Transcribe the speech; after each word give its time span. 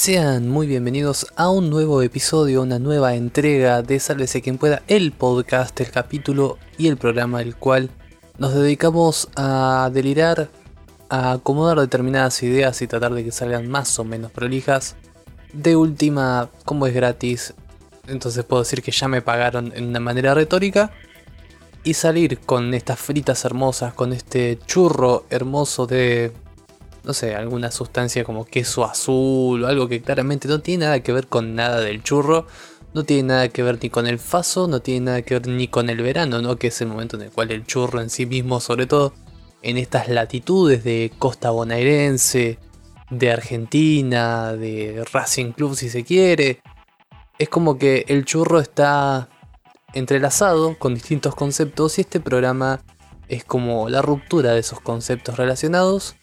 Sean 0.00 0.48
muy 0.48 0.66
bienvenidos 0.66 1.26
a 1.36 1.50
un 1.50 1.68
nuevo 1.68 2.00
episodio, 2.00 2.62
una 2.62 2.78
nueva 2.78 3.16
entrega 3.16 3.82
de 3.82 4.00
Sálvese 4.00 4.40
quien 4.40 4.56
pueda, 4.56 4.82
el 4.88 5.12
podcast, 5.12 5.78
el 5.78 5.90
capítulo 5.90 6.56
y 6.78 6.88
el 6.88 6.96
programa 6.96 7.42
el 7.42 7.54
cual 7.54 7.90
nos 8.38 8.54
dedicamos 8.54 9.28
a 9.36 9.90
delirar, 9.92 10.48
a 11.10 11.32
acomodar 11.32 11.78
determinadas 11.78 12.42
ideas 12.42 12.80
y 12.80 12.86
tratar 12.86 13.12
de 13.12 13.24
que 13.24 13.30
salgan 13.30 13.68
más 13.68 13.98
o 13.98 14.04
menos 14.04 14.32
prolijas. 14.32 14.96
De 15.52 15.76
última, 15.76 16.48
como 16.64 16.86
es 16.86 16.94
gratis, 16.94 17.52
entonces 18.08 18.42
puedo 18.46 18.62
decir 18.62 18.82
que 18.82 18.92
ya 18.92 19.06
me 19.06 19.20
pagaron 19.20 19.70
en 19.76 19.84
una 19.84 20.00
manera 20.00 20.32
retórica. 20.32 20.92
Y 21.84 21.92
salir 21.92 22.38
con 22.38 22.72
estas 22.72 22.98
fritas 22.98 23.44
hermosas, 23.44 23.92
con 23.92 24.14
este 24.14 24.58
churro 24.64 25.26
hermoso 25.28 25.86
de 25.86 26.32
no 27.04 27.12
sé, 27.12 27.34
alguna 27.34 27.70
sustancia 27.70 28.24
como 28.24 28.44
queso 28.44 28.84
azul 28.84 29.64
o 29.64 29.66
algo 29.66 29.88
que 29.88 30.02
claramente 30.02 30.48
no 30.48 30.60
tiene 30.60 30.84
nada 30.86 31.00
que 31.00 31.12
ver 31.12 31.26
con 31.26 31.54
nada 31.54 31.80
del 31.80 32.02
churro, 32.02 32.46
no 32.92 33.04
tiene 33.04 33.24
nada 33.24 33.48
que 33.48 33.62
ver 33.62 33.78
ni 33.82 33.90
con 33.90 34.06
el 34.06 34.18
faso, 34.18 34.68
no 34.68 34.80
tiene 34.80 35.06
nada 35.06 35.22
que 35.22 35.34
ver 35.34 35.46
ni 35.46 35.68
con 35.68 35.90
el 35.90 36.02
verano, 36.02 36.42
¿no? 36.42 36.56
Que 36.56 36.68
es 36.68 36.80
el 36.80 36.88
momento 36.88 37.16
en 37.16 37.22
el 37.22 37.30
cual 37.30 37.50
el 37.52 37.64
churro 37.64 38.00
en 38.00 38.10
sí 38.10 38.26
mismo, 38.26 38.60
sobre 38.60 38.86
todo 38.86 39.12
en 39.62 39.78
estas 39.78 40.08
latitudes 40.08 40.84
de 40.84 41.12
costa 41.18 41.50
bonaerense, 41.50 42.58
de 43.10 43.32
Argentina, 43.32 44.52
de 44.52 45.04
Racing 45.12 45.52
Club 45.52 45.74
si 45.74 45.90
se 45.90 46.04
quiere, 46.04 46.62
es 47.38 47.48
como 47.48 47.76
que 47.76 48.04
el 48.08 48.24
churro 48.24 48.60
está 48.60 49.28
entrelazado 49.92 50.78
con 50.78 50.94
distintos 50.94 51.34
conceptos 51.34 51.98
y 51.98 52.02
este 52.02 52.20
programa 52.20 52.80
es 53.28 53.44
como 53.44 53.88
la 53.88 54.02
ruptura 54.02 54.52
de 54.52 54.60
esos 54.60 54.80
conceptos 54.80 55.36
relacionados 55.36 56.16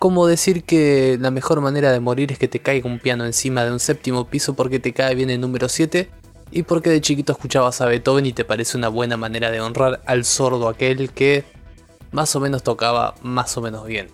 como 0.00 0.26
decir 0.26 0.64
que 0.64 1.18
la 1.20 1.30
mejor 1.30 1.60
manera 1.60 1.92
de 1.92 2.00
morir 2.00 2.32
es 2.32 2.38
que 2.38 2.48
te 2.48 2.60
caiga 2.60 2.88
un 2.88 3.00
piano 3.00 3.26
encima 3.26 3.66
de 3.66 3.70
un 3.70 3.78
séptimo 3.78 4.28
piso 4.28 4.54
porque 4.54 4.78
te 4.78 4.94
cae 4.94 5.14
bien 5.14 5.28
el 5.28 5.42
número 5.42 5.68
7 5.68 6.08
y 6.50 6.62
porque 6.62 6.88
de 6.88 7.02
chiquito 7.02 7.32
escuchabas 7.32 7.82
a 7.82 7.86
Beethoven 7.86 8.24
y 8.24 8.32
te 8.32 8.46
parece 8.46 8.78
una 8.78 8.88
buena 8.88 9.18
manera 9.18 9.50
de 9.50 9.60
honrar 9.60 10.00
al 10.06 10.24
sordo 10.24 10.68
aquel 10.68 11.10
que 11.10 11.44
más 12.12 12.34
o 12.34 12.40
menos 12.40 12.62
tocaba 12.62 13.14
más 13.20 13.54
o 13.58 13.60
menos 13.60 13.86
bien. 13.86 14.08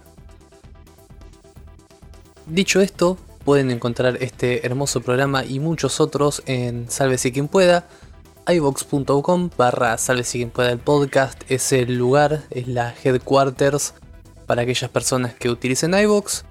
Dicho 2.47 2.81
esto, 2.81 3.17
pueden 3.45 3.71
encontrar 3.71 4.21
este 4.21 4.67
hermoso 4.67 5.03
programa 5.03 5.45
y 5.45 5.61
muchos 5.61 6.01
otros 6.01 6.43
en 6.47 6.91
Sálvese 6.91 7.31
quien 7.31 7.47
pueda. 7.47 7.87
iVox.com 8.49 9.51
barra 9.57 9.97
Sálvese 9.99 10.39
quien 10.39 10.51
pueda 10.51 10.73
el 10.73 10.81
podcast 10.81 11.41
es 11.49 11.71
el 11.71 11.97
lugar, 11.97 12.43
es 12.51 12.67
la 12.67 12.93
headquarters 13.05 13.95
para 14.47 14.63
aquellas 14.63 14.91
personas 14.91 15.35
que 15.35 15.51
utilicen 15.51 15.95
iVoox. 15.95 16.45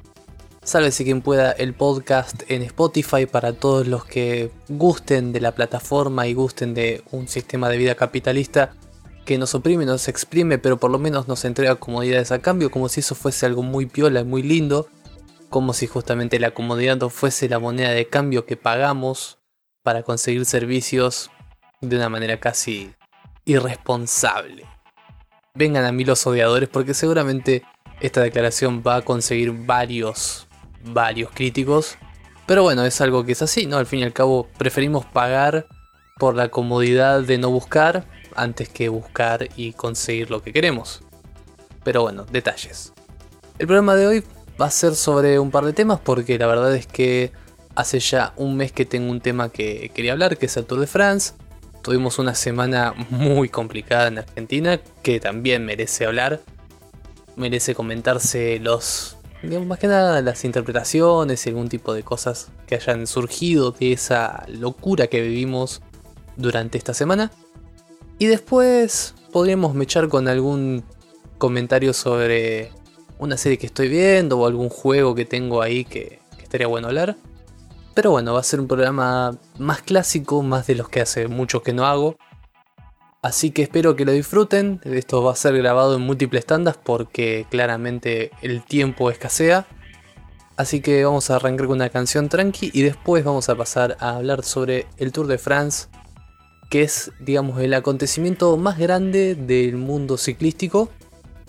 Sálvese 0.64 1.04
quien 1.04 1.22
pueda 1.22 1.52
el 1.52 1.74
podcast 1.74 2.44
en 2.50 2.64
Spotify 2.64 3.26
para 3.26 3.54
todos 3.54 3.88
los 3.88 4.06
que 4.06 4.52
gusten 4.68 5.32
de 5.32 5.40
la 5.40 5.54
plataforma 5.54 6.28
y 6.28 6.34
gusten 6.34 6.74
de 6.74 7.04
un 7.12 7.28
sistema 7.28 7.70
de 7.70 7.78
vida 7.78 7.96
capitalista 7.96 8.74
que 9.26 9.38
nos 9.38 9.56
oprime, 9.56 9.86
nos 9.86 10.08
exprime, 10.08 10.58
pero 10.58 10.78
por 10.78 10.92
lo 10.92 11.00
menos 11.00 11.28
nos 11.28 11.46
entrega 11.46 11.76
comodidades 11.76 12.32
a 12.32 12.40
cambio, 12.40 12.72
como 12.72 12.90
si 12.90 13.00
eso 13.00 13.16
fuese 13.16 13.46
algo 13.46 13.64
muy 13.64 13.86
piola 13.86 14.22
y 14.22 14.24
muy 14.24 14.44
lindo, 14.44 14.88
como 15.50 15.74
si 15.74 15.88
justamente 15.88 16.40
la 16.40 16.52
comodidad 16.52 16.98
no 16.98 17.10
fuese 17.10 17.50
la 17.50 17.60
moneda 17.60 17.90
de 17.90 18.08
cambio 18.08 18.46
que 18.46 18.58
pagamos 18.58 19.40
para 19.84 20.04
conseguir 20.04 20.46
servicios 20.46 21.32
de 21.82 21.96
una 21.96 22.10
manera 22.10 22.40
casi 22.40 22.94
irresponsable. 23.46 24.66
Vengan 25.54 25.86
a 25.86 25.92
mí 25.92 26.04
los 26.04 26.26
odiadores 26.28 26.70
porque 26.70 26.94
seguramente 26.94 27.64
esta 28.00 28.22
declaración 28.22 28.84
va 28.86 28.98
a 28.98 29.02
conseguir 29.02 29.52
varios, 29.52 30.48
varios 30.84 31.32
críticos. 31.32 31.98
Pero 32.46 32.64
bueno, 32.64 32.86
es 32.86 33.02
algo 33.02 33.26
que 33.26 33.32
es 33.32 33.42
así, 33.42 33.66
¿no? 33.66 33.78
Al 33.78 33.86
fin 33.86 34.00
y 34.00 34.04
al 34.04 34.14
cabo 34.14 34.48
preferimos 34.58 35.06
pagar 35.06 35.68
por 36.18 36.36
la 36.36 36.50
comodidad 36.50 37.22
de 37.22 37.38
no 37.38 37.50
buscar 37.50 38.06
antes 38.36 38.70
que 38.70 38.90
buscar 38.90 39.50
y 39.56 39.74
conseguir 39.74 40.30
lo 40.30 40.42
que 40.44 40.54
queremos. 40.54 41.02
Pero 41.84 42.02
bueno, 42.02 42.26
detalles. 42.32 42.94
El 43.58 43.68
programa 43.68 43.96
de 43.96 44.08
hoy 44.08 44.24
va 44.60 44.68
a 44.68 44.72
ser 44.72 44.96
sobre 44.96 45.40
un 45.40 45.52
par 45.52 45.66
de 45.66 45.74
temas 45.74 46.00
porque 46.00 46.38
la 46.38 46.48
verdad 46.48 46.76
es 46.76 46.88
que 46.88 47.32
hace 47.76 48.00
ya 48.00 48.34
un 48.38 48.56
mes 48.58 48.72
que 48.72 48.86
tengo 48.86 49.12
un 49.12 49.22
tema 49.22 49.50
que 49.50 49.92
quería 49.94 50.14
hablar, 50.14 50.38
que 50.38 50.46
es 50.46 50.58
el 50.58 50.66
Tour 50.66 50.80
de 50.80 50.88
France. 50.88 51.34
Tuvimos 51.82 52.20
una 52.20 52.36
semana 52.36 52.94
muy 53.10 53.50
complicada 53.50 54.08
en 54.08 54.20
Argentina 54.20 54.80
que 55.04 55.20
también 55.20 55.66
merece 55.66 56.06
hablar 56.06 56.42
merece 57.36 57.76
comentarse 57.76 58.60
los, 58.60 59.18
digamos, 59.42 59.68
más 59.68 59.80
que 59.80 59.88
nada 59.88 60.22
las 60.22 60.46
interpretaciones 60.46 61.46
y 61.46 61.50
algún 61.50 61.70
tipo 61.70 61.94
de 61.94 62.04
cosas 62.04 62.50
que 62.68 62.76
hayan 62.76 63.08
surgido 63.08 63.72
de 63.72 63.94
esa 63.94 64.46
locura 64.48 65.08
que 65.08 65.22
vivimos 65.22 65.82
durante 66.36 66.78
esta 66.78 66.94
semana. 66.94 67.32
Y 68.18 68.28
después 68.28 69.16
podríamos 69.32 69.74
mechar 69.76 70.08
con 70.08 70.28
algún 70.28 70.84
comentario 71.38 71.94
sobre 71.94 72.72
una 73.20 73.38
serie 73.38 73.58
que 73.58 73.66
estoy 73.66 73.90
viendo 73.90 74.40
o 74.40 74.48
algún 74.48 74.70
juego 74.70 75.16
que 75.16 75.26
tengo 75.26 75.62
ahí 75.62 75.86
que, 75.86 76.20
que 76.38 76.44
estaría 76.44 76.68
bueno 76.68 76.88
hablar. 76.88 77.18
Pero 77.94 78.12
bueno, 78.12 78.34
va 78.34 78.42
a 78.42 78.44
ser 78.44 78.60
un 78.60 78.68
programa 78.68 79.38
más 79.58 79.82
clásico, 79.82 80.44
más 80.44 80.68
de 80.68 80.76
los 80.76 80.90
que 80.90 81.02
hace 81.02 81.28
mucho 81.28 81.64
que 81.64 81.74
no 81.74 81.86
hago. 81.86 82.18
Así 83.26 83.50
que 83.50 83.64
espero 83.64 83.96
que 83.96 84.06
lo 84.06 84.12
disfruten. 84.12 84.80
Esto 84.84 85.24
va 85.24 85.32
a 85.32 85.36
ser 85.36 85.58
grabado 85.58 85.96
en 85.96 86.04
múltiples 86.04 86.46
tandas 86.46 86.78
porque 86.78 87.48
claramente 87.50 88.30
el 88.44 88.64
tiempo 88.64 89.10
escasea. 89.10 89.66
Así 90.58 90.80
que 90.80 91.04
vamos 91.04 91.32
a 91.32 91.38
arrancar 91.38 91.66
con 91.66 91.78
una 91.78 91.90
canción 91.90 92.30
tranqui 92.30 92.70
y 92.72 92.84
después 92.84 93.24
vamos 93.24 93.50
a 93.50 93.56
pasar 93.56 93.98
a 94.00 94.18
hablar 94.18 94.44
sobre 94.44 94.86
el 94.98 95.12
Tour 95.12 95.26
de 95.26 95.40
France, 95.40 95.88
que 96.70 96.84
es, 96.84 97.14
digamos, 97.20 97.60
el 97.62 97.74
acontecimiento 97.74 98.56
más 98.58 98.78
grande 98.78 99.34
del 99.34 99.76
mundo 99.76 100.18
ciclístico, 100.18 100.92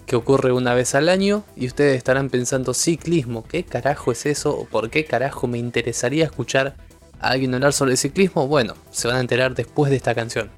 que 0.06 0.16
ocurre 0.16 0.52
una 0.52 0.72
vez 0.72 0.94
al 0.94 1.10
año. 1.10 1.44
Y 1.56 1.66
ustedes 1.66 1.98
estarán 1.98 2.30
pensando, 2.30 2.72
ciclismo, 2.72 3.44
¿qué 3.44 3.64
carajo 3.64 4.12
es 4.12 4.24
eso? 4.24 4.56
¿O 4.56 4.64
por 4.64 4.88
qué 4.88 5.04
carajo 5.04 5.46
me 5.46 5.58
interesaría 5.58 6.24
escuchar 6.24 6.74
a 7.20 7.28
alguien 7.32 7.52
hablar 7.52 7.74
sobre 7.74 7.98
ciclismo? 7.98 8.48
Bueno, 8.48 8.72
se 8.90 9.08
van 9.08 9.18
a 9.18 9.20
enterar 9.20 9.54
después 9.54 9.90
de 9.90 9.96
esta 9.96 10.14
canción. 10.14 10.50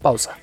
Pausa. 0.00 0.36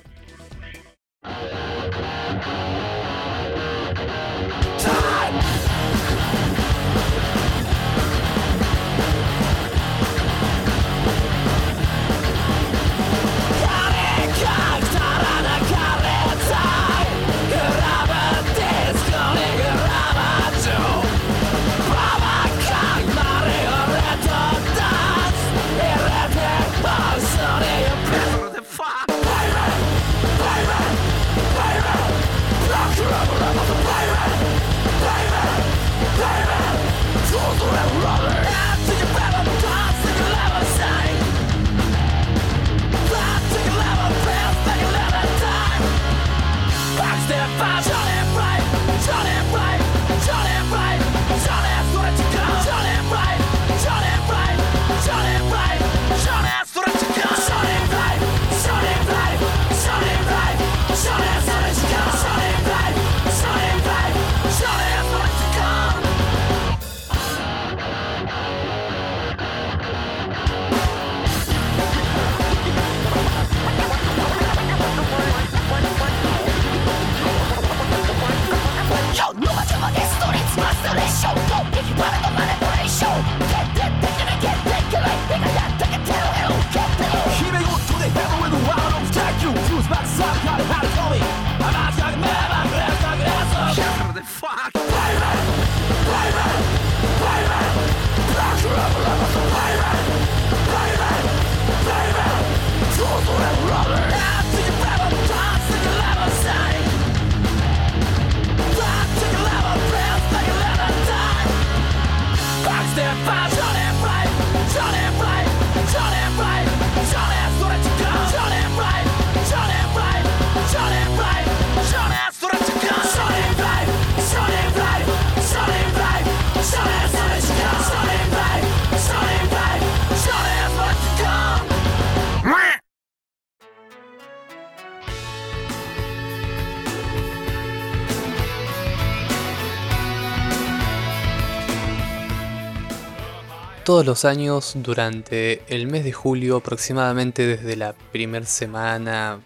Todos 143.86 144.04
los 144.04 144.24
años 144.24 144.72
durante 144.74 145.62
el 145.68 145.86
mes 145.86 146.02
de 146.02 146.10
julio, 146.10 146.56
aproximadamente 146.56 147.46
desde 147.46 147.76
la 147.76 147.92
primera 147.92 148.44
semana, 148.44 149.38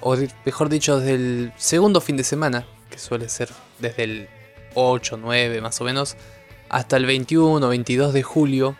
o 0.00 0.16
mejor 0.44 0.68
dicho, 0.68 1.00
desde 1.00 1.14
el 1.16 1.52
segundo 1.56 2.00
fin 2.00 2.16
de 2.16 2.22
semana, 2.22 2.64
que 2.88 3.00
suele 3.00 3.28
ser 3.28 3.48
desde 3.80 4.04
el 4.04 4.28
8, 4.76 5.18
9 5.20 5.60
más 5.62 5.80
o 5.80 5.84
menos, 5.84 6.16
hasta 6.68 6.96
el 6.96 7.06
21 7.06 7.66
o 7.66 7.68
22 7.68 8.12
de 8.12 8.22
julio, 8.22 8.76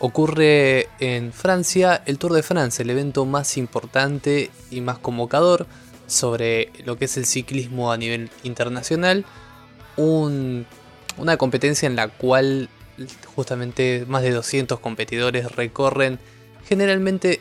ocurre 0.00 0.88
en 0.98 1.32
Francia 1.32 2.02
el 2.04 2.18
Tour 2.18 2.32
de 2.32 2.42
France, 2.42 2.82
el 2.82 2.90
evento 2.90 3.24
más 3.26 3.56
importante 3.56 4.50
y 4.72 4.80
más 4.80 4.98
convocador 4.98 5.68
sobre 6.08 6.72
lo 6.84 6.98
que 6.98 7.04
es 7.04 7.16
el 7.16 7.26
ciclismo 7.26 7.92
a 7.92 7.96
nivel 7.96 8.28
internacional. 8.42 9.24
una 9.96 11.36
competencia 11.36 11.86
en 11.86 11.94
la 11.94 12.08
cual 12.08 12.68
justamente 13.40 14.04
más 14.06 14.22
de 14.22 14.32
200 14.32 14.80
competidores 14.80 15.52
recorren 15.52 16.18
generalmente 16.68 17.40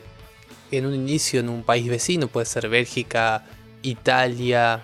en 0.72 0.86
un 0.86 0.96
inicio 0.96 1.42
en 1.42 1.50
un 1.50 1.62
país 1.63 1.90
vecino, 1.90 2.30
puede 2.30 2.46
ser 2.46 2.69
Bélgica, 2.69 3.44
Italia, 3.81 4.81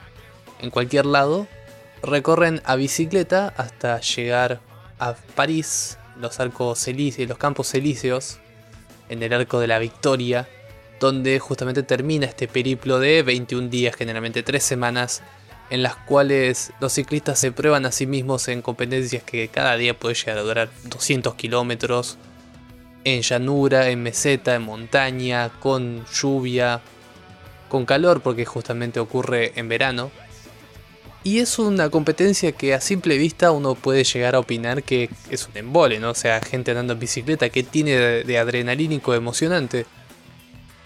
en 0.59 0.71
cualquier 0.71 1.05
lado, 1.05 1.47
recorren 2.03 2.61
a 2.65 2.75
bicicleta 2.75 3.53
hasta 3.55 4.01
llegar 4.01 4.59
a 4.99 5.15
París, 5.35 5.97
los 6.19 6.37
arcos 6.41 6.85
elíseos, 6.89 7.29
los 7.29 7.37
campos 7.37 7.73
elíseos, 7.75 8.39
en 9.07 9.23
el 9.23 9.31
arco 9.31 9.61
de 9.61 9.67
la 9.67 9.79
Victoria, 9.79 10.49
donde 10.99 11.39
justamente 11.39 11.81
termina 11.81 12.25
este 12.25 12.49
periplo 12.49 12.99
de 12.99 13.23
21 13.23 13.69
días, 13.69 13.95
generalmente 13.95 14.43
3 14.43 14.61
semanas, 14.61 15.23
en 15.69 15.83
las 15.83 15.95
cuales 15.95 16.71
los 16.79 16.93
ciclistas 16.93 17.39
se 17.39 17.51
prueban 17.51 17.85
a 17.85 17.91
sí 17.91 18.05
mismos 18.05 18.47
en 18.47 18.61
competencias 18.61 19.23
que 19.23 19.47
cada 19.47 19.75
día 19.77 19.97
puede 19.97 20.15
llegar 20.15 20.37
a 20.37 20.41
durar 20.41 20.69
200 20.83 21.35
kilómetros, 21.35 22.17
en 23.03 23.21
llanura, 23.21 23.89
en 23.89 24.03
meseta, 24.03 24.55
en 24.55 24.63
montaña, 24.63 25.49
con 25.59 26.05
lluvia, 26.07 26.81
con 27.69 27.85
calor, 27.85 28.21
porque 28.21 28.45
justamente 28.45 28.99
ocurre 28.99 29.53
en 29.55 29.69
verano. 29.69 30.11
Y 31.23 31.39
es 31.39 31.57
una 31.57 31.89
competencia 31.89 32.51
que 32.51 32.73
a 32.75 32.81
simple 32.81 33.17
vista 33.17 33.51
uno 33.51 33.73
puede 33.73 34.03
llegar 34.03 34.35
a 34.35 34.39
opinar 34.39 34.83
que 34.83 35.09
es 35.31 35.47
un 35.47 35.57
embole, 35.57 35.99
¿no? 35.99 36.11
O 36.11 36.15
sea, 36.15 36.39
gente 36.41 36.71
andando 36.71 36.93
en 36.93 36.99
bicicleta, 36.99 37.49
que 37.49 37.63
tiene 37.63 38.23
de 38.23 38.37
adrenalínico 38.37 39.15
emocionante? 39.15 39.87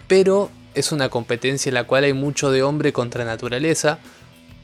Pero 0.08 0.50
es 0.76 0.92
una 0.92 1.10
competencia 1.10 1.70
en 1.70 1.74
la 1.74 1.84
cual 1.84 2.06
hay 2.06 2.14
mucho 2.14 2.52
de 2.52 2.64
hombre 2.64 2.94
contra 2.94 3.26
naturaleza, 3.26 4.00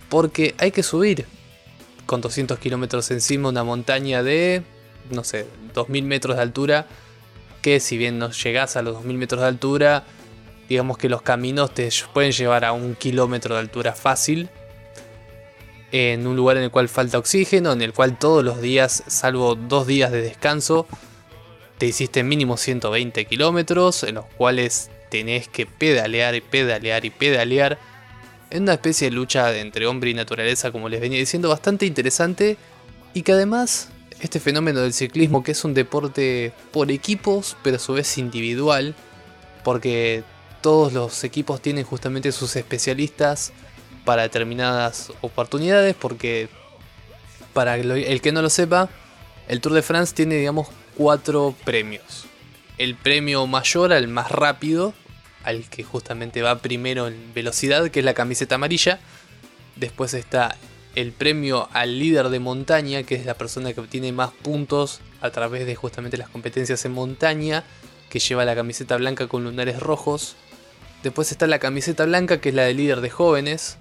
porque 0.10 0.56
hay 0.58 0.72
que 0.72 0.84
subir 0.84 1.26
con 2.06 2.22
200 2.22 2.60
kilómetros 2.60 3.10
encima 3.12 3.50
una 3.50 3.64
montaña 3.64 4.24
de, 4.24 4.64
no 5.10 5.24
sé, 5.24 5.48
2000 5.74 6.06
metros 6.06 6.36
de 6.38 6.44
altura, 6.44 6.88
que 7.62 7.80
si 7.80 7.98
bien 7.98 8.20
no 8.20 8.32
llegas 8.32 8.76
a 8.76 8.82
los 8.82 8.96
2000 8.96 9.18
metros 9.18 9.42
de 9.42 9.48
altura, 9.48 10.04
digamos 10.70 10.98
que 10.98 11.10
los 11.10 11.22
caminos 11.22 11.74
te 11.74 11.90
pueden 12.14 12.32
llevar 12.32 12.66
a 12.66 12.74
un 12.74 12.96
kilómetro 12.96 13.56
de 13.56 13.62
altura 13.62 13.94
fácil, 13.94 14.50
en 15.92 16.28
un 16.28 16.36
lugar 16.36 16.58
en 16.58 16.64
el 16.64 16.72
cual 16.72 16.90
falta 16.90 17.18
oxígeno, 17.18 17.72
en 17.72 17.82
el 17.82 17.94
cual 17.94 18.20
todos 18.20 18.44
los 18.44 18.62
días, 18.62 19.04
salvo 19.08 19.56
dos 19.56 19.88
días 19.88 20.12
de 20.12 20.22
descanso, 20.22 20.88
te 21.78 21.86
hiciste 21.86 22.24
mínimo 22.24 22.58
120 22.58 23.26
kilómetros, 23.26 24.04
en 24.04 24.16
los 24.16 24.26
cuales 24.26 24.90
tenés 25.10 25.48
que 25.48 25.66
pedalear 25.66 26.36
y 26.36 26.42
pedalear 26.42 27.06
y 27.06 27.10
pedalear 27.10 27.78
en 28.50 28.64
una 28.64 28.74
especie 28.74 29.10
de 29.10 29.16
lucha 29.16 29.56
entre 29.56 29.88
hombre 29.88 30.10
y 30.10 30.14
naturaleza, 30.14 30.72
como 30.72 30.90
les 30.90 31.02
venía 31.02 31.20
diciendo, 31.20 31.50
bastante 31.50 31.86
interesante 31.86 32.58
y 33.14 33.22
que 33.24 33.32
además 33.32 33.90
este 34.20 34.40
fenómeno 34.40 34.82
del 34.82 34.94
ciclismo, 34.94 35.44
que 35.44 35.52
es 35.52 35.64
un 35.64 35.74
deporte 35.74 36.54
por 36.72 36.92
equipos, 36.92 37.58
pero 37.64 37.78
a 37.78 37.80
su 37.80 37.94
vez 37.94 38.18
individual, 38.18 38.96
porque 39.64 40.24
todos 40.62 40.94
los 40.94 41.24
equipos 41.24 41.62
tienen 41.62 41.84
justamente 41.84 42.32
sus 42.32 42.56
especialistas 42.56 43.52
para 44.04 44.24
determinadas 44.24 45.12
oportunidades, 45.22 45.96
porque 45.96 46.50
para 47.54 47.76
el 47.78 48.22
que 48.22 48.32
no 48.32 48.42
lo 48.42 48.50
sepa, 48.50 48.90
el 49.48 49.62
Tour 49.62 49.74
de 49.74 49.82
France 49.82 50.14
tiene, 50.16 50.36
digamos, 50.36 50.68
cuatro 50.96 51.56
premios. 51.64 52.26
El 52.78 52.96
premio 52.96 53.48
mayor 53.48 53.94
al 53.94 54.08
más 54.08 54.32
rápido, 54.32 54.94
al 55.46 55.70
que 55.70 55.84
justamente 55.84 56.42
va 56.42 56.60
primero 56.60 57.08
en 57.08 57.34
velocidad, 57.34 57.90
que 57.90 58.00
es 58.00 58.06
la 58.06 58.14
camiseta 58.14 58.56
amarilla. 58.56 59.00
Después 59.76 60.14
está 60.14 60.58
el 60.96 61.12
premio 61.12 61.70
al 61.72 62.00
líder 62.00 62.30
de 62.30 62.40
montaña, 62.40 63.04
que 63.04 63.16
es 63.16 63.26
la 63.26 63.36
persona 63.36 63.74
que 63.74 63.82
obtiene 63.82 64.12
más 64.12 64.32
puntos 64.32 65.02
a 65.22 65.30
través 65.30 65.66
de 65.66 65.76
justamente 65.76 66.18
las 66.18 66.30
competencias 66.30 66.84
en 66.86 66.94
montaña, 66.94 67.64
que 68.10 68.20
lleva 68.20 68.44
la 68.44 68.56
camiseta 68.56 68.98
blanca 68.98 69.28
con 69.28 69.44
lunares 69.44 69.80
rojos. 69.80 70.36
Después 71.04 71.32
está 71.32 71.48
la 71.48 71.60
camiseta 71.60 72.06
blanca, 72.06 72.42
que 72.42 72.50
es 72.50 72.56
la 72.56 72.64
del 72.64 72.78
líder 72.78 73.02
de 73.02 73.10
jóvenes. 73.10 73.78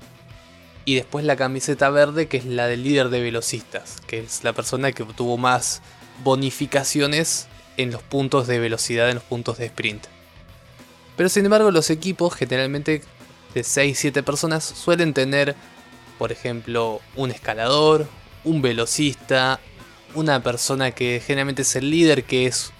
Y 0.85 0.97
después 0.97 1.25
la 1.25 1.37
camiseta 1.37 1.89
verde, 1.89 2.29
que 2.29 2.37
es 2.37 2.45
la 2.45 2.67
del 2.67 2.83
líder 2.83 3.09
de 3.09 3.23
velocistas, 3.23 4.03
que 4.07 4.19
es 4.19 4.45
la 4.45 4.53
persona 4.53 4.93
que 4.93 5.03
obtuvo 5.03 5.39
más 5.39 5.81
bonificaciones 6.23 7.47
en 7.79 7.91
los 7.91 8.03
puntos 8.03 8.47
de 8.47 8.59
velocidad, 8.59 9.09
en 9.09 9.15
los 9.15 9.25
puntos 9.25 9.57
de 9.57 9.67
sprint. 9.67 10.14
Pero 11.17 11.29
sin 11.29 11.45
embargo 11.45 11.71
los 11.71 11.91
equipos 11.91 12.35
generalmente 12.35 13.03
de 13.55 13.61
6-7 13.63 14.23
personas 14.25 14.65
suelen 14.65 15.15
tener, 15.15 15.55
por 16.19 16.33
ejemplo, 16.33 17.01
un 17.15 17.31
escalador, 17.31 18.09
un 18.43 18.63
velocista, 18.63 19.61
una 20.15 20.43
persona 20.43 20.91
que 20.93 21.23
generalmente 21.25 21.63
es 21.63 21.77
el 21.77 21.91
líder 21.91 22.25
que 22.25 22.47
es 22.47 22.73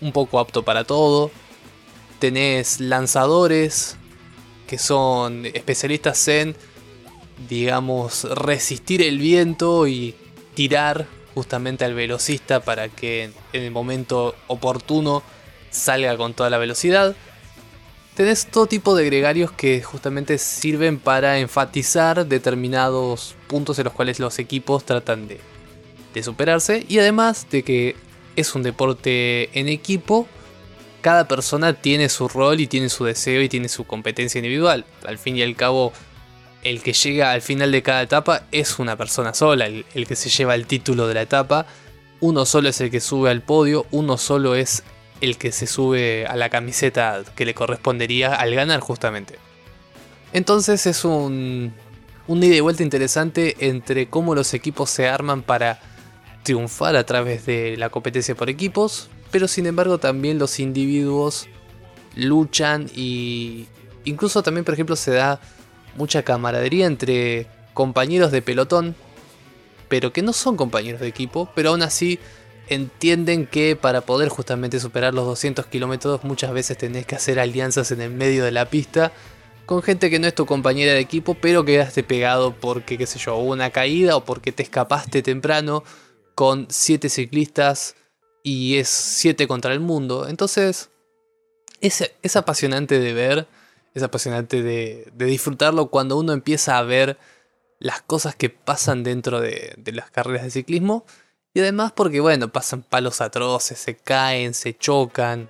un 0.00 0.12
poco 0.12 0.40
apto 0.40 0.64
para 0.64 0.84
todo. 0.84 1.30
Tenés 2.18 2.80
lanzadores 2.80 3.96
que 4.66 4.78
son 4.78 5.46
especialistas 5.46 6.26
en, 6.28 6.56
digamos, 7.48 8.24
resistir 8.24 9.02
el 9.02 9.18
viento 9.18 9.86
y 9.86 10.16
tirar 10.54 11.06
justamente 11.34 11.84
al 11.84 11.94
velocista 11.94 12.60
para 12.60 12.88
que 12.88 13.30
en 13.52 13.62
el 13.62 13.70
momento 13.70 14.34
oportuno 14.48 15.22
salga 15.70 16.16
con 16.16 16.34
toda 16.34 16.50
la 16.50 16.58
velocidad 16.58 17.14
tenés 18.16 18.46
todo 18.46 18.66
tipo 18.66 18.96
de 18.96 19.04
gregarios 19.04 19.52
que 19.52 19.82
justamente 19.82 20.38
sirven 20.38 20.98
para 20.98 21.38
enfatizar 21.38 22.26
determinados 22.26 23.36
puntos 23.46 23.78
en 23.78 23.84
los 23.84 23.92
cuales 23.92 24.18
los 24.18 24.38
equipos 24.38 24.84
tratan 24.84 25.28
de, 25.28 25.38
superarse 26.22 26.86
y 26.88 26.98
además 26.98 27.46
de 27.50 27.62
que 27.62 27.94
es 28.36 28.54
un 28.54 28.62
deporte 28.62 29.50
en 29.52 29.68
equipo, 29.68 30.26
cada 31.02 31.28
persona 31.28 31.74
tiene 31.74 32.08
su 32.08 32.26
rol 32.26 32.58
y 32.58 32.66
tiene 32.66 32.88
su 32.88 33.04
deseo 33.04 33.42
y 33.42 33.50
tiene 33.50 33.68
su 33.68 33.84
competencia 33.84 34.38
individual. 34.38 34.86
Al 35.04 35.18
fin 35.18 35.36
y 35.36 35.42
al 35.42 35.54
cabo, 35.54 35.92
el 36.64 36.80
que 36.80 36.94
llega 36.94 37.32
al 37.32 37.42
final 37.42 37.70
de 37.70 37.82
cada 37.82 38.00
etapa 38.00 38.44
es 38.50 38.78
una 38.78 38.96
persona 38.96 39.34
sola, 39.34 39.66
el, 39.66 39.84
el 39.92 40.06
que 40.06 40.16
se 40.16 40.30
lleva 40.30 40.54
el 40.54 40.66
título 40.66 41.06
de 41.06 41.12
la 41.12 41.22
etapa. 41.22 41.66
Uno 42.20 42.46
solo 42.46 42.70
es 42.70 42.80
el 42.80 42.90
que 42.90 43.00
sube 43.00 43.28
al 43.28 43.42
podio, 43.42 43.84
uno 43.90 44.16
solo 44.16 44.54
es 44.54 44.84
el 45.20 45.38
que 45.38 45.52
se 45.52 45.66
sube 45.66 46.26
a 46.26 46.36
la 46.36 46.50
camiseta 46.50 47.22
que 47.34 47.44
le 47.44 47.54
correspondería 47.54 48.34
al 48.34 48.54
ganar 48.54 48.80
justamente. 48.80 49.38
Entonces 50.32 50.86
es 50.86 51.04
un, 51.04 51.72
un 52.26 52.42
ida 52.42 52.56
y 52.56 52.60
vuelta 52.60 52.82
interesante 52.82 53.56
entre 53.60 54.08
cómo 54.08 54.34
los 54.34 54.52
equipos 54.54 54.90
se 54.90 55.08
arman 55.08 55.42
para 55.42 55.80
triunfar 56.42 56.96
a 56.96 57.04
través 57.04 57.46
de 57.46 57.76
la 57.76 57.88
competencia 57.90 58.34
por 58.34 58.50
equipos, 58.50 59.08
pero 59.30 59.48
sin 59.48 59.66
embargo 59.66 59.98
también 59.98 60.38
los 60.38 60.60
individuos 60.60 61.48
luchan 62.14 62.88
y 62.94 63.66
incluso 64.04 64.42
también 64.42 64.64
por 64.64 64.74
ejemplo 64.74 64.96
se 64.96 65.12
da 65.12 65.40
mucha 65.96 66.22
camaradería 66.22 66.86
entre 66.86 67.46
compañeros 67.74 68.30
de 68.30 68.42
pelotón, 68.42 68.94
pero 69.88 70.12
que 70.12 70.22
no 70.22 70.32
son 70.32 70.56
compañeros 70.56 71.00
de 71.00 71.08
equipo, 71.08 71.48
pero 71.54 71.70
aún 71.70 71.82
así 71.82 72.18
entienden 72.68 73.46
que 73.46 73.76
para 73.76 74.00
poder 74.00 74.28
justamente 74.28 74.80
superar 74.80 75.14
los 75.14 75.26
200 75.26 75.66
kilómetros 75.66 76.24
muchas 76.24 76.52
veces 76.52 76.78
tenés 76.78 77.06
que 77.06 77.16
hacer 77.16 77.38
alianzas 77.38 77.92
en 77.92 78.00
el 78.00 78.10
medio 78.10 78.44
de 78.44 78.52
la 78.52 78.68
pista 78.68 79.12
con 79.66 79.82
gente 79.82 80.08
que 80.08 80.18
no 80.18 80.28
es 80.28 80.34
tu 80.34 80.46
compañera 80.46 80.92
de 80.92 81.00
equipo, 81.00 81.34
pero 81.34 81.64
quedaste 81.64 82.04
pegado 82.04 82.54
porque, 82.54 82.96
qué 82.96 83.06
sé 83.06 83.18
yo, 83.18 83.36
hubo 83.36 83.52
una 83.52 83.70
caída 83.70 84.16
o 84.16 84.24
porque 84.24 84.52
te 84.52 84.62
escapaste 84.62 85.22
temprano 85.22 85.82
con 86.34 86.68
7 86.70 87.08
ciclistas 87.08 87.96
y 88.44 88.76
es 88.76 88.88
7 88.88 89.48
contra 89.48 89.72
el 89.72 89.80
mundo. 89.80 90.28
Entonces, 90.28 90.90
es, 91.80 92.12
es 92.22 92.36
apasionante 92.36 93.00
de 93.00 93.12
ver, 93.12 93.48
es 93.92 94.02
apasionante 94.04 94.62
de, 94.62 95.10
de, 95.12 95.24
disfrutarlo 95.26 95.88
cuando 95.88 96.16
uno 96.16 96.32
empieza 96.32 96.78
a 96.78 96.82
ver 96.82 97.18
las 97.80 98.02
cosas 98.02 98.36
que 98.36 98.50
pasan 98.50 99.02
dentro 99.02 99.40
de, 99.40 99.74
de 99.76 99.92
las 99.92 100.10
carreras 100.10 100.44
de 100.44 100.50
ciclismo. 100.50 101.04
Y 101.56 101.60
además 101.60 101.90
porque, 101.90 102.20
bueno, 102.20 102.52
pasan 102.52 102.82
palos 102.82 103.22
atroces, 103.22 103.78
se 103.78 103.96
caen, 103.96 104.52
se 104.52 104.76
chocan. 104.76 105.48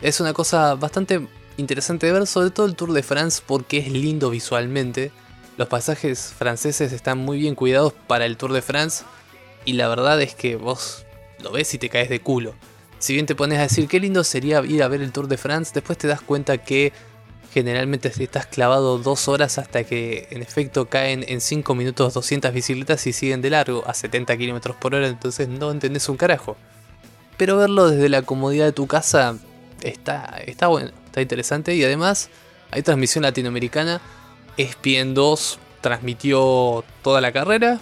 Es 0.00 0.18
una 0.18 0.32
cosa 0.32 0.74
bastante 0.74 1.24
interesante 1.56 2.08
de 2.08 2.12
ver, 2.12 2.26
sobre 2.26 2.50
todo 2.50 2.66
el 2.66 2.74
Tour 2.74 2.92
de 2.92 3.04
France 3.04 3.40
porque 3.46 3.78
es 3.78 3.92
lindo 3.92 4.30
visualmente. 4.30 5.12
Los 5.56 5.68
pasajes 5.68 6.34
franceses 6.36 6.92
están 6.92 7.18
muy 7.18 7.38
bien 7.38 7.54
cuidados 7.54 7.92
para 8.08 8.26
el 8.26 8.36
Tour 8.36 8.52
de 8.52 8.60
France 8.60 9.04
y 9.64 9.74
la 9.74 9.86
verdad 9.86 10.20
es 10.20 10.34
que 10.34 10.56
vos 10.56 11.06
lo 11.40 11.52
ves 11.52 11.72
y 11.74 11.78
te 11.78 11.90
caes 11.90 12.08
de 12.08 12.20
culo. 12.20 12.56
Si 12.98 13.14
bien 13.14 13.26
te 13.26 13.36
pones 13.36 13.60
a 13.60 13.62
decir 13.62 13.86
qué 13.86 14.00
lindo 14.00 14.24
sería 14.24 14.60
ir 14.64 14.82
a 14.82 14.88
ver 14.88 15.00
el 15.00 15.12
Tour 15.12 15.28
de 15.28 15.36
France, 15.36 15.70
después 15.72 15.96
te 15.96 16.08
das 16.08 16.22
cuenta 16.22 16.58
que 16.58 16.92
generalmente 17.52 18.08
estás 18.08 18.46
clavado 18.46 18.98
dos 18.98 19.28
horas 19.28 19.58
hasta 19.58 19.84
que 19.84 20.28
en 20.30 20.42
efecto 20.42 20.88
caen 20.88 21.24
en 21.26 21.40
5 21.40 21.74
minutos 21.74 22.14
200 22.14 22.52
bicicletas 22.52 23.06
y 23.06 23.12
siguen 23.12 23.42
de 23.42 23.50
largo 23.50 23.82
a 23.86 23.94
70 23.94 24.36
km 24.36 24.74
por 24.76 24.94
hora, 24.94 25.08
entonces 25.08 25.48
no 25.48 25.70
entendés 25.70 26.08
un 26.08 26.16
carajo. 26.16 26.56
Pero 27.36 27.56
verlo 27.56 27.90
desde 27.90 28.08
la 28.08 28.22
comodidad 28.22 28.66
de 28.66 28.72
tu 28.72 28.86
casa 28.86 29.36
está, 29.82 30.40
está 30.46 30.68
bueno, 30.68 30.90
está 31.06 31.20
interesante 31.20 31.74
y 31.74 31.84
además 31.84 32.28
hay 32.70 32.82
transmisión 32.82 33.22
latinoamericana. 33.22 34.00
ESPN 34.56 35.14
2 35.14 35.58
transmitió 35.80 36.84
toda 37.02 37.20
la 37.20 37.32
carrera 37.32 37.80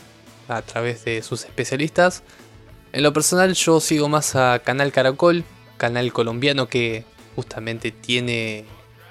a 0.49 0.63
través 0.63 1.05
de 1.05 1.23
sus 1.23 1.45
especialistas. 1.45 2.23
En 2.93 3.03
lo 3.03 3.13
personal 3.13 3.53
yo 3.53 3.81
sigo 3.81 4.09
más 4.09 4.35
a 4.35 4.61
Canal 4.61 4.93
Caracol, 4.93 5.45
canal 5.77 6.13
colombiano 6.13 6.69
que 6.69 7.05
justamente 7.37 7.91
tiene 7.91 8.65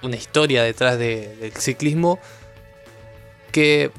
una 0.04 0.16
historia 0.16 0.64
detrás 0.64 0.98
del 1.00 1.52
ciclismo 1.54 2.20
que 3.52 3.92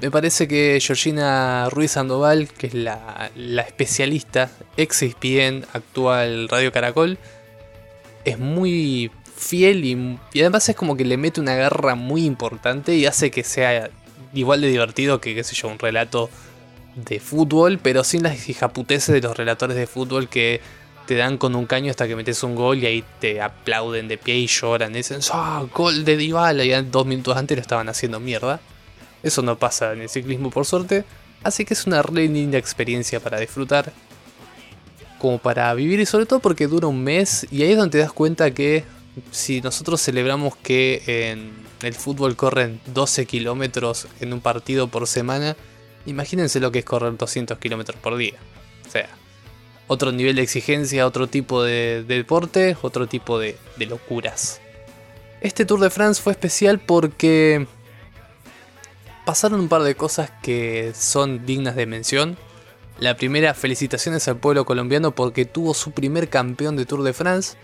me 0.00 0.10
parece 0.10 0.48
que 0.48 0.80
Georgina 0.80 1.68
Ruiz 1.70 1.92
Sandoval, 1.92 2.48
que 2.48 2.66
es 2.66 2.74
la, 2.74 3.30
especialista, 3.36 4.50
ex 4.76 5.02
ESPN, 5.02 5.64
actual 5.72 6.48
Radio 6.48 6.72
Caracol, 6.72 7.18
es 8.24 8.36
muy 8.36 9.12
fiel 9.36 9.84
y, 9.84 10.18
además 10.40 10.68
es 10.68 10.74
como 10.74 10.96
que 10.96 11.04
le 11.04 11.16
mete 11.16 11.40
una 11.40 11.54
garra 11.54 11.94
muy 11.94 12.24
importante 12.24 12.96
y 12.96 13.06
hace 13.06 13.30
que 13.30 13.44
sea 13.44 13.90
igual 14.34 14.60
de 14.60 14.68
divertido 14.68 15.20
que, 15.20 15.36
qué 15.36 15.44
sé 15.44 15.54
yo, 15.54 15.68
un 15.68 15.78
relato 15.78 16.30
de 16.96 17.20
fútbol, 17.20 17.78
pero 17.78 18.02
sin 18.02 18.24
las 18.24 18.48
hijaputeces 18.48 19.14
de 19.14 19.20
los 19.20 19.36
relatores 19.36 19.76
de 19.76 19.86
fútbol 19.86 20.28
que 20.28 20.60
te 21.06 21.16
dan 21.16 21.38
con 21.38 21.54
un 21.54 21.66
caño 21.66 21.90
hasta 21.90 22.06
que 22.06 22.16
metes 22.16 22.42
un 22.42 22.54
gol 22.54 22.78
y 22.78 22.86
ahí 22.86 23.04
te 23.20 23.40
aplauden 23.40 24.08
de 24.08 24.18
pie 24.18 24.36
y 24.36 24.46
lloran. 24.46 24.92
Y 24.92 24.98
dicen, 24.98 25.20
¡ah, 25.32 25.64
gol 25.74 26.04
de 26.04 26.16
Dybala! 26.16 26.64
Y 26.64 26.70
dos 26.84 27.06
minutos 27.06 27.36
antes 27.36 27.56
lo 27.56 27.62
estaban 27.62 27.88
haciendo 27.88 28.20
mierda. 28.20 28.60
Eso 29.22 29.42
no 29.42 29.58
pasa 29.58 29.92
en 29.92 30.02
el 30.02 30.08
ciclismo 30.08 30.50
por 30.50 30.64
suerte. 30.64 31.04
Así 31.42 31.64
que 31.64 31.74
es 31.74 31.86
una 31.86 32.02
re 32.02 32.28
linda 32.28 32.58
experiencia 32.58 33.20
para 33.20 33.38
disfrutar 33.38 33.92
como 35.18 35.38
para 35.38 35.72
vivir 35.74 36.00
y 36.00 36.06
sobre 36.06 36.26
todo 36.26 36.40
porque 36.40 36.66
dura 36.66 36.88
un 36.88 37.02
mes 37.04 37.46
y 37.52 37.62
ahí 37.62 37.70
es 37.70 37.76
donde 37.76 37.92
te 37.92 37.98
das 37.98 38.12
cuenta 38.12 38.50
que 38.50 38.84
si 39.30 39.60
nosotros 39.60 40.02
celebramos 40.02 40.56
que 40.56 41.30
en 41.30 41.52
el 41.82 41.94
fútbol 41.94 42.34
corren 42.34 42.80
12 42.86 43.26
kilómetros 43.26 44.08
en 44.20 44.32
un 44.32 44.40
partido 44.40 44.88
por 44.88 45.06
semana, 45.06 45.56
imagínense 46.06 46.58
lo 46.58 46.72
que 46.72 46.80
es 46.80 46.84
correr 46.84 47.16
200 47.16 47.56
kilómetros 47.58 48.00
por 48.00 48.16
día. 48.16 48.34
O 48.86 48.90
sea, 48.90 49.08
otro 49.86 50.12
nivel 50.12 50.36
de 50.36 50.42
exigencia, 50.42 51.06
otro 51.06 51.26
tipo 51.26 51.62
de, 51.62 52.04
deporte, 52.06 52.76
otro 52.82 53.06
tipo 53.06 53.38
de, 53.38 53.56
de 53.76 53.86
locuras. 53.86 54.60
Este 55.40 55.64
Tour 55.64 55.80
de 55.80 55.90
France 55.90 56.22
fue 56.22 56.32
especial 56.32 56.78
porque 56.78 57.66
pasaron 59.24 59.60
un 59.60 59.68
par 59.68 59.82
de 59.82 59.94
cosas 59.94 60.30
que 60.42 60.92
son 60.94 61.46
dignas 61.46 61.76
de 61.76 61.86
mención. 61.86 62.36
La 62.98 63.16
primera, 63.16 63.54
felicitaciones 63.54 64.28
al 64.28 64.36
pueblo 64.36 64.64
colombiano 64.64 65.12
porque 65.12 65.44
tuvo 65.44 65.74
su 65.74 65.90
primer 65.90 66.28
campeón 66.28 66.76
de 66.76 66.86
Tour 66.86 67.02
de 67.02 67.12
France. 67.12 67.56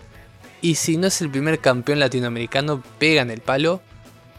Y 0.61 0.75
si 0.75 0.97
no 0.97 1.07
es 1.07 1.21
el 1.21 1.29
primer 1.29 1.59
campeón 1.59 1.99
latinoamericano, 1.99 2.83
pega 2.97 3.21
en 3.21 3.31
el 3.31 3.39
palo. 3.39 3.81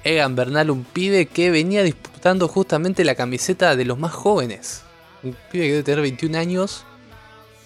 Egan 0.05 0.35
Bernal, 0.35 0.71
un 0.71 0.85
pibe 0.85 1.27
que 1.27 1.51
venía 1.51 1.83
disputando 1.83 2.49
justamente 2.49 3.05
la 3.05 3.15
camiseta 3.15 3.77
de 3.77 3.85
los 3.85 3.99
más 3.99 4.13
jóvenes. 4.13 4.83
Un 5.23 5.37
pibe 5.51 5.65
que 5.65 5.71
debe 5.71 5.83
tener 5.83 6.01
21 6.03 6.39
años. 6.39 6.85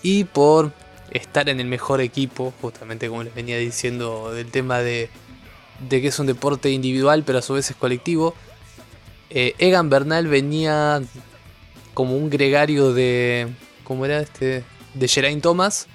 Y 0.05 0.25
por 0.25 0.73
estar 1.11 1.49
en 1.49 1.59
el 1.59 1.67
mejor 1.67 2.01
equipo, 2.01 2.53
justamente 2.61 3.09
como 3.09 3.25
les 3.25 3.35
venía 3.35 3.59
diciendo 3.59 4.33
del 4.33 4.51
tema 4.51 4.81
de, 4.81 5.09
de 5.89 6.03
que 6.03 6.09
es 6.09 6.19
un 6.19 6.27
deporte 6.27 6.71
individual 6.71 7.25
pero 7.25 7.39
a 7.39 7.43
su 7.43 7.55
vez 7.55 7.71
es 7.71 7.77
colectivo. 7.77 8.35
Eh, 9.31 9.55
Egan 9.59 9.89
Bernal 9.89 10.29
venía 10.29 11.03
como 11.95 12.17
un 12.17 12.29
gregario 12.29 12.93
de. 12.93 13.49
¿Cómo 13.83 14.05
era 14.05 14.21
este? 14.21 14.63
De 14.93 15.09
Geraint 15.09 15.43
Thomas, 15.43 15.87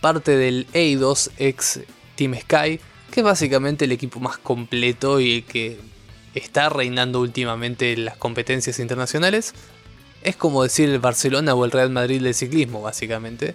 parte 0.00 0.36
del 0.36 0.66
Eidos 0.72 1.30
ex 1.36 1.80
Team 2.16 2.34
Sky, 2.34 2.80
que 3.10 3.20
es 3.20 3.22
básicamente 3.22 3.84
el 3.84 3.92
equipo 3.92 4.18
más 4.18 4.38
completo 4.38 5.20
y 5.20 5.36
el 5.36 5.44
que 5.44 5.78
está 6.34 6.70
reinando 6.70 7.20
últimamente 7.20 7.96
las 7.96 8.16
competencias 8.16 8.78
internacionales. 8.78 9.54
Es 10.22 10.36
como 10.36 10.62
decir 10.62 10.88
el 10.88 10.98
Barcelona 10.98 11.54
o 11.54 11.64
el 11.64 11.70
Real 11.70 11.90
Madrid 11.90 12.22
del 12.22 12.34
ciclismo, 12.34 12.82
básicamente. 12.82 13.54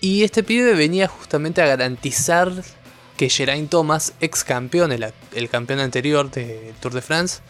Y 0.00 0.22
este 0.24 0.42
pibe 0.42 0.74
venía 0.74 1.08
justamente 1.08 1.60
a 1.60 1.66
garantizar 1.66 2.50
que 3.16 3.28
Geraint 3.28 3.68
Thomas, 3.68 4.14
ex 4.20 4.44
campeón, 4.44 4.92
el, 4.92 5.48
campeón 5.50 5.80
anterior 5.80 6.30
del 6.30 6.74
Tour 6.80 6.94
de 6.94 7.02
France, 7.02 7.42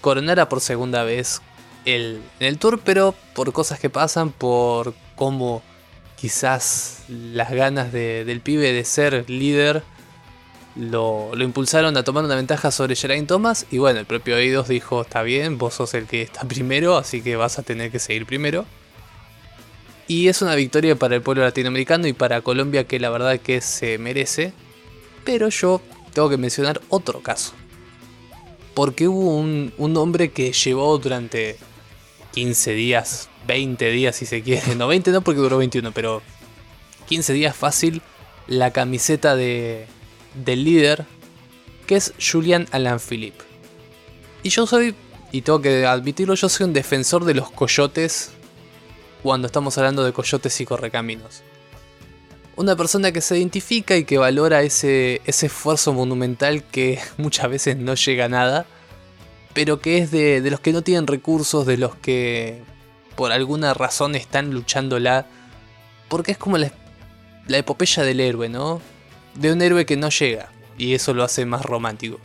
coronara 0.00 0.48
por 0.48 0.62
segunda 0.62 1.04
vez 1.04 1.42
el, 1.84 2.22
el 2.40 2.58
tour, 2.58 2.80
pero 2.82 3.14
por 3.34 3.52
cosas 3.52 3.78
que 3.78 3.90
pasan, 3.90 4.30
por 4.30 4.94
cómo 5.14 5.62
quizás 6.16 7.04
las 7.08 7.50
ganas 7.50 7.92
del 7.92 8.40
pibe 8.40 8.72
de 8.72 8.84
ser 8.84 9.28
líder 9.28 9.82
lo, 10.76 11.30
impulsaron 11.36 11.96
a 11.96 12.02
tomar 12.02 12.24
una 12.24 12.34
ventaja 12.34 12.70
sobre 12.70 12.96
Geraint 12.96 13.28
Thomas. 13.28 13.66
Y 13.70 13.78
bueno, 13.78 14.00
el 14.00 14.06
propio 14.06 14.36
Eidos 14.36 14.68
dijo: 14.68 15.02
Está 15.02 15.22
bien, 15.22 15.58
vos 15.58 15.74
sos 15.74 15.94
el 15.94 16.06
que 16.06 16.22
está 16.22 16.42
primero, 16.48 16.96
así 16.96 17.22
que 17.22 17.36
vas 17.36 17.58
a 17.58 17.62
tener 17.62 17.90
que 17.90 17.98
seguir 17.98 18.26
primero. 18.26 18.64
Y 20.08 20.28
es 20.28 20.42
una 20.42 20.54
victoria 20.54 20.96
para 20.96 21.14
el 21.14 21.22
pueblo 21.22 21.42
latinoamericano 21.42 22.06
y 22.06 22.12
para 22.12 22.40
Colombia 22.40 22.84
que 22.84 23.00
la 23.00 23.10
verdad 23.10 23.38
que 23.38 23.60
se 23.60 23.98
merece. 23.98 24.52
Pero 25.24 25.48
yo 25.48 25.80
tengo 26.12 26.28
que 26.28 26.36
mencionar 26.36 26.80
otro 26.88 27.20
caso. 27.20 27.52
Porque 28.74 29.06
hubo 29.06 29.36
un, 29.36 29.72
un 29.78 29.96
hombre 29.96 30.32
que 30.32 30.52
llevó 30.52 30.98
durante 30.98 31.56
15 32.32 32.72
días, 32.72 33.28
20 33.46 33.90
días 33.90 34.16
si 34.16 34.26
se 34.26 34.42
quiere, 34.42 34.74
no 34.76 34.88
20 34.88 35.12
no 35.12 35.20
porque 35.22 35.40
duró 35.40 35.58
21, 35.58 35.92
pero 35.92 36.22
15 37.08 37.32
días 37.34 37.54
fácil 37.54 38.02
la 38.48 38.72
camiseta 38.72 39.36
de, 39.36 39.86
del 40.34 40.64
líder, 40.64 41.06
que 41.86 41.96
es 41.96 42.12
Julian 42.20 42.66
Alain 42.70 43.00
Philippe. 43.00 43.44
Y 44.42 44.50
yo 44.50 44.66
soy, 44.66 44.94
y 45.30 45.42
tengo 45.42 45.60
que 45.60 45.86
admitirlo, 45.86 46.34
yo 46.34 46.48
soy 46.48 46.66
un 46.66 46.72
defensor 46.72 47.24
de 47.24 47.34
los 47.34 47.50
coyotes 47.50 48.30
cuando 49.22 49.46
estamos 49.46 49.78
hablando 49.78 50.04
de 50.04 50.12
coyotes 50.12 50.60
y 50.60 50.66
correcaminos. 50.66 51.42
Una 52.56 52.76
persona 52.76 53.12
que 53.12 53.20
se 53.20 53.38
identifica 53.38 53.96
y 53.96 54.04
que 54.04 54.18
valora 54.18 54.62
ese, 54.62 55.22
ese 55.24 55.46
esfuerzo 55.46 55.92
monumental 55.92 56.64
que 56.64 56.98
muchas 57.16 57.48
veces 57.48 57.76
no 57.76 57.94
llega 57.94 58.26
a 58.26 58.28
nada 58.28 58.66
pero 59.52 59.80
que 59.80 59.98
es 59.98 60.10
de, 60.10 60.40
los 60.50 60.60
que 60.60 60.72
no 60.72 60.82
tienen 60.82 61.06
recursos, 61.06 61.66
de 61.66 61.76
los 61.76 61.94
que 61.96 62.62
por 63.16 63.32
alguna 63.32 63.74
razón 63.74 64.14
están 64.14 64.50
luchándola, 64.52 65.26
porque 66.08 66.32
es 66.32 66.38
como 66.38 66.58
la, 66.58 66.72
epopeya 67.48 68.02
del 68.02 68.20
héroe, 68.20 68.48
¿no? 68.48 68.80
De 69.34 69.52
un 69.52 69.62
héroe 69.62 69.86
que 69.86 69.96
no 69.96 70.10
llega, 70.10 70.50
y 70.78 70.94
eso 70.94 71.14
lo 71.14 71.24
hace 71.24 71.46
más 71.46 71.62
romántico. 71.62 72.18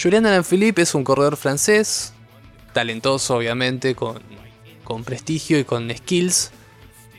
Julian 0.00 0.26
Alaphilippe 0.26 0.82
es 0.82 0.94
un 0.94 1.04
corredor 1.04 1.36
francés, 1.36 2.12
talentoso 2.72 3.36
obviamente, 3.36 3.94
con, 3.94 4.20
con 4.84 5.04
prestigio 5.04 5.58
y 5.58 5.64
con 5.64 5.90
skills, 5.94 6.50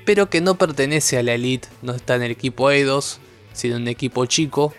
pero 0.05 0.29
que 0.29 0.41
no 0.41 0.55
pertenece 0.55 1.17
a 1.17 1.23
la 1.23 1.33
elite, 1.33 1.67
no 1.81 1.93
está 1.93 2.15
en 2.15 2.23
el 2.23 2.31
equipo 2.31 2.71
E2, 2.71 3.17
sino 3.53 3.75
en 3.75 3.83
un 3.83 3.87
equipo 3.87 4.25
chico, 4.25 4.73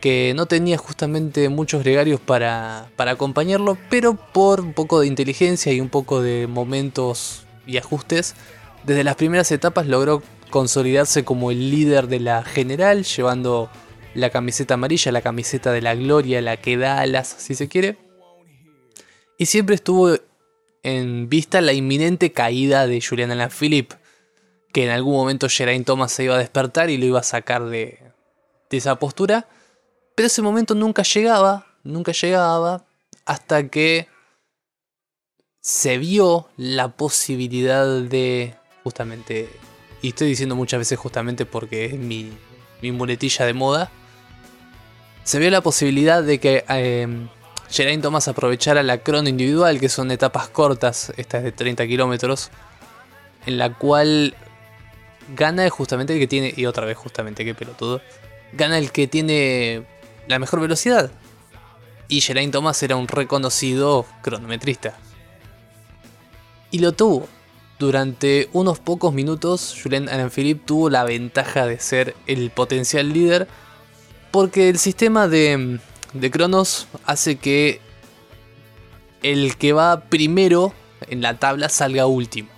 que 0.00 0.32
no 0.34 0.46
tenía 0.46 0.78
justamente 0.78 1.48
muchos 1.48 1.84
gregarios 1.84 2.20
para, 2.20 2.90
para 2.96 3.12
acompañarlo, 3.12 3.78
pero 3.88 4.14
por 4.14 4.60
un 4.60 4.74
poco 4.74 5.00
de 5.00 5.06
inteligencia 5.06 5.72
y 5.72 5.80
un 5.80 5.88
poco 5.88 6.20
de 6.20 6.48
momentos 6.48 7.46
y 7.66 7.76
ajustes 7.76 8.34
Desde 8.84 9.04
las 9.04 9.14
primeras 9.14 9.52
etapas 9.52 9.86
logró 9.86 10.20
consolidarse 10.52 11.24
como 11.24 11.50
el 11.50 11.70
líder 11.70 12.06
de 12.06 12.20
la 12.20 12.44
general, 12.44 13.02
llevando 13.02 13.68
la 14.14 14.30
camiseta 14.30 14.74
amarilla, 14.74 15.10
la 15.10 15.22
camiseta 15.22 15.72
de 15.72 15.80
la 15.80 15.96
gloria, 15.96 16.40
la 16.40 16.58
que 16.58 16.76
da 16.76 17.00
alas, 17.00 17.26
si 17.26 17.56
se 17.56 17.66
quiere. 17.66 17.96
Y 19.38 19.46
siempre 19.46 19.74
estuvo 19.74 20.14
en 20.84 21.28
vista 21.28 21.60
la 21.60 21.72
inminente 21.72 22.32
caída 22.32 22.86
de 22.86 23.00
Julian 23.00 23.32
Alaphilippe, 23.32 23.96
que 24.72 24.84
en 24.84 24.90
algún 24.90 25.14
momento 25.14 25.48
Geraint 25.48 25.86
Thomas 25.86 26.12
se 26.12 26.24
iba 26.24 26.36
a 26.36 26.38
despertar 26.38 26.90
y 26.90 26.98
lo 26.98 27.06
iba 27.06 27.20
a 27.20 27.24
sacar 27.24 27.64
de, 27.64 27.98
de 28.70 28.76
esa 28.76 28.96
postura. 29.00 29.48
Pero 30.14 30.26
ese 30.26 30.42
momento 30.42 30.74
nunca 30.74 31.02
llegaba, 31.02 31.66
nunca 31.82 32.12
llegaba, 32.12 32.84
hasta 33.24 33.68
que 33.68 34.06
se 35.60 35.96
vio 35.96 36.48
la 36.56 36.88
posibilidad 36.96 37.86
de 38.02 38.54
justamente, 38.84 39.48
y 40.02 40.08
estoy 40.08 40.28
diciendo 40.28 40.56
muchas 40.56 40.78
veces 40.78 40.98
justamente 40.98 41.46
porque 41.46 41.86
es 41.86 41.94
mi, 41.94 42.32
muletilla 42.82 43.46
de 43.46 43.54
moda, 43.54 43.90
se 45.22 45.38
vio 45.38 45.50
la 45.50 45.60
posibilidad 45.60 46.22
de 46.22 46.40
que 46.40 46.64
eh, 46.68 47.06
Geraint 47.70 48.02
Thomas 48.02 48.26
aprovechara 48.26 48.82
la 48.82 48.98
crono 48.98 49.28
individual, 49.28 49.78
que 49.78 49.88
son 49.88 50.10
etapas 50.10 50.48
cortas, 50.48 51.12
esta 51.16 51.38
es 51.38 51.44
de 51.44 51.52
30 51.52 51.86
kilómetros, 51.86 52.50
en 53.46 53.56
la 53.58 53.72
cual 53.72 54.34
gana 55.36 55.70
justamente 55.70 56.12
el 56.14 56.18
que 56.18 56.26
tiene, 56.26 56.52
y 56.56 56.66
otra 56.66 56.84
vez 56.84 56.96
justamente, 56.96 57.44
qué 57.44 57.54
pelotudo, 57.54 58.02
gana 58.52 58.78
el 58.78 58.90
que 58.90 59.06
tiene 59.06 59.86
la 60.26 60.40
mejor 60.40 60.60
velocidad. 60.60 61.12
Y 62.08 62.20
Geraint 62.20 62.52
Thomas 62.52 62.82
era 62.82 62.96
un 62.96 63.06
reconocido 63.06 64.04
cronometrista. 64.22 64.98
Y 66.72 66.80
lo 66.80 66.92
tuvo. 66.92 67.28
Durante 67.82 68.48
unos 68.52 68.78
pocos 68.78 69.12
minutos, 69.12 69.76
Julien 69.82 70.08
Alaphilippe 70.08 70.62
tuvo 70.64 70.88
la 70.88 71.02
ventaja 71.02 71.66
de 71.66 71.80
ser 71.80 72.14
el 72.28 72.50
potencial 72.50 73.12
líder, 73.12 73.48
porque 74.30 74.68
el 74.68 74.78
sistema 74.78 75.26
de, 75.26 75.80
de 76.12 76.30
cronos 76.30 76.86
hace 77.06 77.38
que 77.38 77.80
el 79.24 79.56
que 79.56 79.72
va 79.72 80.02
primero 80.02 80.72
en 81.08 81.22
la 81.22 81.40
tabla 81.40 81.68
salga 81.68 82.06
último. 82.06 82.50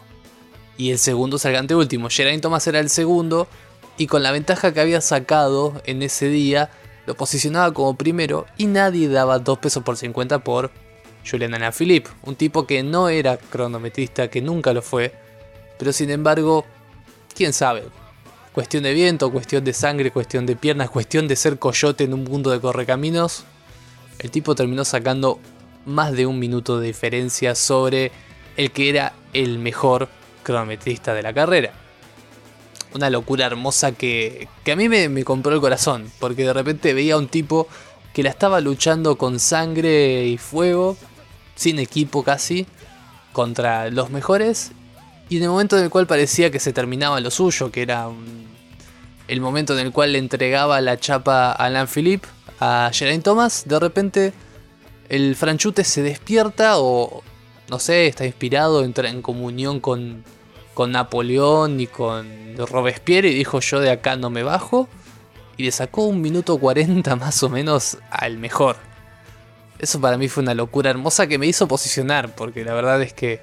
Y 0.76 0.90
el 0.90 0.98
segundo 0.98 1.38
salga 1.38 1.58
ante 1.58 1.74
último. 1.74 2.10
Geraint 2.10 2.42
Thomas 2.42 2.66
era 2.66 2.80
el 2.80 2.90
segundo. 2.90 3.48
Y 3.96 4.08
con 4.08 4.22
la 4.22 4.30
ventaja 4.30 4.74
que 4.74 4.80
había 4.80 5.00
sacado 5.00 5.80
en 5.86 6.02
ese 6.02 6.28
día, 6.28 6.68
lo 7.06 7.14
posicionaba 7.14 7.72
como 7.72 7.96
primero. 7.96 8.44
Y 8.58 8.66
nadie 8.66 9.08
daba 9.08 9.38
2 9.38 9.58
pesos 9.58 9.82
por 9.84 9.96
50 9.96 10.40
por 10.40 10.70
Julian 11.28 11.54
Alaphilippe, 11.54 12.10
un 12.22 12.36
tipo 12.36 12.66
que 12.66 12.82
no 12.82 13.08
era 13.08 13.36
cronometrista, 13.36 14.28
que 14.28 14.42
nunca 14.42 14.72
lo 14.72 14.82
fue, 14.82 15.12
pero 15.78 15.92
sin 15.92 16.10
embargo, 16.10 16.64
quién 17.34 17.52
sabe, 17.52 17.84
cuestión 18.52 18.82
de 18.84 18.94
viento, 18.94 19.32
cuestión 19.32 19.64
de 19.64 19.72
sangre, 19.72 20.10
cuestión 20.10 20.46
de 20.46 20.54
piernas, 20.56 20.90
cuestión 20.90 21.26
de 21.26 21.36
ser 21.36 21.58
coyote 21.58 22.04
en 22.04 22.14
un 22.14 22.24
mundo 22.24 22.50
de 22.50 22.60
correcaminos, 22.60 23.44
el 24.18 24.30
tipo 24.30 24.54
terminó 24.54 24.84
sacando 24.84 25.40
más 25.86 26.12
de 26.12 26.26
un 26.26 26.38
minuto 26.38 26.78
de 26.78 26.86
diferencia 26.86 27.54
sobre 27.54 28.12
el 28.56 28.70
que 28.70 28.88
era 28.88 29.14
el 29.32 29.58
mejor 29.58 30.08
cronometrista 30.42 31.14
de 31.14 31.22
la 31.22 31.32
carrera. 31.32 31.72
Una 32.94 33.10
locura 33.10 33.46
hermosa 33.46 33.92
que, 33.92 34.46
que 34.62 34.72
a 34.72 34.76
mí 34.76 34.88
me, 34.88 35.08
me 35.08 35.24
compró 35.24 35.52
el 35.52 35.60
corazón, 35.60 36.10
porque 36.20 36.44
de 36.44 36.52
repente 36.52 36.94
veía 36.94 37.14
a 37.14 37.18
un 37.18 37.26
tipo 37.26 37.66
que 38.12 38.22
la 38.22 38.30
estaba 38.30 38.60
luchando 38.60 39.18
con 39.18 39.40
sangre 39.40 40.26
y 40.26 40.38
fuego 40.38 40.96
sin 41.54 41.78
equipo 41.78 42.22
casi, 42.22 42.66
contra 43.32 43.90
los 43.90 44.10
mejores. 44.10 44.72
Y 45.28 45.38
en 45.38 45.44
el 45.44 45.48
momento 45.48 45.76
en 45.76 45.84
el 45.84 45.90
cual 45.90 46.06
parecía 46.06 46.50
que 46.50 46.60
se 46.60 46.72
terminaba 46.72 47.20
lo 47.20 47.30
suyo, 47.30 47.70
que 47.70 47.82
era 47.82 48.08
el 49.28 49.40
momento 49.40 49.78
en 49.78 49.86
el 49.86 49.92
cual 49.92 50.12
le 50.12 50.18
entregaba 50.18 50.80
la 50.80 50.98
chapa 50.98 51.52
a 51.52 51.52
Alan 51.52 51.88
Philippe, 51.88 52.28
a 52.60 52.90
Geraint 52.92 53.24
Thomas, 53.24 53.64
de 53.66 53.80
repente 53.80 54.32
el 55.08 55.36
franchute 55.36 55.84
se 55.84 56.02
despierta 56.02 56.78
o, 56.78 57.22
no 57.68 57.78
sé, 57.78 58.06
está 58.06 58.26
inspirado, 58.26 58.84
entra 58.84 59.08
en 59.08 59.22
comunión 59.22 59.80
con, 59.80 60.24
con 60.74 60.92
Napoleón 60.92 61.80
y 61.80 61.86
con 61.86 62.56
Robespierre 62.56 63.28
y 63.28 63.34
dijo 63.34 63.60
yo 63.60 63.80
de 63.80 63.90
acá 63.90 64.16
no 64.16 64.30
me 64.30 64.42
bajo. 64.42 64.88
Y 65.56 65.64
le 65.64 65.72
sacó 65.72 66.04
un 66.06 66.20
minuto 66.20 66.58
40 66.58 67.16
más 67.16 67.42
o 67.42 67.48
menos 67.48 67.98
al 68.10 68.38
mejor. 68.38 68.76
Eso 69.78 70.00
para 70.00 70.16
mí 70.16 70.28
fue 70.28 70.42
una 70.42 70.54
locura 70.54 70.90
hermosa 70.90 71.26
que 71.26 71.38
me 71.38 71.46
hizo 71.46 71.68
posicionar, 71.68 72.34
porque 72.34 72.64
la 72.64 72.74
verdad 72.74 73.02
es 73.02 73.12
que 73.12 73.40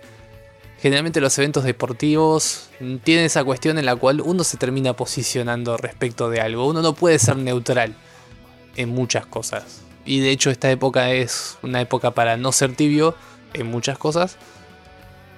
generalmente 0.82 1.22
los 1.22 1.38
eventos 1.38 1.64
deportivos 1.64 2.70
tienen 3.04 3.26
esa 3.26 3.44
cuestión 3.44 3.78
en 3.78 3.86
la 3.86 3.96
cual 3.96 4.22
uno 4.22 4.44
se 4.44 4.58
termina 4.58 4.94
posicionando 4.94 5.78
respecto 5.78 6.30
de 6.30 6.42
algo. 6.42 6.68
Uno 6.68 6.82
no 6.82 6.94
puede 6.94 7.20
ser 7.20 7.38
neutral 7.38 7.96
en 8.76 8.90
muchas 8.90 9.26
cosas. 9.26 9.82
Y 10.06 10.20
de 10.20 10.32
hecho 10.32 10.50
esta 10.50 10.72
época 10.72 11.12
es 11.12 11.58
una 11.62 11.82
época 11.82 12.12
para 12.12 12.38
no 12.38 12.52
ser 12.52 12.76
tibio 12.76 13.16
en 13.54 13.68
muchas 13.68 13.98
cosas. 13.98 14.38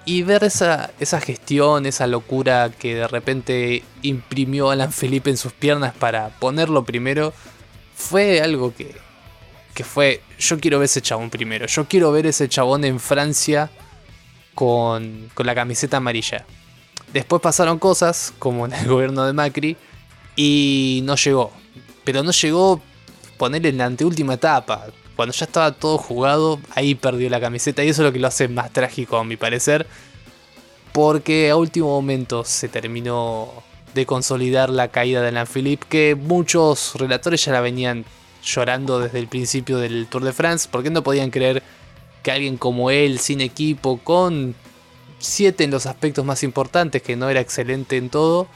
Y 0.06 0.23
ver 0.23 0.43
esa, 0.43 0.91
esa 0.99 1.19
gestión, 1.21 1.86
esa 1.86 2.08
locura 2.08 2.69
que 2.69 2.95
de 2.95 3.08
repente 3.08 3.84
imprimió 4.01 4.69
Alan 4.69 4.91
Felipe 4.91 5.29
en 5.29 5.38
sus 5.38 5.53
piernas 5.53 5.93
para 5.93 6.29
ponerlo 6.39 6.84
primero, 6.84 7.34
fue 7.95 8.41
algo 8.41 8.73
que, 8.73 8.95
que 9.73 9.83
fue, 9.83 10.21
yo 10.39 10.59
quiero 10.59 10.79
ver 10.79 10.86
ese 10.86 11.01
chabón 11.01 11.29
primero, 11.29 11.65
yo 11.65 11.88
quiero 11.88 12.12
ver 12.12 12.27
ese 12.27 12.47
chabón 12.47 12.86
en 12.86 12.99
Francia 12.99 13.69
con, 14.55 15.29
con 15.33 15.45
la 15.45 15.55
camiseta 15.55 15.97
amarilla. 15.97 16.45
Después 17.12 17.41
pasaron 17.41 17.79
cosas, 17.79 18.33
como 18.39 18.65
en 18.65 18.73
el 18.73 18.88
gobierno 18.89 19.25
de 19.25 19.33
Macri, 19.33 19.77
y 20.36 21.01
no 21.03 21.15
llegó. 21.15 21.51
Pero 22.03 22.23
no 22.23 22.31
llegó 22.31 22.81
ponerle 23.38 23.69
en 23.69 23.77
la 23.77 23.86
anteúltima 23.86 24.36
etapa. 24.36 24.88
Cuando 25.15 25.33
ya 25.33 25.45
estaba 25.45 25.71
todo 25.71 25.97
jugado, 25.97 26.59
ahí 26.75 26.95
perdió 26.95 27.29
la 27.29 27.39
camiseta. 27.39 27.83
Y 27.83 27.89
eso 27.89 28.01
es 28.01 28.07
lo 28.07 28.13
que 28.13 28.19
lo 28.19 28.27
hace 28.27 28.47
más 28.47 28.71
trágico, 28.71 29.17
a 29.17 29.23
mi 29.23 29.38
parecer. 29.38 29.86
Porque 30.91 31.49
a 31.49 31.55
último 31.55 31.88
momento 31.88 32.43
se 32.43 32.67
terminó 32.67 33.51
de 33.93 34.05
consolidar 34.05 34.69
la 34.69 34.88
caída 34.88 35.21
de 35.21 35.27
Alain 35.27 35.47
Philippe. 35.47 35.86
Que 35.88 36.15
muchos 36.15 36.95
relatores 36.95 37.45
ya 37.45 37.51
la 37.51 37.62
venían 37.62 38.05
llorando 38.43 38.99
desde 38.99 39.19
el 39.19 39.27
principio 39.27 39.77
del 39.77 40.08
Tour 40.08 40.23
de 40.23 40.34
France, 40.34 40.67
porque 40.69 40.89
no 40.89 41.03
podían 41.03 41.32
creer 41.32 41.63
que 42.21 42.32
alguien 42.32 42.58
como 42.58 42.91
él, 42.91 43.19
sin 43.19 43.41
equipo, 43.41 43.97
con 43.97 44.56
7 45.19 45.63
en 45.63 45.71
los 45.71 45.86
aspectos 45.86 46.25
más 46.25 46.43
importantes, 46.43 47.01
que 47.01 47.15
no 47.15 47.29
era 47.29 47.39
excelente 47.39 47.97
en 47.97 48.10
todo, 48.10 48.47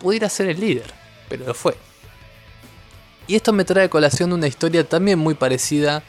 pudiera 0.00 0.28
ser 0.28 0.48
el 0.48 0.60
líder, 0.60 0.92
pero 1.28 1.46
lo 1.46 1.54
fue. 1.54 1.76
Y 3.26 3.34
esto 3.34 3.52
me 3.52 3.64
trae 3.64 3.86
a 3.86 3.90
colación 3.90 4.32
una 4.32 4.46
historia 4.46 4.88
también 4.88 5.18
muy 5.18 5.34
parecida 5.34 6.02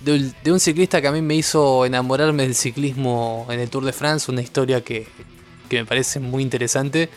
de, 0.00 0.52
un 0.52 0.60
ciclista 0.60 1.00
que 1.00 1.08
a 1.08 1.12
mí 1.12 1.22
me 1.22 1.34
hizo 1.34 1.86
enamorarme 1.86 2.42
del 2.42 2.54
ciclismo 2.54 3.46
en 3.50 3.60
el 3.60 3.70
Tour 3.70 3.84
de 3.84 3.92
France, 3.92 4.30
una 4.30 4.42
historia 4.42 4.82
que, 4.82 5.06
que 5.68 5.78
me 5.78 5.84
parece 5.84 6.20
muy 6.20 6.42
interesante, 6.42 7.08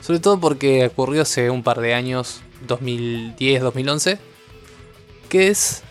sobre 0.00 0.20
todo 0.20 0.40
porque 0.40 0.86
ocurrió 0.86 1.22
hace 1.22 1.50
un 1.50 1.62
par 1.62 1.80
de 1.80 1.94
años, 1.94 2.40
2010-2011 2.66 4.18
que 5.26 5.48
es 5.48 5.82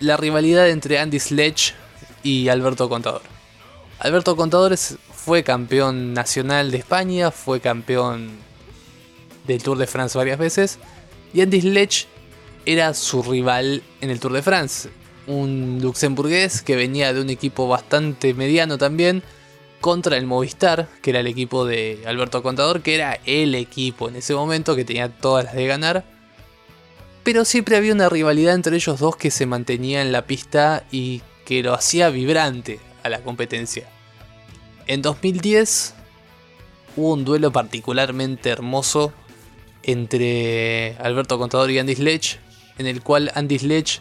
la 0.00 0.16
rivalidad 0.16 0.68
entre 0.68 0.98
Andy 0.98 1.18
Sledge 1.18 1.74
y 2.22 2.48
Alberto 2.48 2.88
Contador. 2.88 3.22
Alberto 3.98 4.36
Contador 4.36 4.76
fue 4.76 5.44
campeón 5.44 6.12
nacional 6.12 6.70
de 6.70 6.78
España, 6.78 7.30
fue 7.30 7.60
campeón 7.60 8.30
del 9.46 9.62
Tour 9.62 9.78
de 9.78 9.86
France 9.86 10.18
varias 10.18 10.38
veces, 10.38 10.78
y 11.32 11.40
Andy 11.40 11.60
Sledge 11.60 12.06
era 12.66 12.94
su 12.94 13.22
rival 13.22 13.82
en 14.00 14.10
el 14.10 14.20
Tour 14.20 14.32
de 14.32 14.42
France. 14.42 14.90
Un 15.26 15.78
luxemburgués 15.80 16.62
que 16.62 16.74
venía 16.74 17.12
de 17.12 17.20
un 17.20 17.30
equipo 17.30 17.68
bastante 17.68 18.34
mediano 18.34 18.78
también, 18.78 19.22
contra 19.80 20.16
el 20.16 20.26
Movistar, 20.26 20.88
que 21.02 21.10
era 21.10 21.20
el 21.20 21.26
equipo 21.26 21.64
de 21.64 22.02
Alberto 22.06 22.42
Contador, 22.42 22.82
que 22.82 22.94
era 22.94 23.18
el 23.26 23.54
equipo 23.54 24.08
en 24.08 24.16
ese 24.16 24.34
momento 24.34 24.76
que 24.76 24.84
tenía 24.84 25.08
todas 25.08 25.44
las 25.44 25.54
de 25.54 25.66
ganar 25.66 26.04
pero 27.24 27.44
siempre 27.44 27.76
había 27.76 27.92
una 27.92 28.08
rivalidad 28.08 28.54
entre 28.54 28.76
ellos 28.76 28.98
dos 28.98 29.16
que 29.16 29.30
se 29.30 29.46
mantenía 29.46 30.02
en 30.02 30.12
la 30.12 30.26
pista 30.26 30.84
y 30.90 31.22
que 31.44 31.62
lo 31.62 31.74
hacía 31.74 32.08
vibrante 32.10 32.80
a 33.02 33.08
la 33.08 33.20
competencia. 33.20 33.88
En 34.86 35.02
2010 35.02 35.94
hubo 36.96 37.12
un 37.12 37.24
duelo 37.24 37.52
particularmente 37.52 38.50
hermoso 38.50 39.12
entre 39.82 40.96
Alberto 40.98 41.38
Contador 41.38 41.70
y 41.70 41.78
Andy 41.78 41.94
Sledge, 41.94 42.38
en 42.78 42.86
el 42.86 43.02
cual 43.02 43.30
Andy 43.34 43.58
Sledge 43.58 44.00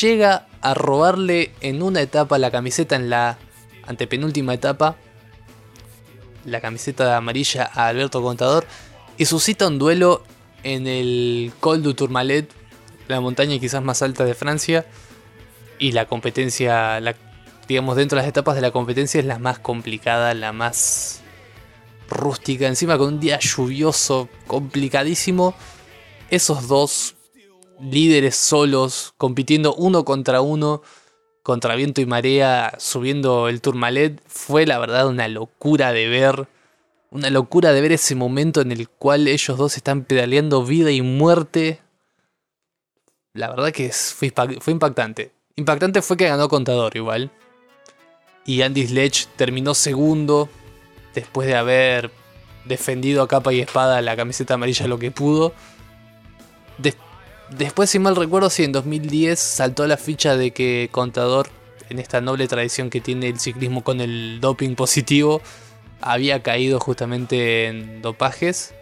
llega 0.00 0.46
a 0.60 0.74
robarle 0.74 1.52
en 1.60 1.82
una 1.82 2.00
etapa 2.00 2.38
la 2.38 2.50
camiseta 2.50 2.96
en 2.96 3.10
la 3.10 3.38
antepenúltima 3.86 4.54
etapa, 4.54 4.96
la 6.44 6.60
camiseta 6.60 7.16
amarilla 7.16 7.70
a 7.72 7.88
Alberto 7.88 8.22
Contador, 8.22 8.66
y 9.18 9.26
suscita 9.26 9.66
un 9.66 9.78
duelo 9.78 10.22
en 10.62 10.86
el 10.86 11.52
Col 11.60 11.82
du 11.82 11.94
Tourmalet, 11.94 12.50
la 13.08 13.20
montaña 13.20 13.58
quizás 13.58 13.82
más 13.82 14.02
alta 14.02 14.24
de 14.24 14.34
Francia. 14.34 14.86
Y 15.78 15.92
la 15.92 16.06
competencia, 16.06 17.00
digamos, 17.66 17.96
dentro 17.96 18.16
de 18.16 18.22
las 18.22 18.28
etapas 18.28 18.54
de 18.54 18.60
la 18.60 18.70
competencia 18.70 19.18
es 19.20 19.26
la 19.26 19.38
más 19.38 19.58
complicada, 19.58 20.34
la 20.34 20.52
más 20.52 21.22
rústica, 22.08 22.66
encima 22.66 22.98
con 22.98 23.14
un 23.14 23.20
día 23.20 23.38
lluvioso, 23.38 24.28
complicadísimo. 24.46 25.54
Esos 26.28 26.68
dos 26.68 27.16
líderes 27.80 28.36
solos, 28.36 29.14
compitiendo 29.16 29.74
uno 29.74 30.04
contra 30.04 30.42
uno, 30.42 30.82
contra 31.42 31.74
viento 31.76 32.00
y 32.00 32.06
marea, 32.06 32.74
subiendo 32.78 33.48
el 33.48 33.60
Tourmalet, 33.60 34.20
fue 34.26 34.66
la 34.66 34.78
verdad 34.78 35.08
una 35.08 35.28
locura 35.28 35.92
de 35.92 36.08
ver. 36.08 36.48
Una 37.12 37.28
locura 37.28 37.72
de 37.72 37.80
ver 37.80 37.90
ese 37.90 38.14
momento 38.14 38.60
en 38.60 38.70
el 38.70 38.88
cual 38.88 39.26
ellos 39.26 39.58
dos 39.58 39.76
están 39.76 40.04
pedaleando 40.04 40.64
vida 40.64 40.92
y 40.92 41.02
muerte. 41.02 41.80
La 43.32 43.50
verdad 43.50 43.72
que 43.72 43.90
fue, 43.90 44.32
impactante. 44.68 45.32
Impactante 45.56 46.02
fue 46.02 46.16
que 46.16 46.28
ganó 46.28 46.48
Contador 46.48 46.96
igual. 46.96 47.32
Y 48.46 48.62
Andy 48.62 48.86
Sledge 48.86 49.26
terminó 49.34 49.74
segundo 49.74 50.48
después 51.12 51.48
de 51.48 51.56
haber 51.56 52.12
defendido 52.64 53.22
a 53.22 53.28
capa 53.28 53.52
y 53.52 53.60
espada 53.60 54.00
la 54.02 54.14
camiseta 54.14 54.54
amarilla 54.54 54.86
lo 54.86 55.00
que 55.00 55.10
pudo. 55.10 55.52
después, 57.50 57.90
si 57.90 57.98
mal 57.98 58.14
recuerdo, 58.14 58.50
sí, 58.50 58.62
en 58.62 58.70
2010 58.70 59.36
saltó 59.36 59.84
la 59.88 59.96
ficha 59.96 60.36
de 60.36 60.52
que 60.52 60.88
Contador, 60.92 61.48
en 61.88 61.98
esta 61.98 62.20
noble 62.20 62.46
tradición 62.46 62.88
que 62.88 63.00
tiene 63.00 63.28
el 63.28 63.40
ciclismo 63.40 63.82
con 63.82 64.00
el 64.00 64.38
doping 64.40 64.76
positivo, 64.76 65.42
había 66.00 66.42
caído 66.42 66.80
justamente 66.80 67.66
en 67.66 68.02
dopajes 68.02 68.74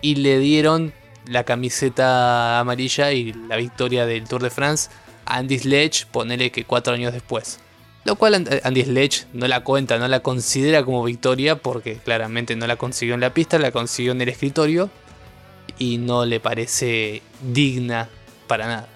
y 0.00 0.16
le 0.16 0.38
dieron 0.38 0.92
la 1.26 1.44
camiseta 1.44 2.60
amarilla 2.60 3.12
y 3.12 3.32
la 3.32 3.56
victoria 3.56 4.06
del 4.06 4.24
Tour 4.24 4.42
de 4.42 4.50
France 4.50 4.90
a 5.26 5.36
Andy 5.36 5.58
Sledge, 5.58 6.06
ponele 6.10 6.50
que 6.50 6.64
cuatro 6.64 6.94
años 6.94 7.12
después. 7.12 7.60
Lo 8.04 8.16
cual 8.16 8.46
Andy 8.62 8.84
Sledge 8.84 9.26
no 9.34 9.46
la 9.48 9.62
cuenta, 9.64 9.98
no 9.98 10.08
la 10.08 10.20
considera 10.20 10.84
como 10.84 11.04
victoria 11.04 11.56
porque 11.56 11.96
claramente 11.96 12.56
no 12.56 12.66
la 12.66 12.76
consiguió 12.76 13.14
en 13.14 13.20
la 13.20 13.34
pista, 13.34 13.58
la 13.58 13.70
consiguió 13.70 14.12
en 14.12 14.22
el 14.22 14.30
escritorio 14.30 14.88
y 15.78 15.98
no 15.98 16.24
le 16.24 16.40
parece 16.40 17.22
digna 17.42 18.08
para 18.46 18.66
nada. 18.66 18.88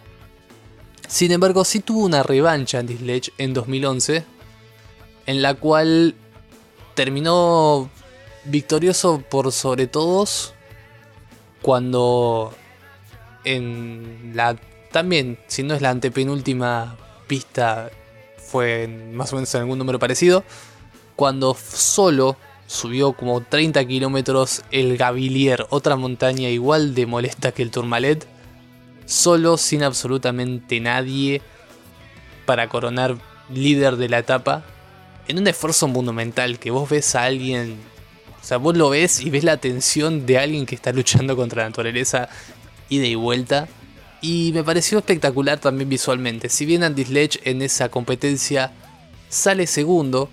Sin 1.07 1.31
embargo, 1.33 1.65
sí 1.65 1.81
tuvo 1.81 2.07
una 2.07 2.23
revancha 2.23 2.79
Andy 2.79 2.97
Sledge 2.97 3.33
en 3.37 3.53
2011 3.53 4.25
en 5.27 5.43
la 5.43 5.55
cual 5.55 6.15
terminó 6.95 7.91
victorioso 8.45 9.23
por 9.29 9.53
sobre 9.53 9.87
todos 9.87 10.55
cuando 11.61 12.55
en 13.45 14.33
la 14.35 14.57
también 14.91 15.39
si 15.47 15.63
no 15.63 15.75
es 15.75 15.83
la 15.83 15.91
antepenúltima 15.91 16.97
pista 17.27 17.91
fue 18.37 18.87
más 18.87 19.33
o 19.33 19.37
menos 19.37 19.55
en 19.55 19.63
algún 19.63 19.79
número 19.79 19.99
parecido, 19.99 20.45
cuando 21.17 21.55
solo 21.55 22.37
subió 22.67 23.15
como 23.15 23.43
30 23.43 23.85
kilómetros 23.87 24.63
el 24.71 24.99
Gavilier, 24.99 25.67
otra 25.71 25.97
montaña 25.97 26.51
igual 26.51 26.95
de 26.95 27.07
molesta 27.07 27.53
que 27.53 27.63
el 27.63 27.71
Tourmalet, 27.71 28.27
solo 29.07 29.57
sin 29.57 29.83
absolutamente 29.83 30.81
nadie 30.81 31.41
para 32.45 32.69
coronar 32.69 33.17
líder 33.51 33.97
de 33.97 34.09
la 34.09 34.19
etapa, 34.19 34.65
en 35.33 35.39
un 35.39 35.47
esfuerzo 35.49 35.89
monumental 35.89 36.59
que 36.59 36.71
vos 36.71 36.91
ves 36.91 37.15
a 37.15 37.25
alguien, 37.25 37.79
o 38.41 38.45
sea, 38.45 38.59
vos 38.59 38.77
lo 38.77 38.91
ves 38.91 39.21
y 39.21 39.31
ves 39.31 39.45
la 39.45 39.57
tensión 39.57 40.27
de 40.27 40.39
alguien 40.39 40.67
que 40.67 40.75
está 40.75 40.93
luchando 40.93 41.37
contra 41.37 41.63
la 41.63 41.71
naturaleza 41.71 42.29
ida 42.91 43.07
y 43.07 43.15
vuelta 43.15 43.67
y 44.21 44.51
me 44.53 44.63
pareció 44.63 44.99
espectacular 44.99 45.59
también 45.59 45.89
visualmente. 45.89 46.51
Si 46.51 46.67
bien 46.67 46.85
Andy 46.85 47.05
Sledge 47.07 47.41
en 47.45 47.63
esa 47.63 47.89
competencia 47.89 48.73
sale 49.31 49.67
segundo, 49.67 50.29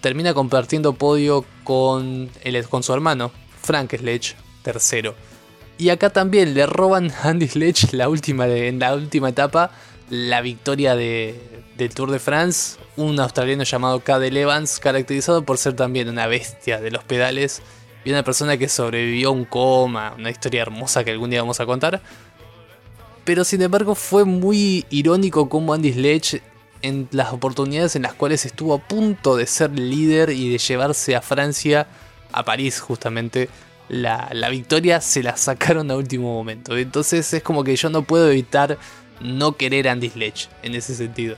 termina 0.00 0.32
compartiendo 0.32 0.94
podio 0.94 1.44
con, 1.62 2.30
el, 2.40 2.66
con 2.68 2.82
su 2.82 2.94
hermano, 2.94 3.32
Frank 3.62 3.94
Sledge, 3.96 4.34
tercero. 4.62 5.14
Y 5.76 5.90
acá 5.90 6.08
también 6.08 6.54
le 6.54 6.64
roban 6.64 7.10
a 7.10 7.28
Andy 7.28 7.48
Sledge 7.48 7.92
la 7.92 8.08
última 8.08 8.48
en 8.48 8.78
la 8.78 8.94
última 8.94 9.28
etapa 9.28 9.72
la 10.08 10.40
victoria 10.40 10.96
de, 10.96 11.38
del 11.76 11.94
Tour 11.94 12.10
de 12.10 12.18
France. 12.18 12.78
Un 12.98 13.18
australiano 13.20 13.62
llamado 13.62 14.00
Cadel 14.00 14.36
Evans, 14.36 14.78
caracterizado 14.80 15.42
por 15.42 15.56
ser 15.56 15.74
también 15.74 16.08
una 16.08 16.26
bestia 16.26 16.80
de 16.80 16.90
los 16.90 17.04
pedales 17.04 17.62
y 18.04 18.10
una 18.10 18.22
persona 18.22 18.58
que 18.58 18.68
sobrevivió 18.68 19.28
a 19.28 19.32
un 19.32 19.44
coma, 19.44 20.14
una 20.18 20.30
historia 20.30 20.62
hermosa 20.62 21.04
que 21.04 21.12
algún 21.12 21.30
día 21.30 21.40
vamos 21.40 21.60
a 21.60 21.66
contar 21.66 22.02
pero 23.28 23.44
sin 23.44 23.60
embargo 23.60 23.94
fue 23.94 24.24
muy 24.24 24.86
irónico 24.88 25.50
como 25.50 25.74
Andy 25.74 25.92
Sledge 25.92 26.40
en 26.80 27.08
las 27.10 27.30
oportunidades 27.34 27.94
en 27.94 28.00
las 28.00 28.14
cuales 28.14 28.46
estuvo 28.46 28.72
a 28.72 28.78
punto 28.78 29.36
de 29.36 29.46
ser 29.46 29.78
líder 29.78 30.30
y 30.30 30.50
de 30.50 30.56
llevarse 30.56 31.14
a 31.14 31.20
Francia, 31.20 31.88
a 32.32 32.42
París 32.46 32.80
justamente, 32.80 33.50
la, 33.90 34.30
victoria 34.50 35.02
se 35.02 35.22
la 35.22 35.36
sacaron 35.36 35.90
a 35.90 35.96
último 35.96 36.32
momento. 36.32 36.74
Entonces 36.78 37.30
es 37.34 37.42
como 37.42 37.64
que 37.64 37.76
yo 37.76 37.90
no 37.90 38.00
puedo 38.00 38.30
evitar 38.30 38.78
no 39.20 39.58
querer 39.58 39.90
Andy 39.90 40.08
Sledge 40.08 40.48
en 40.62 40.74
ese 40.74 40.94
sentido. 40.94 41.36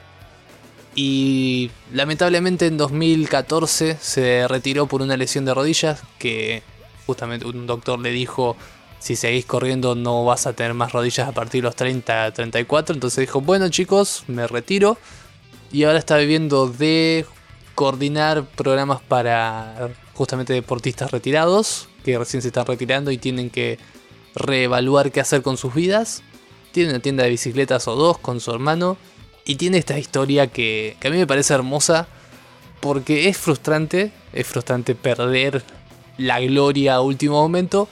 Y 0.94 1.70
lamentablemente 1.92 2.66
en 2.66 2.76
2014 2.76 3.96
se 4.00 4.48
retiró 4.48 4.87
por 4.87 5.03
una 5.03 5.16
lesión 5.16 5.44
de 5.44 5.55
rodillas 5.55 6.03
que 6.18 6.62
justamente 7.07 7.46
un 7.46 7.66
doctor 7.66 7.98
le 7.98 8.11
dijo 8.11 8.57
si 9.00 9.16
seguís 9.16 9.46
corriendo 9.46 9.94
no 9.94 10.24
vas 10.24 10.46
a 10.46 10.53
tener 10.53 10.74
más 10.74 10.92
rodillas 10.92 11.26
a 11.26 11.33
partir 11.33 11.62
de 11.62 11.68
los 11.68 11.76
30, 11.76 12.33
34. 12.33 12.94
Entonces 12.94 13.20
dijo, 13.20 13.40
bueno 13.40 13.68
chicos, 13.68 14.24
me 14.29 14.46
retiro. 14.46 14.98
Y 15.72 15.85
ahora 15.85 15.98
está 15.98 16.16
viviendo 16.18 16.66
de 16.68 17.24
coordinar 17.74 18.44
programas 18.44 19.00
para 19.00 19.90
justamente 20.14 20.53
deportistas 20.53 21.11
retirados, 21.11 21.88
que 22.05 22.18
recién 22.18 22.42
se 22.42 22.48
están 22.48 22.66
retirando 22.66 23.11
y 23.11 23.18
tienen 23.18 23.48
que 23.48 23.79
reevaluar 24.35 25.12
qué 25.12 25.20
hacer 25.20 25.42
con 25.42 25.57
sus 25.57 25.74
vidas. 25.74 26.22
Tiene 26.72 26.90
una 26.90 27.00
tienda 27.00 27.24
de 27.24 27.31
bicicletas 27.31 27.88
o 27.88 27.94
dos 27.94 28.18
con 28.18 28.40
su 28.40 28.50
hermano. 28.50 28.98
Y 29.51 29.57
tiene 29.57 29.79
esta 29.79 29.99
historia 29.99 30.47
que, 30.47 30.97
a 31.05 31.11
mí 31.11 31.17
me 31.17 31.27
parece 31.27 31.55
hermosa. 31.55 32.07
Porque 32.79 33.29
es 33.29 33.37
frustrante, 33.37 34.13
es 34.33 34.47
frustrante 34.47 34.95
perder 34.95 35.65
la 36.17 36.41
gloria 36.41 36.95
a 36.95 37.01
último 37.01 37.43
momento 37.43 37.89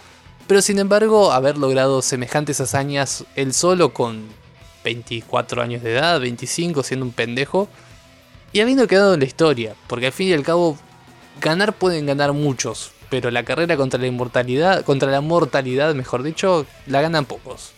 pero 0.48 0.62
sin 0.62 0.78
embargo, 0.78 1.30
haber 1.32 1.58
logrado 1.58 2.00
semejantes 2.00 2.58
hazañas 2.62 3.26
él 3.36 3.52
solo 3.52 3.92
con 3.92 4.26
24 4.82 5.60
años 5.60 5.82
de 5.82 5.92
edad, 5.92 6.18
25, 6.18 6.82
siendo 6.82 7.04
un 7.04 7.12
pendejo, 7.12 7.68
y 8.54 8.60
habiendo 8.60 8.86
quedado 8.86 9.12
en 9.12 9.20
la 9.20 9.26
historia, 9.26 9.74
porque 9.88 10.06
al 10.06 10.12
fin 10.12 10.28
y 10.28 10.32
al 10.32 10.42
cabo, 10.42 10.78
ganar 11.42 11.74
pueden 11.74 12.06
ganar 12.06 12.32
muchos, 12.32 12.92
pero 13.10 13.30
la 13.30 13.44
carrera 13.44 13.76
contra 13.76 14.00
la 14.00 14.06
inmortalidad, 14.06 14.86
contra 14.86 15.10
la 15.10 15.20
mortalidad, 15.20 15.94
mejor 15.94 16.22
dicho, 16.22 16.64
la 16.86 17.02
ganan 17.02 17.26
pocos. 17.26 17.72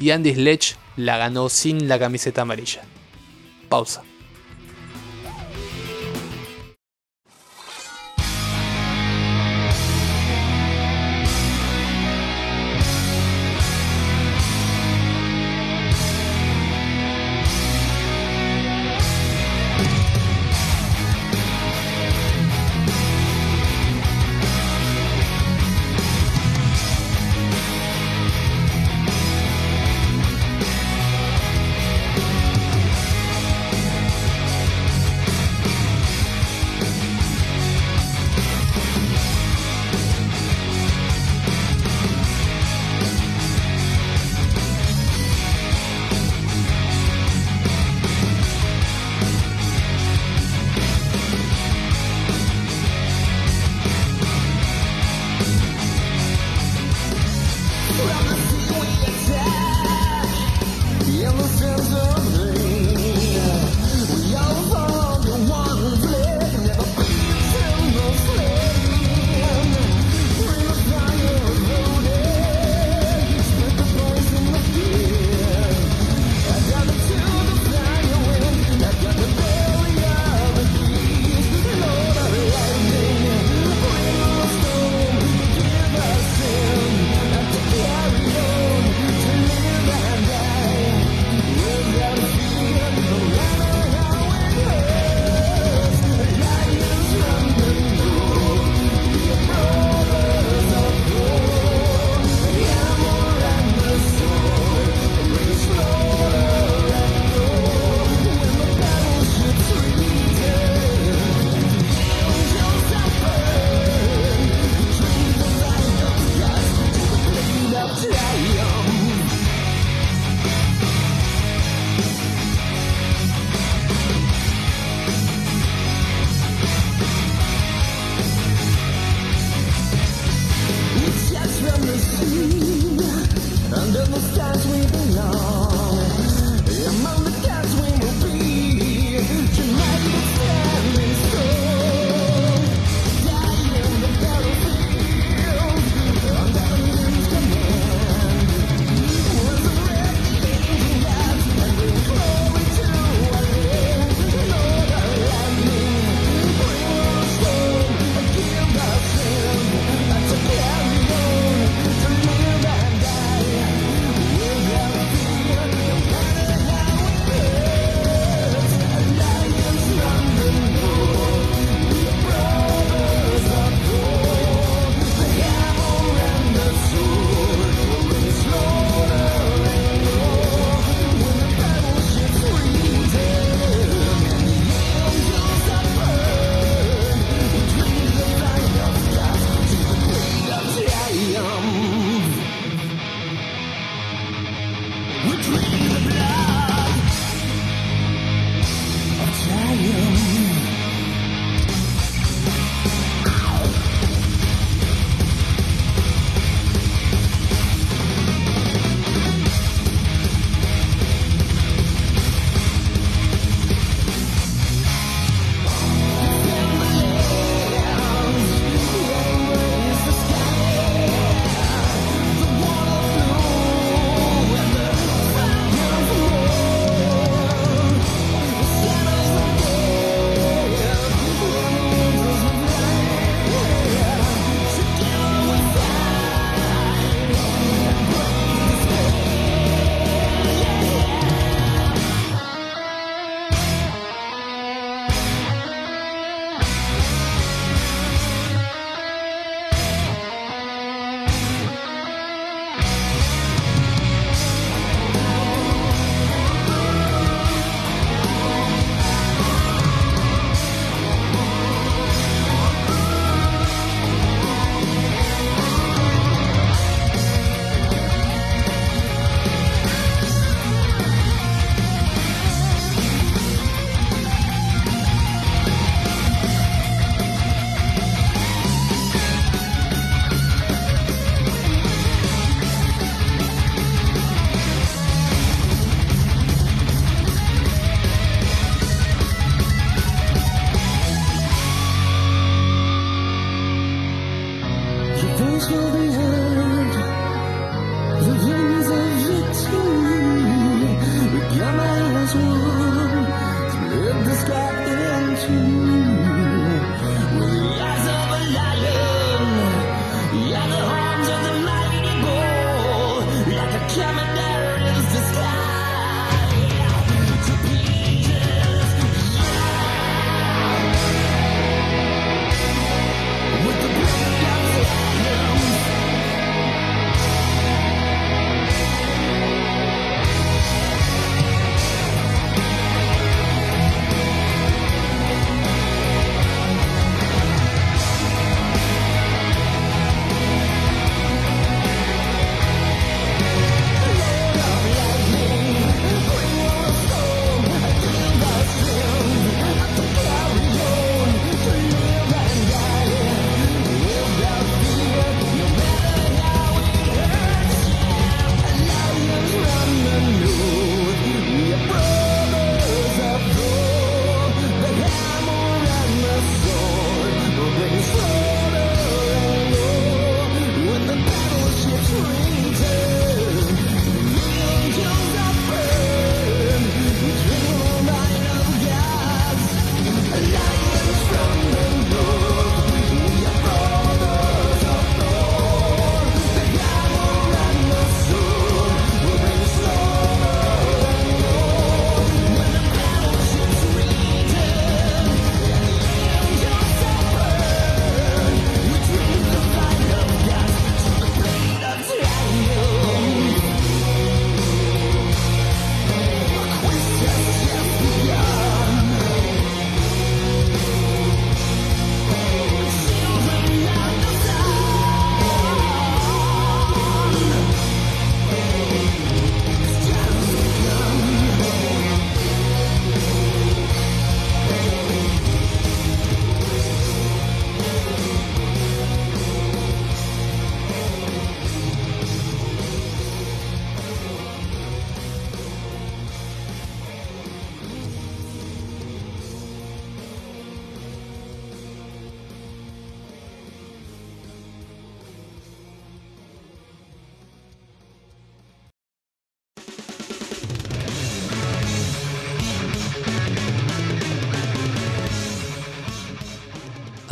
Y 0.00 0.10
Andy 0.10 0.34
Sledge 0.34 0.74
la 0.96 1.18
ganó 1.18 1.48
sin 1.48 1.86
la 1.86 2.00
camiseta 2.00 2.42
amarilla. 2.42 2.82
Pausa. 3.68 4.07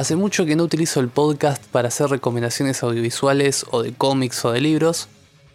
Hace 0.07 0.15
mucho 0.15 0.47
que 0.47 0.55
no 0.55 0.63
utilizo 0.63 1.01
el 1.01 1.09
podcast 1.09 1.65
para 1.65 1.89
hacer 1.89 2.09
recomendaciones 2.09 2.81
audiovisuales 2.85 3.67
o 3.73 3.83
de 3.83 3.93
cómics 3.93 4.45
o 4.45 4.53
de 4.53 4.61
libros, 4.61 5.09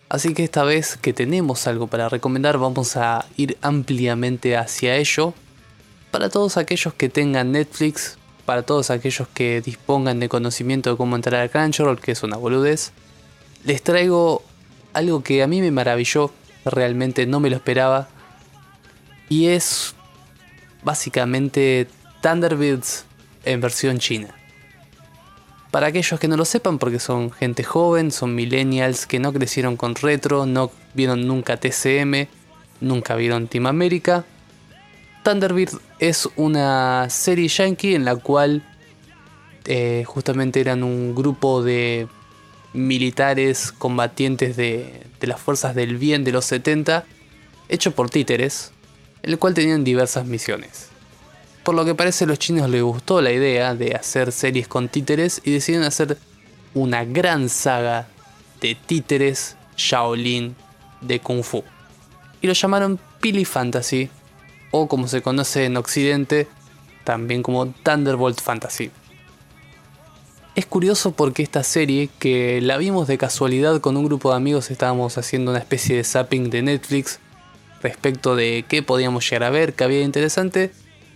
así 0.10 0.34
que 0.34 0.44
esta 0.44 0.66
vez 0.66 0.98
que 0.98 1.14
tenemos 1.14 1.68
algo 1.68 1.88
para 1.88 2.10
recomendar 2.10 2.58
vamos 2.58 2.98
a 2.98 3.26
ir 3.38 3.58
ampliamente 3.62 4.58
hacia 4.58 4.98
ello. 4.98 5.34
Para 6.12 6.28
todos 6.28 6.58
aquellos 6.58 6.94
que 6.96 7.08
tengan 7.08 7.54
Netflix, 7.54 8.18
para 8.46 8.64
todos 8.64 8.90
aquellos 8.90 9.26
que 9.30 9.62
dispongan 9.62 10.20
de 10.20 10.28
conocimiento 10.28 10.90
de 10.92 10.98
cómo 10.98 11.16
entrar 11.16 11.42
a 11.42 11.48
Crunchyroll, 11.48 12.02
que 12.02 12.12
es 12.12 12.22
una 12.22 12.36
boludez, 12.36 12.92
les 13.64 13.82
traigo 13.82 14.44
algo 14.92 15.24
que 15.24 15.44
a 15.44 15.48
mí 15.48 15.62
me 15.62 15.72
maravilló, 15.72 16.30
realmente 16.66 17.26
no 17.26 17.40
me 17.40 17.50
lo 17.50 17.56
esperaba, 17.56 18.10
y 19.30 19.46
es 19.46 19.96
básicamente 20.84 21.88
Thunderbirds 22.22 23.06
en 23.46 23.62
versión 23.62 23.98
china. 23.98 24.36
Para 25.72 25.88
aquellos 25.88 26.20
que 26.20 26.28
no 26.28 26.36
lo 26.36 26.44
sepan, 26.44 26.78
porque 26.78 27.00
son 27.00 27.32
gente 27.32 27.64
joven, 27.64 28.12
son 28.12 28.36
millennials 28.36 29.06
que 29.06 29.20
no 29.20 29.32
crecieron 29.32 29.78
con 29.78 29.96
retro, 29.96 30.46
no 30.46 30.70
vieron 30.94 31.26
nunca 31.26 31.56
TCM, 31.56 32.28
nunca 32.82 33.16
vieron 33.16 33.48
Team 33.48 33.68
America. 33.68 34.26
Thunderbird 35.24 35.80
es 36.00 36.28
una 36.36 37.10
serie 37.10 37.48
yankee 37.48 37.96
en 37.96 38.04
la 38.04 38.18
cual 38.18 38.64
eh, 39.64 40.04
justamente 40.06 40.60
eran 40.60 40.84
un 40.84 41.16
grupo 41.16 41.64
de 41.64 42.08
militares 42.74 43.72
combatientes 43.72 44.58
de, 44.58 45.04
de 45.22 45.28
las 45.28 45.40
fuerzas 45.40 45.74
del 45.74 45.96
bien 45.98 46.26
de 46.26 46.34
los 46.34 46.44
70, 46.46 47.06
hecho 47.70 47.94
por 47.94 48.10
títeres, 48.10 48.74
el 49.24 49.40
cual 49.40 49.54
tenían 49.54 49.86
diversas 49.86 50.26
misiones. 50.26 50.91
Por 51.64 51.76
lo 51.76 51.86
que 51.86 51.94
parece 51.94 52.26
los 52.26 52.40
chinos 52.40 52.70
les 52.70 52.82
gustó 52.82 53.22
la 53.22 53.32
idea 53.32 53.76
de 53.76 53.94
hacer 53.94 54.32
series 54.32 54.68
con 54.68 54.90
títeres 54.90 55.42
y 55.44 55.52
decidieron 55.52 55.86
hacer 55.86 56.18
una 56.74 57.06
gran 57.06 57.50
saga 57.50 58.08
de 58.62 58.76
títeres 58.76 59.56
Shaolin 59.78 60.56
de 61.02 61.20
Kung 61.20 61.44
Fu. 61.44 61.64
Y 62.42 62.48
lo 62.48 62.54
llamaron 62.54 63.00
Pili 63.20 63.46
Fantasy, 63.46 64.10
o 64.72 64.88
como 64.88 65.08
se 65.08 65.22
conoce 65.22 65.66
en 65.66 65.78
Occidente, 65.78 66.48
también 67.04 67.44
como 67.44 67.68
Thunderbolt 67.68 68.42
Fantasy. 68.42 68.90
Es 70.56 70.66
curioso 70.66 71.12
porque 71.12 71.44
esta 71.44 71.64
serie, 71.64 72.10
que 72.20 72.60
la 72.62 72.78
vimos 72.78 73.08
de 73.08 73.18
casualidad 73.18 73.80
con 73.80 73.96
un 73.98 74.06
grupo 74.06 74.32
de 74.32 74.38
amigos, 74.38 74.72
estábamos 74.72 75.18
haciendo 75.18 75.52
una 75.52 75.60
especie 75.60 75.96
de 75.96 76.04
zapping 76.04 76.50
de 76.50 76.62
Netflix 76.64 77.20
respecto 77.82 78.36
de 78.36 78.66
qué 78.68 78.84
podíamos 78.84 79.30
llegar 79.30 79.44
a 79.44 79.50
ver, 79.50 79.74
qué 79.74 79.84
había 79.84 80.02
interesante, 80.02 80.72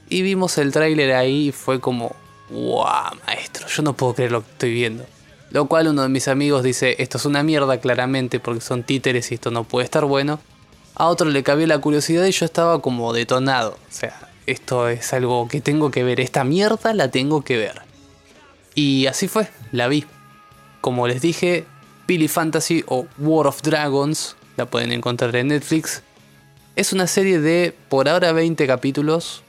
y 0.10 0.22
vimos 0.22 0.58
el 0.58 0.72
tráiler 0.72 1.14
ahí 1.14 1.48
y 1.48 1.52
fue 1.52 1.80
como, 1.80 2.16
wow, 2.50 3.18
maestro, 3.26 3.68
yo 3.68 3.84
no 3.84 3.94
puedo 3.94 4.14
creer 4.14 4.32
lo 4.32 4.44
que 4.44 4.52
estoy 4.52 4.74
viendo. 4.74 5.06
Lo 5.52 5.68
cual 5.68 5.88
uno 5.88 6.02
de 6.02 6.10
mis 6.10 6.28
amigos 6.28 6.64
dice, 6.64 6.96
esto 7.00 7.18
es 7.18 7.26
una 7.26 7.44
mierda 7.44 7.80
claramente 7.80 8.40
porque 8.40 8.62
son 8.62 8.84
títeres 8.84 9.32
y 9.32 9.36
esto 9.36 9.52
no 9.52 9.64
puede 9.64 9.86
estar 9.86 10.06
bueno. 10.06 10.40
A 10.96 11.08
otro 11.08 11.30
le 11.30 11.44
cabió 11.44 11.68
la 11.68 11.80
curiosidad 11.80 12.26
y 12.26 12.32
yo 12.32 12.46
estaba 12.46 12.82
como 12.82 13.14
detonado. 13.14 13.72
O 13.72 13.92
sea, 13.92 14.30
esto 14.48 14.90
es 14.90 15.14
algo 15.14 15.48
que 15.48 15.62
tengo 15.62 15.92
que 15.92 16.04
ver, 16.04 16.20
esta 16.20 16.44
mierda 16.44 16.94
la 16.94 17.10
tengo 17.10 17.44
que 17.44 17.58
ver. 17.58 17.82
Y 18.76 19.08
así 19.08 19.28
fue, 19.28 19.48
la 19.72 19.88
vi. 19.88 20.06
Como 20.82 21.08
les 21.08 21.22
dije, 21.22 21.66
Billy 22.08 22.28
Fantasy 22.28 22.84
o 22.88 23.08
War 23.18 23.48
of 23.48 23.62
Dragons, 23.62 24.36
la 24.58 24.66
pueden 24.66 24.92
encontrar 24.92 25.36
en 25.36 25.48
Netflix. 25.48 26.04
Es 26.76 26.94
una 26.94 27.08
serie 27.08 27.40
de 27.40 27.74
por 27.90 28.10
ahora 28.10 28.34
20 28.34 28.68
capítulos, 28.68 29.44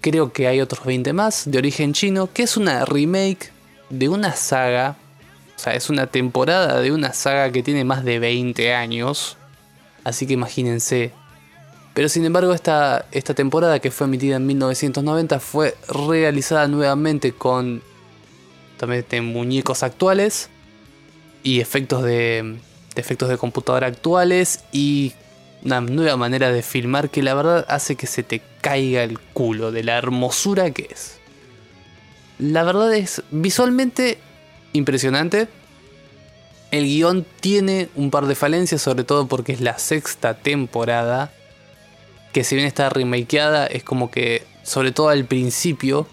creo 0.00 0.32
que 0.32 0.46
hay 0.46 0.60
otros 0.60 0.84
20 0.84 1.12
más, 1.12 1.50
de 1.50 1.58
origen 1.58 1.92
chino, 1.92 2.32
que 2.32 2.42
es 2.42 2.56
una 2.56 2.84
remake 2.84 3.50
de 3.90 4.08
una 4.08 4.34
saga, 4.34 4.96
o 5.56 5.58
sea, 5.58 5.74
es 5.74 5.90
una 5.90 6.06
temporada 6.06 6.80
de 6.80 6.92
una 6.92 7.12
saga 7.12 7.52
que 7.52 7.62
tiene 7.62 7.84
más 7.84 8.04
de 8.04 8.18
20 8.18 8.74
años, 8.74 9.36
así 10.04 10.26
que 10.26 10.34
imagínense. 10.34 11.12
Pero 11.92 12.08
sin 12.08 12.24
embargo, 12.24 12.54
esta, 12.54 13.06
esta 13.12 13.34
temporada 13.34 13.80
que 13.80 13.90
fue 13.90 14.06
emitida 14.06 14.36
en 14.36 14.46
1990 14.46 15.40
fue 15.40 15.76
realizada 15.88 16.68
nuevamente 16.68 17.32
con 17.32 17.82
también 18.78 19.04
de 19.10 19.20
muñecos 19.20 19.82
actuales 19.82 20.48
y 21.42 21.60
efectos 21.60 22.02
de, 22.02 22.58
de 22.94 23.00
efectos 23.00 23.28
de 23.28 23.36
computadora 23.36 23.88
actuales 23.88 24.64
y 24.72 25.12
una 25.64 25.80
nueva 25.80 26.16
manera 26.16 26.50
de 26.50 26.62
filmar 26.62 27.10
que 27.10 27.22
la 27.22 27.34
verdad 27.34 27.66
hace 27.68 27.96
que 27.96 28.06
se 28.06 28.22
te 28.22 28.42
caiga 28.60 29.02
el 29.02 29.18
culo 29.18 29.72
de 29.72 29.84
la 29.84 29.96
hermosura 29.96 30.70
que 30.70 30.88
es. 30.90 31.18
La 32.38 32.62
verdad 32.62 32.94
es 32.94 33.22
visualmente 33.30 34.18
impresionante. 34.72 35.48
El 36.70 36.84
guion 36.84 37.26
tiene 37.40 37.88
un 37.96 38.10
par 38.10 38.26
de 38.26 38.34
falencias, 38.34 38.80
sobre 38.80 39.04
todo 39.04 39.26
porque 39.26 39.52
es 39.52 39.60
la 39.60 39.78
sexta 39.78 40.34
temporada. 40.34 41.32
Que 42.32 42.44
si 42.44 42.54
bien 42.54 42.66
está 42.66 42.88
remakeada, 42.88 43.66
es 43.66 43.82
como 43.82 44.10
que, 44.10 44.44
sobre 44.62 44.92
todo 44.92 45.08
al 45.08 45.24
principio, 45.24 46.06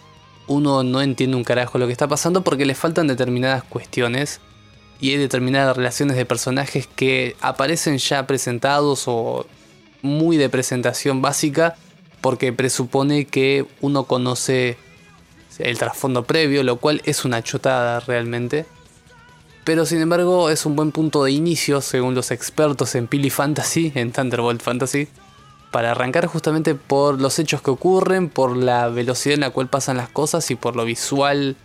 uno 0.48 0.84
no 0.84 1.02
entiende 1.02 1.38
un 1.38 1.44
carajo 1.44 1.78
lo 1.78 1.86
que 1.86 1.92
está 1.92 2.08
pasando 2.08 2.44
porque 2.44 2.66
le 2.66 2.76
faltan 2.76 3.08
determinadas 3.08 3.64
cuestiones 3.64 4.42
y 5.00 5.12
hay 5.12 5.18
determinadas 5.18 5.78
relaciones 5.78 6.18
de 6.18 6.26
personajes 6.26 6.88
que 6.88 7.36
aparecen 7.42 7.98
ya 7.98 8.26
presentados 8.28 9.04
o 9.08 9.46
muy 10.02 10.38
de 10.38 10.50
presentación 10.50 11.22
básica 11.22 11.76
porque 12.22 12.54
presupone 12.54 13.26
que 13.26 13.66
uno 13.82 14.06
conoce 14.06 14.78
el 15.60 15.78
trasfondo 15.78 16.24
previo, 16.24 16.64
lo 16.64 16.78
cual 16.78 17.02
es 17.06 17.26
una 17.26 17.44
chotada 17.44 18.00
realmente. 18.00 18.66
Pero 19.64 19.86
sin 19.86 20.02
embargo 20.02 20.50
es 20.50 20.66
un 20.66 20.76
buen 20.76 20.92
punto 20.92 21.24
de 21.24 21.32
inicio, 21.32 21.82
según 21.82 22.16
los 22.16 22.32
expertos 22.32 22.96
en 22.96 23.08
Pili 23.08 23.30
Fantasy, 23.30 23.92
en 23.96 24.12
Thunderbolt 24.12 24.62
Fantasy, 24.62 25.08
para 25.72 25.92
arrancar 25.92 26.26
justamente 26.28 26.74
por 26.76 27.20
los 27.20 27.38
hechos 27.40 27.62
que 27.62 27.72
ocurren, 27.72 28.30
por 28.30 28.56
la 28.56 28.88
velocidad 28.88 29.36
en 29.36 29.42
la 29.42 29.50
cual 29.50 29.68
pasan 29.68 29.98
las 29.98 30.10
cosas 30.10 30.50
y 30.52 30.56
por 30.56 30.76
lo 30.76 30.86
visual 30.86 31.58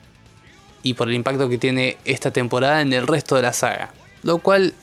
y 0.82 0.94
por 0.94 1.08
el 1.08 1.14
impacto 1.14 1.48
que 1.48 1.58
tiene 1.58 1.96
esta 2.04 2.30
temporada 2.30 2.80
en 2.80 2.92
el 2.92 3.06
resto 3.06 3.36
de 3.36 3.42
la 3.42 3.52
saga. 3.52 3.92
Lo 4.22 4.38
cual 4.38 4.74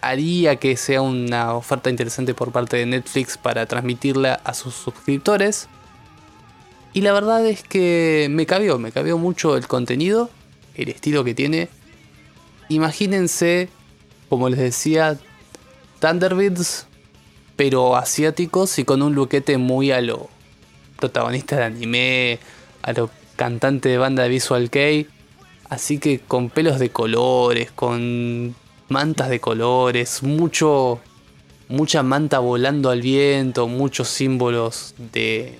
haría 0.00 0.56
que 0.56 0.76
sea 0.76 1.00
una 1.00 1.54
oferta 1.54 1.88
interesante 1.88 2.34
por 2.34 2.52
parte 2.52 2.76
de 2.76 2.86
Netflix 2.86 3.38
para 3.38 3.66
transmitirla 3.66 4.40
a 4.44 4.52
sus 4.52 4.74
suscriptores. 4.74 5.68
Y 6.92 7.00
la 7.00 7.12
verdad 7.12 7.44
es 7.46 7.62
que 7.62 8.28
me 8.30 8.46
cabió, 8.46 8.78
me 8.78 8.92
cabió 8.92 9.18
mucho 9.18 9.56
el 9.56 9.66
contenido, 9.66 10.30
el 10.74 10.90
estilo 10.90 11.24
que 11.24 11.34
tiene. 11.34 11.68
Imagínense, 12.68 13.68
como 14.28 14.48
les 14.48 14.58
decía, 14.58 15.18
Thunderbirds, 16.00 16.86
pero 17.56 17.96
asiáticos 17.96 18.78
y 18.78 18.84
con 18.84 19.02
un 19.02 19.14
luquete 19.14 19.58
muy 19.58 19.90
a 19.90 20.00
lo 20.00 20.28
protagonista 20.98 21.56
de 21.56 21.64
anime, 21.64 22.38
a 22.82 22.92
lo 22.92 23.10
cantante 23.36 23.88
de 23.88 23.98
banda 23.98 24.22
de 24.24 24.28
Visual 24.28 24.70
Kei. 24.70 25.08
Así 25.68 25.98
que 25.98 26.20
con 26.20 26.50
pelos 26.50 26.78
de 26.78 26.90
colores, 26.90 27.70
con 27.72 28.54
mantas 28.88 29.28
de 29.28 29.40
colores, 29.40 30.22
mucho, 30.22 31.00
mucha 31.68 32.02
manta 32.02 32.38
volando 32.38 32.90
al 32.90 33.00
viento, 33.00 33.66
muchos 33.66 34.08
símbolos 34.08 34.94
de, 35.12 35.54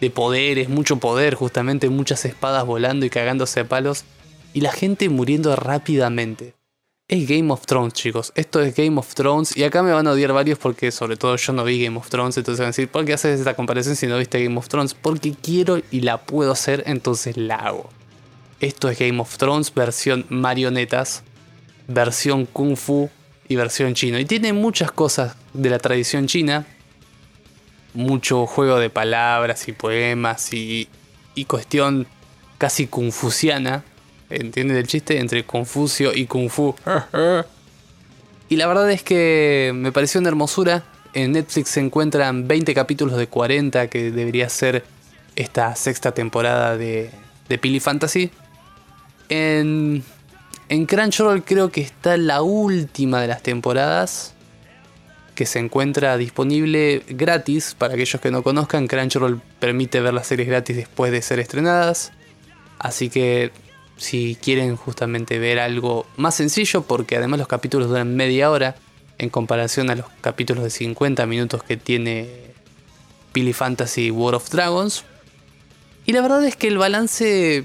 de 0.00 0.10
poderes, 0.10 0.68
mucho 0.68 0.96
poder, 0.96 1.34
justamente 1.34 1.88
muchas 1.88 2.24
espadas 2.24 2.64
volando 2.64 3.06
y 3.06 3.10
cagándose 3.10 3.60
a 3.60 3.68
palos, 3.68 4.04
y 4.52 4.62
la 4.62 4.72
gente 4.72 5.08
muriendo 5.08 5.54
rápidamente. 5.54 6.54
Es 7.06 7.28
Game 7.28 7.52
of 7.52 7.66
Thrones, 7.66 7.92
chicos. 7.92 8.32
Esto 8.36 8.60
es 8.60 8.72
Game 8.76 8.96
of 8.96 9.14
Thrones. 9.14 9.56
Y 9.56 9.64
acá 9.64 9.82
me 9.82 9.90
van 9.90 10.06
a 10.06 10.12
odiar 10.12 10.32
varios 10.32 10.60
porque, 10.60 10.92
sobre 10.92 11.16
todo, 11.16 11.34
yo 11.34 11.52
no 11.52 11.64
vi 11.64 11.82
Game 11.82 11.98
of 11.98 12.08
Thrones. 12.08 12.36
Entonces 12.36 12.60
van 12.60 12.66
a 12.66 12.68
decir, 12.68 12.88
¿por 12.88 13.04
qué 13.04 13.14
haces 13.14 13.40
esta 13.40 13.54
comparación 13.54 13.96
si 13.96 14.06
no 14.06 14.16
viste 14.16 14.40
Game 14.40 14.56
of 14.56 14.68
Thrones? 14.68 14.94
Porque 14.94 15.34
quiero 15.34 15.80
y 15.90 16.02
la 16.02 16.18
puedo 16.18 16.52
hacer, 16.52 16.84
entonces 16.86 17.36
la 17.36 17.56
hago. 17.56 17.90
Esto 18.60 18.88
es 18.88 18.98
Game 18.98 19.20
of 19.20 19.36
Thrones 19.36 19.72
versión 19.74 20.26
marionetas 20.28 21.22
versión 21.88 22.46
kung 22.46 22.76
fu 22.76 23.10
y 23.48 23.56
versión 23.56 23.94
chino. 23.94 24.18
Y 24.18 24.24
tiene 24.24 24.52
muchas 24.52 24.92
cosas 24.92 25.34
de 25.52 25.70
la 25.70 25.78
tradición 25.78 26.26
china, 26.26 26.66
mucho 27.94 28.46
juego 28.46 28.78
de 28.78 28.90
palabras 28.90 29.66
y 29.68 29.72
poemas 29.72 30.52
y, 30.52 30.88
y 31.34 31.44
cuestión 31.46 32.06
casi 32.58 32.86
confuciana, 32.86 33.82
¿entiendes 34.28 34.76
el 34.76 34.86
chiste? 34.86 35.18
Entre 35.18 35.44
Confucio 35.44 36.12
y 36.14 36.26
Kung 36.26 36.50
Fu. 36.50 36.74
y 38.48 38.56
la 38.56 38.66
verdad 38.66 38.90
es 38.90 39.02
que 39.02 39.72
me 39.74 39.92
pareció 39.92 40.20
una 40.20 40.28
hermosura. 40.28 40.84
En 41.12 41.32
Netflix 41.32 41.70
se 41.70 41.80
encuentran 41.80 42.46
20 42.46 42.72
capítulos 42.72 43.16
de 43.16 43.26
40 43.26 43.88
que 43.88 44.12
debería 44.12 44.48
ser 44.48 44.84
esta 45.34 45.74
sexta 45.74 46.12
temporada 46.12 46.76
de, 46.76 47.10
de 47.48 47.58
Pili 47.58 47.80
Fantasy. 47.80 48.30
En 49.30 50.04
en 50.70 50.86
Crunchyroll 50.86 51.42
creo 51.42 51.72
que 51.72 51.80
está 51.80 52.16
la 52.16 52.42
última 52.42 53.20
de 53.20 53.26
las 53.26 53.42
temporadas 53.42 54.34
que 55.34 55.44
se 55.44 55.58
encuentra 55.58 56.16
disponible 56.16 57.02
gratis. 57.08 57.74
Para 57.76 57.94
aquellos 57.94 58.20
que 58.20 58.30
no 58.30 58.44
conozcan, 58.44 58.86
Crunchyroll 58.86 59.42
permite 59.58 60.00
ver 60.00 60.14
las 60.14 60.28
series 60.28 60.46
gratis 60.46 60.76
después 60.76 61.10
de 61.10 61.22
ser 61.22 61.40
estrenadas. 61.40 62.12
Así 62.78 63.10
que 63.10 63.50
si 63.96 64.38
quieren 64.40 64.76
justamente 64.76 65.40
ver 65.40 65.58
algo 65.58 66.06
más 66.16 66.36
sencillo, 66.36 66.82
porque 66.82 67.16
además 67.16 67.40
los 67.40 67.48
capítulos 67.48 67.88
duran 67.88 68.14
media 68.14 68.48
hora 68.48 68.76
en 69.18 69.28
comparación 69.28 69.90
a 69.90 69.96
los 69.96 70.06
capítulos 70.20 70.62
de 70.62 70.70
50 70.70 71.26
minutos 71.26 71.64
que 71.64 71.76
tiene 71.76 72.28
Billy 73.34 73.52
Fantasy 73.52 74.12
World 74.12 74.36
of 74.36 74.50
Dragons. 74.50 75.02
Y 76.06 76.12
la 76.12 76.22
verdad 76.22 76.44
es 76.44 76.54
que 76.54 76.68
el 76.68 76.78
balance 76.78 77.64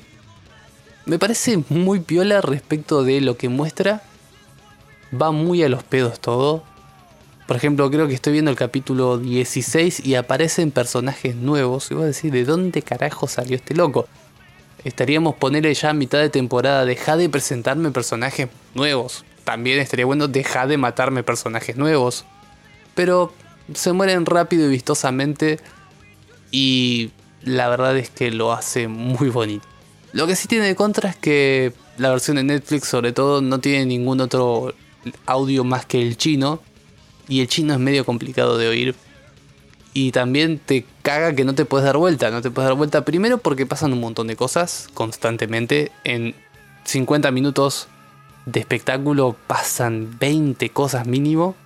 me 1.06 1.20
parece 1.20 1.64
muy 1.70 1.99
piola 1.99 2.41
respecto 2.41 3.03
de 3.03 3.22
lo 3.22 3.38
que 3.38 3.49
muestra. 3.49 4.01
Va 5.20 5.32
muy 5.32 5.64
a 5.64 5.70
los 5.70 5.84
pedos 5.84 6.20
todo. 6.20 6.64
Por 7.47 7.56
ejemplo, 7.56 7.89
creo 7.91 8.08
que 8.08 8.16
estoy 8.16 8.34
viendo 8.34 8.49
el 8.49 8.58
capítulo 8.58 9.20
16 9.20 10.06
y 10.06 10.16
aparecen 10.16 10.72
personajes 10.72 11.36
nuevos. 11.36 11.91
Y 11.91 11.93
voy 11.93 12.06
a 12.06 12.08
decir, 12.08 12.32
¿de 12.32 12.43
dónde 12.43 12.82
carajo 12.82 13.28
salió 13.28 13.56
este 13.56 13.76
loco? 13.76 14.08
Estaríamos 14.84 15.36
ponerle 15.36 15.74
ya 15.76 15.91
a 15.91 15.93
mitad 15.93 16.20
de 16.20 16.30
temporada. 16.30 16.86
Deja 16.86 17.18
de 17.18 17.30
presentarme 17.30 17.91
personajes 17.91 18.49
nuevos. 18.74 19.26
También 19.43 19.80
estaría 19.80 20.08
bueno 20.08 20.28
dejar 20.28 20.68
de 20.68 20.78
matarme 20.78 21.22
personajes 21.22 21.78
nuevos. 21.78 22.26
Pero 22.95 23.32
se 23.76 23.93
mueren 23.93 24.26
rápido 24.26 24.66
y 24.66 24.70
vistosamente. 24.70 25.60
Y 26.49 27.12
la 27.43 27.70
verdad 27.70 27.95
es 27.95 28.10
que 28.10 28.32
lo 28.32 28.53
hace 28.53 28.88
muy 28.88 29.30
bonito. 29.30 29.75
Lo 30.16 30.28
que 30.28 30.38
sí 30.38 30.47
tiene 30.47 30.66
de 30.66 30.76
contra 30.76 31.09
es 31.09 31.18
que 31.18 31.74
la 31.97 32.09
versión 32.09 32.38
de 32.38 32.43
Netflix 32.43 32.88
sobre 32.88 33.11
todo 33.11 33.41
no 33.41 33.59
tiene 33.59 33.86
ningún 33.86 34.22
otro 34.22 34.74
audio 35.26 35.66
más 35.66 35.86
que 35.86 36.01
el 36.01 36.16
chino. 36.16 36.61
Y 37.28 37.41
el 37.41 37.49
chino 37.49 37.74
es 37.74 37.82
medio 37.82 38.05
complicado 38.05 38.57
de 38.57 38.70
oír. 38.70 38.95
Y 39.93 40.13
también 40.13 40.57
te 40.57 40.86
caga 41.01 41.36
que 41.36 41.43
no 41.43 41.53
te 41.53 41.66
puedes 41.66 41.86
dar 41.86 41.97
vuelta. 41.97 42.32
No 42.32 42.41
te 42.41 42.49
puedes 42.49 42.70
dar 42.70 42.78
vuelta 42.78 43.03
primero 43.03 43.39
porque 43.39 43.66
pasan 43.66 43.91
un 43.91 43.99
montón 43.99 44.28
de 44.28 44.38
cosas 44.38 44.88
constantemente. 44.93 45.91
En 46.05 46.34
50 46.86 47.30
minutos 47.32 47.89
de 48.45 48.61
espectáculo 48.61 49.36
pasan 49.47 50.18
20 50.18 50.70
cosas 50.70 51.07
mínimo. 51.07 51.57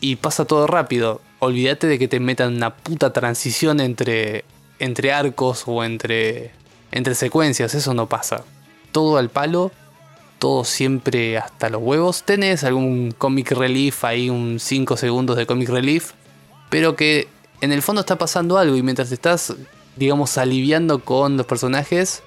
Y 0.00 0.16
pasa 0.16 0.46
todo 0.46 0.66
rápido. 0.66 1.20
Olvídate 1.38 1.86
de 1.86 1.98
que 1.98 2.08
te 2.08 2.18
metan 2.18 2.56
una 2.56 2.74
puta 2.74 3.12
transición 3.12 3.80
entre, 3.80 4.46
entre 4.78 5.12
arcos 5.12 5.64
o 5.66 5.84
entre, 5.84 6.52
entre 6.92 7.14
secuencias. 7.14 7.74
Eso 7.74 7.94
no 7.94 8.08
pasa. 8.08 8.44
Todo 8.92 9.18
al 9.18 9.28
palo 9.28 9.72
todo 10.38 10.64
siempre 10.64 11.36
hasta 11.38 11.68
los 11.68 11.82
huevos. 11.82 12.22
Tenés 12.22 12.64
algún 12.64 13.12
comic 13.16 13.52
relief 13.52 14.04
ahí, 14.04 14.30
un 14.30 14.58
5 14.60 14.96
segundos 14.96 15.36
de 15.36 15.46
comic 15.46 15.68
relief, 15.68 16.12
pero 16.70 16.96
que 16.96 17.28
en 17.60 17.72
el 17.72 17.82
fondo 17.82 18.00
está 18.00 18.16
pasando 18.16 18.58
algo 18.58 18.76
y 18.76 18.82
mientras 18.82 19.08
te 19.08 19.14
estás, 19.14 19.54
digamos, 19.96 20.38
aliviando 20.38 21.00
con 21.00 21.36
los 21.36 21.46
personajes, 21.46 22.22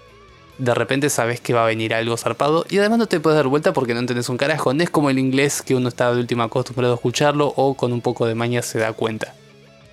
de 0.58 0.74
repente 0.76 1.10
sabes 1.10 1.42
que 1.42 1.54
va 1.54 1.64
a 1.64 1.68
venir 1.68 1.94
algo 1.94 2.18
zarpado 2.18 2.66
y 2.70 2.78
además 2.78 3.00
no 3.00 3.08
te 3.08 3.20
puedes 3.20 3.38
dar 3.38 3.48
vuelta 3.48 3.74
porque 3.74 3.94
no 3.94 4.02
entendés 4.02 4.30
un 4.30 4.38
carajo. 4.38 4.74
No 4.74 4.84
es 4.84 4.90
como 4.90 5.10
el 5.10 5.18
inglés 5.18 5.62
que 5.62 5.76
uno 5.76 5.90
está 5.90 6.14
de 6.14 6.20
última 6.20 6.46
acostumbrado 6.46 6.94
a 6.94 6.96
escucharlo 6.96 7.54
o 7.56 7.76
con 7.76 7.94
un 7.94 8.02
poco 8.02 8.28
de 8.28 8.36
maña 8.36 8.62
se 8.62 8.80
da 8.80 8.94
cuenta. 8.94 9.34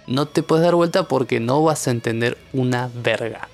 No 0.07 0.27
te 0.27 0.43
puedes 0.43 0.65
dar 0.65 0.75
vuelta 0.75 1.05
porque 1.05 1.39
no 1.39 1.63
vas 1.63 1.87
a 1.87 1.91
entender 1.91 2.39
una 2.53 2.91
verga. 3.03 3.49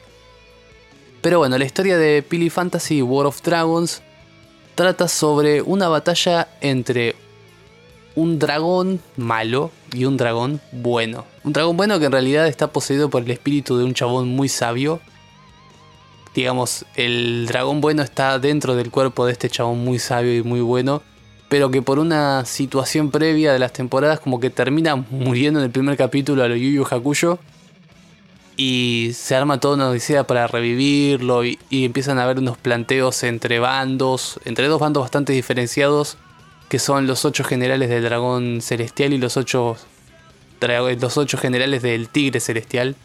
Pero 1.25 1.39
bueno, 1.39 1.57
la 1.57 1.64
historia 1.64 1.97
de 1.97 2.22
Pili 2.22 2.51
Fantasy 2.51 3.01
World 3.01 3.29
of 3.29 3.41
Dragons 3.41 4.03
trata 4.75 5.09
sobre 5.09 5.62
una 5.62 5.89
batalla 5.89 6.49
entre 6.61 7.16
un 8.14 8.39
dragón 8.39 9.01
malo 9.16 9.70
y 9.95 10.05
un 10.05 10.18
dragón 10.18 10.61
bueno. 10.70 11.25
Un 11.43 11.55
dragón 11.55 11.79
bueno 11.79 11.99
que 11.99 12.05
en 12.05 12.12
realidad 12.12 12.47
está 12.47 12.66
poseído 12.66 13.09
por 13.09 13.22
el 13.22 13.31
espíritu 13.31 13.79
de 13.79 13.85
un 13.85 13.95
chabón 13.95 14.29
muy 14.29 14.51
sabio. 14.51 15.01
Digamos, 16.35 16.85
el 16.95 17.47
dragón 17.47 17.81
bueno 17.81 18.03
está 18.03 18.39
dentro 18.39 18.77
del 18.77 18.91
cuerpo 18.91 19.25
de 19.25 19.33
este 19.33 19.49
chabón 19.49 19.79
muy 19.79 19.99
sabio 19.99 20.37
y 20.37 20.43
muy 20.43 20.61
bueno. 20.61 21.01
Pero 21.49 21.70
que 21.70 21.81
por 21.81 21.99
una 21.99 22.45
situación 22.45 23.11
previa 23.11 23.55
de 23.55 23.59
las 23.59 23.72
temporadas 23.72 24.20
como 24.20 24.41
que 24.41 24.51
termina 24.51 24.95
muriendo 24.97 25.59
en 25.61 25.64
el 25.64 25.72
primer 25.72 25.97
capítulo 25.97 26.43
a 26.43 26.49
lo 26.49 26.57
Yu 26.57 26.85
Hakuyo 26.85 27.39
y 28.57 29.11
se 29.15 29.35
arma 29.35 29.59
toda 29.59 29.75
una 29.75 29.89
odisea 29.89 30.25
para 30.25 30.47
revivirlo 30.47 31.45
y, 31.45 31.59
empiezan 31.71 32.19
a 32.19 32.25
haber 32.25 32.39
unos 32.39 32.57
planteos 32.57 33.23
entre 33.25 33.59
bandos, 33.59 34.39
entre 34.45 34.69
dos 34.69 34.81
bandos 34.81 35.03
bastante 35.03 35.33
diferenciados, 35.33 36.17
que 36.69 36.79
son 36.79 37.07
los 37.07 37.25
ocho 37.25 37.45
generales 37.45 37.89
del 37.89 38.05
dragón 38.05 38.61
celestial 38.61 39.13
y 39.13 39.19
los 39.19 39.37
ocho, 39.37 39.77
los 40.61 41.17
ocho 41.19 41.39
generales 41.39 41.83
del 41.83 42.09
tigre 42.09 42.41
celestial, 42.41 42.97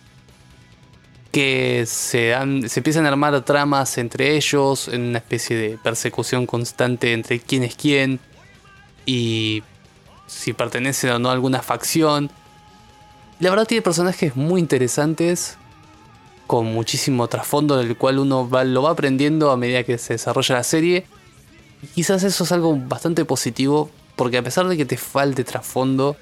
que 1.31 1.85
se, 1.87 2.35
se 2.67 2.79
empiezan 2.79 3.05
a 3.05 3.09
armar 3.09 3.41
tramas 3.41 3.97
entre 3.97 4.35
ellos, 4.35 4.87
en 4.87 5.01
una 5.01 5.19
especie 5.19 5.55
de 5.55 5.77
persecución 5.77 6.45
constante 6.45 7.13
entre 7.13 7.39
quién 7.39 7.63
es 7.63 7.75
quién 7.75 8.19
y 9.05 9.63
si 10.27 10.53
pertenecen 10.53 11.09
o 11.09 11.19
no 11.19 11.29
a 11.29 11.33
alguna 11.33 11.61
facción 11.61 12.29
la 13.39 13.49
verdad 13.49 13.65
tiene 13.65 13.81
personajes 13.81 14.35
muy 14.35 14.59
interesantes, 14.59 15.57
con 16.45 16.65
muchísimo 16.65 17.27
trasfondo 17.27 17.77
del 17.77 17.95
cual 17.95 18.19
uno 18.19 18.49
lo 18.65 18.81
va 18.81 18.89
aprendiendo 18.89 19.51
a 19.51 19.57
medida 19.57 19.83
que 19.83 19.97
se 19.97 20.13
desarrolla 20.13 20.55
la 20.55 20.63
serie. 20.63 21.05
Y 21.83 21.87
quizás 21.87 22.23
eso 22.23 22.43
es 22.43 22.51
algo 22.51 22.75
bastante 22.75 23.23
positivo, 23.23 23.89
porque 24.15 24.39
a 24.39 24.43
pesar 24.43 24.67
de 24.67 24.75
que 24.75 24.85
te 24.85 24.97
falte 24.97 25.45
trasfondo, 25.45 26.17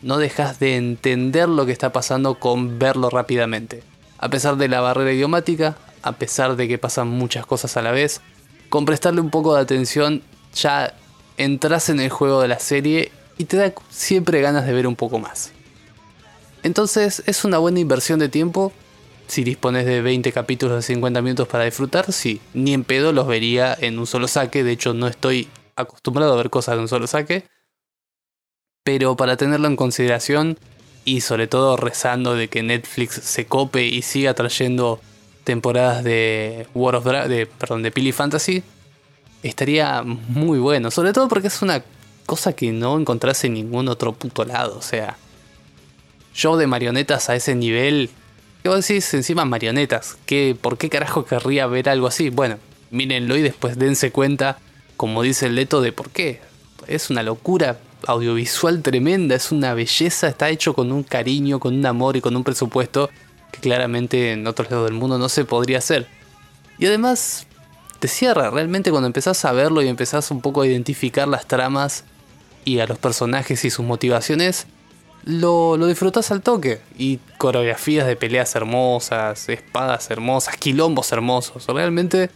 no 0.00 0.16
dejas 0.16 0.58
de 0.58 0.76
entender 0.76 1.48
lo 1.48 1.66
que 1.66 1.72
está 1.72 1.92
pasando 1.92 2.36
con 2.36 2.78
verlo 2.78 3.10
rápidamente. 3.10 3.82
A 4.16 4.30
pesar 4.30 4.56
de 4.56 4.68
la 4.68 4.80
barrera 4.80 5.12
idiomática, 5.12 5.76
a 6.02 6.12
pesar 6.12 6.56
de 6.56 6.66
que 6.66 6.78
pasan 6.78 7.08
muchas 7.08 7.44
cosas 7.44 7.76
a 7.76 7.82
la 7.82 7.90
vez, 7.90 8.22
con 8.70 8.84
prestarle 8.84 9.20
un 9.20 9.30
poco 9.30 9.54
de 9.54 9.60
atención 9.60 10.22
ya 10.54 10.94
entras 11.36 11.90
en 11.90 12.00
el 12.00 12.08
juego 12.08 12.40
de 12.40 12.48
la 12.48 12.58
serie 12.58 13.12
y 13.36 13.44
te 13.44 13.58
da 13.58 13.72
siempre 13.90 14.40
ganas 14.40 14.66
de 14.66 14.72
ver 14.72 14.86
un 14.86 14.96
poco 14.96 15.18
más. 15.18 15.52
Entonces 16.62 17.22
es 17.26 17.44
una 17.44 17.58
buena 17.58 17.80
inversión 17.80 18.18
de 18.18 18.28
tiempo. 18.28 18.72
Si 19.26 19.44
dispones 19.44 19.84
de 19.84 20.00
20 20.00 20.32
capítulos 20.32 20.76
de 20.76 20.82
50 20.82 21.20
minutos 21.22 21.48
para 21.48 21.64
disfrutar, 21.64 22.12
sí, 22.12 22.40
ni 22.54 22.72
en 22.72 22.84
pedo 22.84 23.12
los 23.12 23.26
vería 23.26 23.76
en 23.78 23.98
un 23.98 24.06
solo 24.06 24.26
saque. 24.26 24.64
De 24.64 24.72
hecho, 24.72 24.94
no 24.94 25.06
estoy 25.06 25.48
acostumbrado 25.76 26.32
a 26.32 26.36
ver 26.36 26.50
cosas 26.50 26.76
de 26.76 26.82
un 26.82 26.88
solo 26.88 27.06
saque. 27.06 27.44
Pero 28.84 29.16
para 29.16 29.36
tenerlo 29.36 29.68
en 29.68 29.76
consideración 29.76 30.58
y 31.04 31.20
sobre 31.20 31.46
todo 31.46 31.76
rezando 31.76 32.34
de 32.34 32.48
que 32.48 32.62
Netflix 32.62 33.14
se 33.14 33.46
cope 33.46 33.86
y 33.86 34.02
siga 34.02 34.34
trayendo 34.34 35.00
temporadas 35.44 36.04
de 36.04 36.66
World 36.74 37.06
of 37.06 37.28
de, 37.28 37.46
perdón, 37.46 37.82
de 37.82 37.90
Pili 37.90 38.12
Fantasy, 38.12 38.62
estaría 39.42 40.02
muy 40.02 40.58
bueno. 40.58 40.90
Sobre 40.90 41.12
todo 41.12 41.28
porque 41.28 41.48
es 41.48 41.62
una 41.62 41.82
cosa 42.26 42.52
que 42.52 42.72
no 42.72 42.98
encontrás 42.98 43.44
en 43.44 43.54
ningún 43.54 43.88
otro 43.88 44.12
puto 44.12 44.44
lado. 44.44 44.76
O 44.78 44.82
sea, 44.82 45.16
show 46.34 46.56
de 46.56 46.66
marionetas 46.66 47.28
a 47.28 47.36
ese 47.36 47.54
nivel. 47.54 48.10
¿Qué 48.62 48.68
vos 48.68 48.86
decís 48.86 49.12
encima 49.14 49.44
marionetas? 49.44 50.18
¿Qué, 50.26 50.56
¿Por 50.60 50.78
qué 50.78 50.88
carajo 50.88 51.24
querría 51.24 51.66
ver 51.66 51.88
algo 51.88 52.06
así? 52.06 52.30
Bueno, 52.30 52.58
mírenlo 52.90 53.36
y 53.36 53.42
después 53.42 53.78
dense 53.78 54.10
cuenta, 54.10 54.58
como 54.96 55.22
dice 55.22 55.46
el 55.46 55.54
Leto, 55.54 55.80
de 55.80 55.92
por 55.92 56.10
qué. 56.10 56.40
Es 56.86 57.10
una 57.10 57.22
locura 57.22 57.78
audiovisual 58.06 58.82
tremenda, 58.82 59.34
es 59.34 59.52
una 59.52 59.74
belleza, 59.74 60.28
está 60.28 60.48
hecho 60.50 60.74
con 60.74 60.92
un 60.92 61.02
cariño, 61.02 61.60
con 61.60 61.74
un 61.74 61.86
amor 61.86 62.16
y 62.16 62.20
con 62.20 62.36
un 62.36 62.44
presupuesto 62.44 63.10
que 63.52 63.60
claramente 63.60 64.32
en 64.32 64.46
otros 64.46 64.70
lados 64.70 64.86
del 64.88 64.98
mundo 64.98 65.18
no 65.18 65.28
se 65.28 65.44
podría 65.44 65.78
hacer. 65.78 66.06
Y 66.78 66.86
además 66.86 67.46
te 67.98 68.08
cierra, 68.08 68.50
realmente 68.50 68.90
cuando 68.90 69.06
empezás 69.06 69.44
a 69.44 69.52
verlo 69.52 69.82
y 69.82 69.88
empezás 69.88 70.30
un 70.30 70.40
poco 70.40 70.62
a 70.62 70.66
identificar 70.66 71.26
las 71.26 71.46
tramas 71.46 72.04
y 72.64 72.78
a 72.78 72.86
los 72.86 72.98
personajes 72.98 73.64
y 73.64 73.70
sus 73.70 73.84
motivaciones, 73.84 74.66
lo, 75.24 75.76
lo 75.76 75.86
disfrutas 75.86 76.30
al 76.30 76.42
toque. 76.42 76.80
Y 76.96 77.18
coreografías 77.38 78.06
de 78.06 78.16
peleas 78.16 78.54
hermosas, 78.54 79.48
espadas 79.48 80.10
hermosas, 80.10 80.56
quilombos 80.56 81.12
hermosos. 81.12 81.66
Realmente 81.66 82.30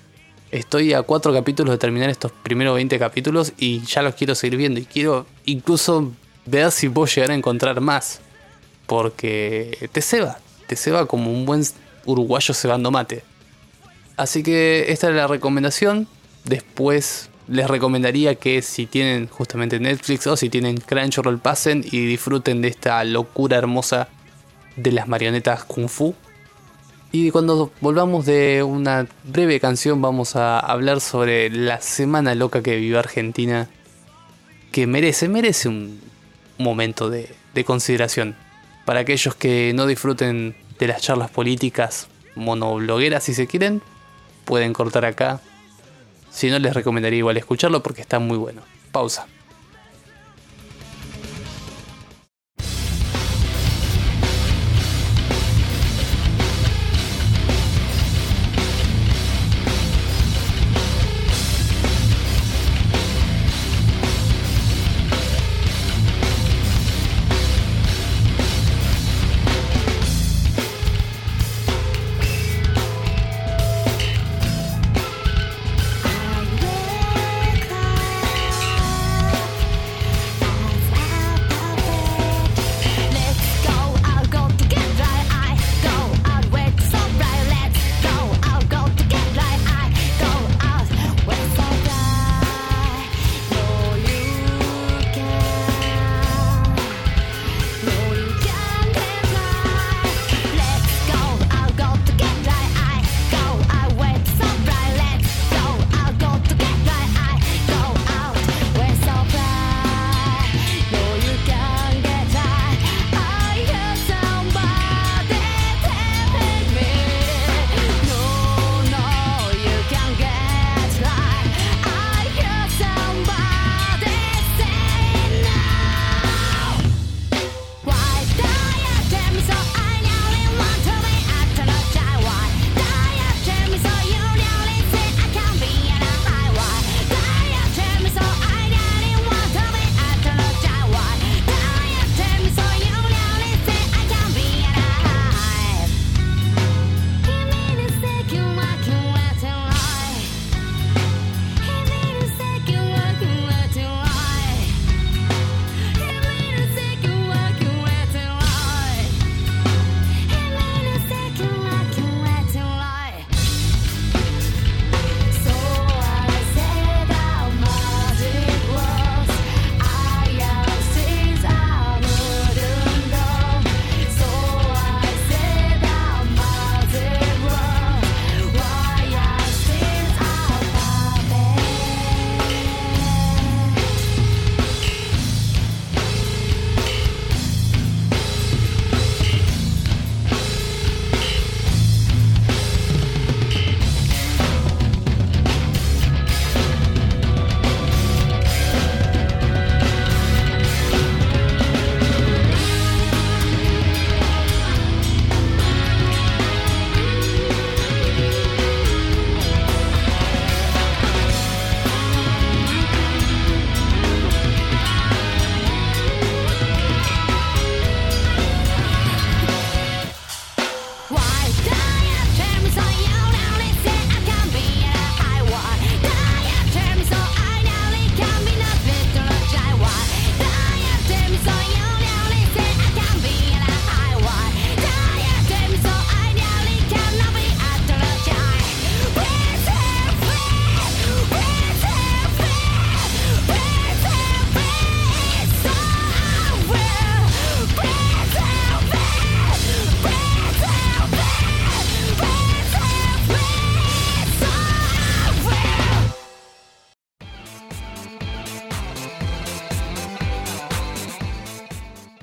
estoy 0.51 0.93
a 0.93 1.03
cuatro 1.03 1.33
capítulos 1.33 1.73
de 1.73 1.79
terminar 1.79 2.11
estos 2.11 2.31
primeros 2.31 2.75
20 2.75 2.99
capítulos 2.99 3.53
y 3.59 3.81
ya 3.85 4.03
los 4.03 4.15
quiero 4.15 4.35
seguir 4.35 4.59
viendo. 4.59 4.81
Y 4.81 4.85
quiero 4.85 5.27
incluso 5.45 6.13
ver 6.47 6.71
si 6.71 6.89
puedo 6.89 7.07
llegar 7.07 7.31
a 7.31 7.35
encontrar 7.35 7.81
más. 7.81 8.21
Porque 8.87 9.89
te 9.93 10.03
ceba, 10.03 10.39
te 10.67 10.77
ceba 10.77 11.07
como 11.07 11.33
un 11.33 11.47
buen 11.47 11.63
uruguayo 12.05 12.53
cebando 12.53 12.91
mate. 12.91 13.23
Así 14.17 14.43
que 14.43 14.87
esta 14.93 15.09
es 15.09 15.15
la 15.15 15.27
recomendación. 15.27 16.07
Después 16.45 17.31
les 17.49 17.69
recomendaría 17.69 18.35
que 18.37 18.63
si 18.63 18.87
tienen 18.87 19.29
justamente 19.29 19.81
Netflix 19.81 20.27
o 20.27 20.37
si 20.37 20.49
tienen 20.49 20.77
Crunchyroll 20.77 21.39
pasen 21.39 21.85
y 21.85 22.07
disfruten 22.07 22.63
de 22.63 22.69
esta 22.69 23.03
locura 23.05 23.57
hermosa 23.57 24.09
de 24.77 24.93
las 24.93 25.09
marionetas 25.09 25.65
kung 25.65 25.89
fu. 25.89 26.15
Y 27.11 27.31
cuando 27.31 27.71
volvamos 27.81 28.25
de 28.25 28.63
una 28.63 29.07
breve 29.25 29.61
canción 29.61 30.01
vamos 30.01 30.35
a 30.35 30.59
hablar 30.59 31.01
sobre 31.01 31.51
la 31.51 31.81
semana 31.81 32.35
loca 32.35 32.63
que 32.63 32.77
vivió 32.77 32.99
Argentina. 32.99 33.69
Que 34.71 34.87
merece, 34.87 35.29
merece 35.29 35.69
un 35.69 36.01
momento 36.57 37.11
de, 37.11 37.35
de 37.55 37.65
consideración. 37.65 38.35
Para 38.87 39.01
aquellos 39.01 39.35
que 39.35 39.73
no 39.75 39.87
disfruten 39.87 40.57
de 40.79 40.87
las 40.87 41.03
charlas 41.03 41.31
políticas 41.31 42.09
monoblogueras 42.35 43.25
si 43.25 43.35
se 43.35 43.47
quieren, 43.47 43.83
pueden 44.45 44.73
cortar 44.73 45.05
acá. 45.05 45.41
Si 46.33 46.51
no, 46.51 46.59
les 46.59 46.75
recomendaría 46.75 47.19
igual 47.19 47.37
escucharlo 47.37 47.83
porque 47.83 48.01
está 48.01 48.19
muy 48.19 48.39
bueno. 48.39 48.63
Pausa. 48.91 49.27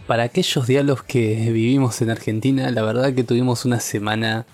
Para 0.10 0.24
aquellos 0.24 0.66
diálogos 0.66 1.04
que 1.04 1.52
vivimos 1.52 2.02
en 2.02 2.10
Argentina, 2.10 2.72
la 2.72 2.82
verdad 2.82 3.14
que 3.14 3.24
tuvimos 3.24 3.64
una 3.66 3.80
semana 3.80 4.48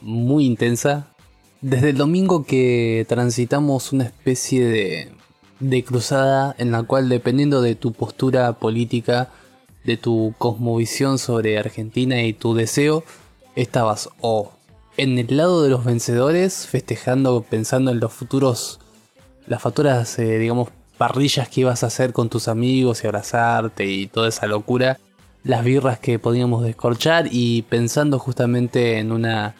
muy 0.00 0.46
intensa. 0.46 1.08
Desde 1.60 1.90
el 1.90 1.98
domingo 1.98 2.44
que 2.44 3.04
transitamos 3.06 3.92
una 3.92 4.04
especie 4.04 4.64
de, 4.64 5.12
de 5.58 5.84
cruzada 5.84 6.54
en 6.56 6.72
la 6.72 6.82
cual 6.82 7.10
dependiendo 7.10 7.60
de 7.60 7.74
tu 7.74 7.92
postura 7.92 8.54
política, 8.54 9.28
de 9.84 9.98
tu 9.98 10.34
cosmovisión 10.38 11.18
sobre 11.18 11.58
Argentina 11.58 12.22
y 12.22 12.32
tu 12.32 12.54
deseo, 12.54 13.04
estabas 13.56 14.08
o 14.22 14.50
en 14.96 15.18
el 15.18 15.36
lado 15.36 15.62
de 15.62 15.68
los 15.68 15.84
vencedores, 15.84 16.66
festejando, 16.66 17.42
pensando 17.42 17.90
en 17.90 18.00
los 18.00 18.14
futuros, 18.14 18.80
las 19.46 19.60
facturas, 19.60 20.18
eh, 20.18 20.38
digamos, 20.38 20.70
parrillas 21.00 21.48
que 21.48 21.62
ibas 21.62 21.82
a 21.82 21.86
hacer 21.86 22.12
con 22.12 22.28
tus 22.28 22.46
amigos 22.46 23.02
y 23.02 23.06
abrazarte 23.06 23.86
y 23.86 24.06
toda 24.06 24.28
esa 24.28 24.46
locura, 24.46 24.98
las 25.42 25.64
birras 25.64 25.98
que 25.98 26.18
podíamos 26.18 26.62
descorchar 26.62 27.26
y 27.30 27.62
pensando 27.62 28.18
justamente 28.18 28.98
en 28.98 29.10
una 29.10 29.54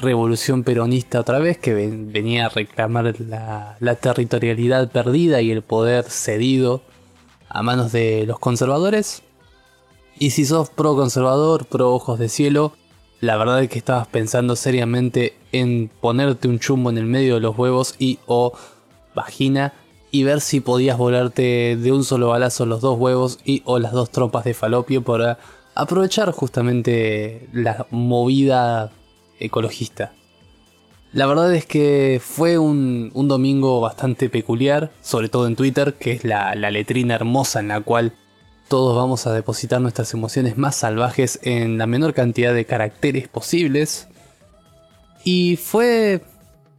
revolución 0.00 0.64
peronista 0.64 1.20
otra 1.20 1.40
vez 1.40 1.58
que 1.58 1.74
venía 1.74 2.46
a 2.46 2.48
reclamar 2.48 3.20
la, 3.20 3.76
la 3.80 3.94
territorialidad 3.96 4.90
perdida 4.90 5.42
y 5.42 5.50
el 5.50 5.60
poder 5.60 6.04
cedido 6.04 6.80
a 7.50 7.62
manos 7.62 7.92
de 7.92 8.24
los 8.26 8.38
conservadores. 8.38 9.22
Y 10.18 10.30
si 10.30 10.46
sos 10.46 10.70
pro 10.70 10.96
conservador, 10.96 11.66
pro 11.66 11.92
ojos 11.92 12.18
de 12.18 12.30
cielo, 12.30 12.72
la 13.20 13.36
verdad 13.36 13.62
es 13.62 13.68
que 13.68 13.78
estabas 13.78 14.06
pensando 14.06 14.56
seriamente 14.56 15.36
en 15.52 15.90
ponerte 16.00 16.48
un 16.48 16.58
chumbo 16.58 16.88
en 16.88 16.96
el 16.96 17.04
medio 17.04 17.34
de 17.34 17.40
los 17.40 17.58
huevos 17.58 17.94
y 17.98 18.20
o 18.24 18.54
vagina 19.14 19.74
y 20.12 20.24
ver 20.24 20.42
si 20.42 20.60
podías 20.60 20.98
volarte 20.98 21.76
de 21.76 21.90
un 21.90 22.04
solo 22.04 22.28
balazo 22.28 22.66
los 22.66 22.82
dos 22.82 22.98
huevos 22.98 23.38
y 23.44 23.62
o 23.64 23.78
las 23.78 23.92
dos 23.92 24.10
tropas 24.10 24.44
de 24.44 24.52
falopio 24.52 25.02
para 25.02 25.38
aprovechar 25.74 26.30
justamente 26.32 27.48
la 27.52 27.86
movida 27.90 28.92
ecologista. 29.40 30.12
La 31.14 31.26
verdad 31.26 31.54
es 31.54 31.64
que 31.64 32.20
fue 32.22 32.58
un, 32.58 33.10
domingo 33.14 33.80
bastante 33.80 34.28
peculiar, 34.28 34.92
sobre 35.00 35.30
todo 35.30 35.46
en 35.46 35.56
Twitter, 35.56 35.94
que 35.94 36.12
es 36.12 36.24
la, 36.24 36.54
la 36.54 36.70
letrina 36.70 37.14
hermosa 37.14 37.60
en 37.60 37.68
la 37.68 37.80
cual 37.80 38.14
todos 38.68 38.94
vamos 38.94 39.26
a 39.26 39.32
depositar 39.32 39.80
nuestras 39.80 40.12
emociones 40.12 40.58
más 40.58 40.76
salvajes 40.76 41.40
en 41.42 41.78
la 41.78 41.86
menor 41.86 42.12
cantidad 42.12 42.52
de 42.52 42.66
caracteres 42.66 43.28
posibles. 43.28 44.08
Y 45.24 45.56
fue 45.56 46.22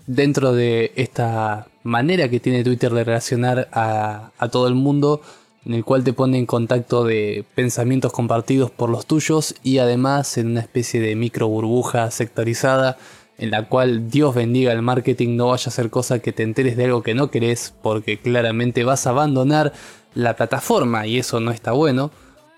dentro 0.05 0.53
de 0.53 0.91
esta 0.95 1.67
manera 1.83 2.29
que 2.29 2.39
tiene 2.39 2.63
Twitter 2.63 2.91
de 2.93 3.03
relacionar 3.03 3.69
a, 3.71 4.31
todo 4.51 4.67
el 4.67 4.75
mundo, 4.75 5.21
en 5.65 5.73
el 5.73 5.85
cual 5.85 6.03
te 6.03 6.13
pone 6.13 6.37
en 6.37 6.45
contacto 6.45 7.03
de 7.03 7.45
pensamientos 7.55 8.11
compartidos 8.11 8.71
por 8.71 8.89
los 8.89 9.05
tuyos 9.05 9.55
y 9.63 9.77
además 9.77 10.37
en 10.37 10.47
una 10.47 10.61
especie 10.61 10.99
de 10.99 11.15
micro 11.15 11.47
burbuja 11.47 12.11
sectorizada 12.11 12.97
en 13.37 13.51
la 13.51 13.67
cual 13.67 14.09
Dios 14.09 14.35
bendiga 14.35 14.71
el 14.71 14.81
marketing 14.81 15.35
no 15.35 15.47
vaya 15.47 15.67
a 15.67 15.71
ser 15.71 15.89
cosa 15.89 16.19
que 16.19 16.31
te 16.31 16.43
enteres 16.43 16.77
de 16.77 16.85
algo 16.85 17.01
que 17.01 17.15
no 17.15 17.31
querés 17.31 17.73
porque 17.81 18.19
claramente 18.19 18.83
vas 18.83 19.07
a 19.07 19.11
abandonar 19.11 19.73
la 20.13 20.35
plataforma 20.35 21.07
y 21.07 21.17
eso 21.17 21.39
no 21.39 21.51
está 21.51 21.71
bueno. 21.71 22.11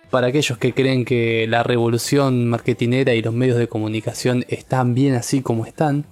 Para 0.10 0.28
aquellos 0.28 0.58
que 0.58 0.74
creen 0.74 1.06
que 1.06 1.48
la 1.48 1.64
revolución 1.64 2.48
marketinera 2.48 3.14
y 3.14 3.22
los 3.22 3.34
medios 3.34 3.58
de 3.58 3.68
comunicación 3.68 4.46
están 4.48 4.94
bien 4.94 5.16
así 5.16 5.42
como 5.42 5.66
están. 5.66 6.06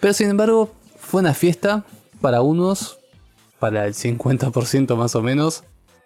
Pero 0.00 0.12
sin 0.14 0.30
embargo, 0.30 0.72
fue 0.98 1.20
una 1.20 1.34
fiesta 1.34 1.84
para 2.24 2.40
unos, 2.40 3.00
para 3.58 3.84
el 3.84 3.92
50% 3.92 4.96
más 4.96 5.14
o 5.14 5.20
menos, 5.20 5.62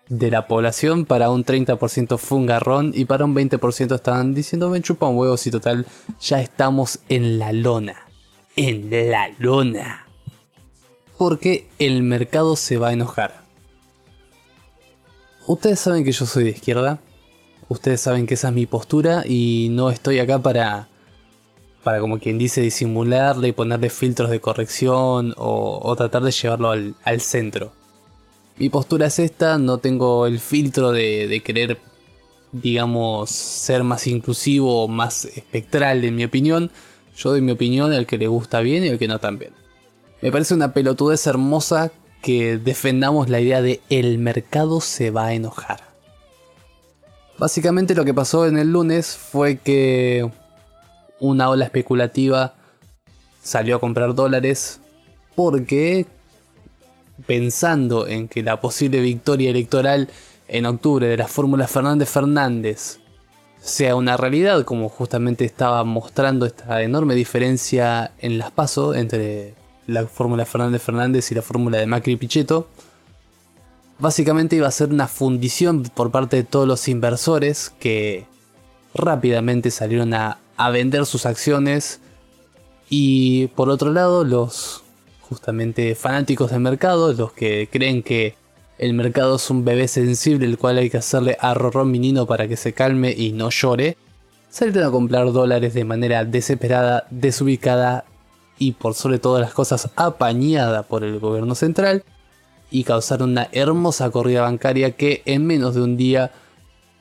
de 0.09 0.33
la 0.33 0.49
población, 0.49 1.05
para 1.05 1.31
un 1.31 1.45
30% 1.45 2.19
fue 2.19 2.39
un 2.39 2.47
garrón 2.47 2.91
y 2.93 3.05
para 3.05 3.25
un 3.25 3.37
20% 3.37 3.95
estaban 3.95 4.35
diciendo 4.35 4.69
ven 4.69 4.83
chupa 4.83 5.07
un 5.07 5.17
huevo 5.17 5.37
si 5.37 5.53
total 5.53 5.87
ya 6.21 6.41
estamos 6.41 6.99
en 7.09 7.39
la 7.39 7.53
lona. 7.53 8.09
En 8.57 8.91
la 8.91 9.29
lona. 9.39 10.09
Porque 11.17 11.69
el 11.79 12.03
mercado 12.03 12.57
se 12.57 12.79
va 12.79 12.89
a 12.89 12.95
enojar. 12.95 13.43
Ustedes 15.47 15.79
saben 15.79 16.03
que 16.03 16.11
yo 16.11 16.27
soy 16.27 16.43
de 16.43 16.51
izquierda. 16.51 16.99
Ustedes 17.69 18.01
saben 18.01 18.27
que 18.27 18.35
esa 18.35 18.49
es 18.49 18.55
mi 18.55 18.67
postura 18.67 19.23
y 19.25 19.69
no 19.71 19.91
estoy 19.91 20.19
acá 20.19 20.43
para, 20.43 20.89
para 21.89 22.01
como 22.01 22.19
quien 22.19 22.37
dice, 22.37 22.61
disimularle 22.61 23.49
y 23.49 23.53
ponerle 23.53 23.89
filtros 23.89 24.29
de 24.29 24.43
corrección 24.43 25.33
o, 25.39 25.95
tratar 25.97 26.23
de 26.23 26.33
llevarlo 26.33 26.71
al, 26.71 27.21
centro 27.23 27.73
mi 28.59 28.69
postura 28.69 29.07
es 29.07 29.19
esta, 29.19 29.57
no 29.57 29.79
tengo 29.79 30.27
el 30.27 30.39
filtro 30.39 30.93
de, 30.93 31.43
querer, 31.43 31.79
digamos, 32.53 33.31
ser 33.31 33.85
más 33.85 34.07
inclusivo 34.07 34.85
o 34.85 34.89
más 34.89 35.25
espectral 35.25 36.05
en 36.05 36.15
mi 36.15 36.25
opinión. 36.25 36.71
Yo 37.17 37.31
doy 37.31 37.41
mi 37.41 37.53
opinión 37.53 37.91
al 37.95 38.05
que 38.05 38.19
le 38.19 38.27
gusta 38.27 38.61
bien 38.61 38.85
y 38.85 38.91
al 38.91 38.99
que 38.99 39.09
no 39.09 39.19
tan 39.19 39.39
bien. 39.39 39.53
Me 40.21 40.31
parece 40.31 40.53
una 40.53 40.75
pelotudez 40.75 41.27
hermosa 41.27 41.91
que 42.21 42.59
defendamos 42.59 43.31
la 43.31 43.41
idea 43.41 43.63
de 43.63 43.81
el 43.89 44.19
mercado 44.19 44.83
se 44.83 45.11
va 45.11 45.29
a 45.29 45.33
enojar. 45.33 45.81
Básicamente 47.39 47.95
lo 47.95 48.05
que 48.05 48.13
pasó 48.13 48.47
en 48.47 48.59
el 48.59 48.73
lunes 48.73 49.17
fue 49.17 49.57
que 49.57 50.31
una 51.21 51.49
ola 51.49 51.65
especulativa 51.65 52.55
salió 53.43 53.77
a 53.77 53.81
comprar 53.81 54.15
dólares 54.15 54.81
porque 55.35 56.07
pensando 57.27 58.07
en 58.07 58.29
que 58.29 58.43
la 58.43 58.61
posible 58.61 59.01
victoria 59.01 59.51
electoral 59.51 60.09
en 60.49 60.67
octubre 60.67 61.07
de 61.07 61.17
la 61.17 61.29
fórmula 61.29 61.67
Fernández 61.67 62.09
Fernández 62.09 62.99
sea 63.61 63.97
una 63.97 64.17
realidad, 64.17 64.65
como 64.65 64.89
justamente 64.89 65.45
estaba 65.45 65.83
mostrando 65.85 66.47
esta 66.47 66.83
enorme 66.83 67.15
diferencia 67.15 68.13
en 68.19 68.39
las 68.39 68.51
pasos 68.51 68.97
entre 68.97 69.55
la 69.87 70.07
fórmula 70.07 70.45
Fernández 70.45 70.83
Fernández 70.83 71.31
y 71.33 71.35
la 71.35 71.43
fórmula 71.43 71.79
de 71.79 71.87
Macri 71.87 72.17
Pichetto, 72.17 72.69
básicamente 73.99 74.57
iba 74.57 74.69
a 74.69 74.73
ser 74.73 74.91
una 74.91 75.09
fundición 75.09 75.83
por 75.83 76.11
parte 76.11 76.37
de 76.37 76.45
todos 76.45 76.69
los 76.69 76.89
inversores 76.89 77.73
que 77.81 78.27
rápidamente 78.95 79.71
salieron 79.71 80.15
a, 80.15 80.39
a 80.59 80.71
vender 80.71 81.07
sus 81.07 81.25
acciones. 81.25 82.01
Y 82.91 83.47
por 83.49 83.71
otro 83.71 83.93
lado 83.93 84.25
los 84.25 84.83
justamente 85.23 85.95
fanáticos 85.95 86.51
del 86.51 86.61
mercado, 86.61 87.13
los 87.13 87.33
que 87.33 87.69
creen 87.71 88.03
que 88.03 88.35
el 88.79 88.95
mercado 88.95 89.37
es 89.37 89.51
un 89.51 89.65
bebé 89.65 89.89
sensible 89.89 90.47
el 90.47 90.57
cual 90.57 90.79
hay 90.79 90.89
que 90.89 90.99
hacerle 90.99 91.37
arrorrón 91.41 91.91
menino 91.91 92.27
para 92.27 92.49
que 92.49 92.57
se 92.57 92.73
calme 92.73 93.13
y 93.17 93.33
no 93.33 93.51
llore, 93.51 93.97
salieron 94.49 94.85
a 94.85 94.91
comprar 94.91 95.33
dólares 95.33 95.75
de 95.75 95.85
manera 95.85 96.25
desesperada, 96.25 97.07
desubicada 97.11 98.05
y 98.59 98.73
por 98.73 98.95
sobre 98.95 99.19
todas 99.19 99.41
las 99.41 99.53
cosas 99.53 99.91
apañada 99.97 100.83
por 100.85 101.05
el 101.05 101.19
gobierno 101.19 101.55
central 101.55 102.05
y 102.71 102.85
causaron 102.85 103.31
una 103.31 103.49
hermosa 103.53 104.11
corrida 104.11 104.43
bancaria 104.43 104.93
que 104.93 105.23
en 105.27 105.47
menos 105.47 105.75
de 105.75 105.83
un 105.83 105.97
día 105.97 106.33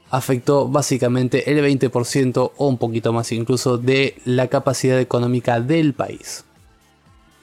afectó 0.10 0.68
básicamente 0.68 1.52
el 1.52 1.60
20% 1.64 2.52
o 2.56 2.68
un 2.68 2.78
poquito 2.78 3.14
más 3.14 3.32
incluso 3.32 3.78
de 3.78 4.16
la 4.26 4.48
capacidad 4.48 5.00
económica 5.00 5.60
del 5.60 5.94
país 5.94 6.46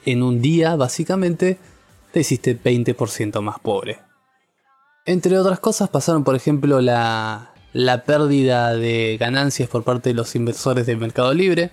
en 0.05 0.23
un 0.23 0.41
día, 0.41 0.75
básicamente, 0.75 1.57
te 2.11 2.21
hiciste 2.21 2.57
20% 2.57 3.41
más 3.41 3.59
pobre. 3.59 3.99
Entre 5.05 5.37
otras 5.37 5.59
cosas 5.59 5.89
pasaron, 5.89 6.23
por 6.23 6.35
ejemplo, 6.35 6.79
la, 6.81 7.53
la 7.73 8.03
pérdida 8.03 8.73
de 8.73 9.17
ganancias 9.19 9.69
por 9.69 9.83
parte 9.83 10.09
de 10.09 10.15
los 10.15 10.35
inversores 10.35 10.85
del 10.85 10.97
Mercado 10.97 11.33
Libre, 11.33 11.71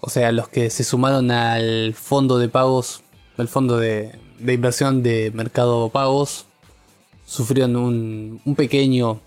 o 0.00 0.10
sea, 0.10 0.32
los 0.32 0.48
que 0.48 0.70
se 0.70 0.84
sumaron 0.84 1.30
al 1.30 1.94
fondo 1.94 2.38
de 2.38 2.48
pagos, 2.48 3.02
el 3.38 3.48
fondo 3.48 3.78
de, 3.78 4.18
inversión 4.40 5.02
de 5.02 5.30
Mercado 5.32 5.88
Pagos, 5.88 6.46
sufrieron 7.24 7.76
un 7.76 8.54
pequeño 8.56 9.20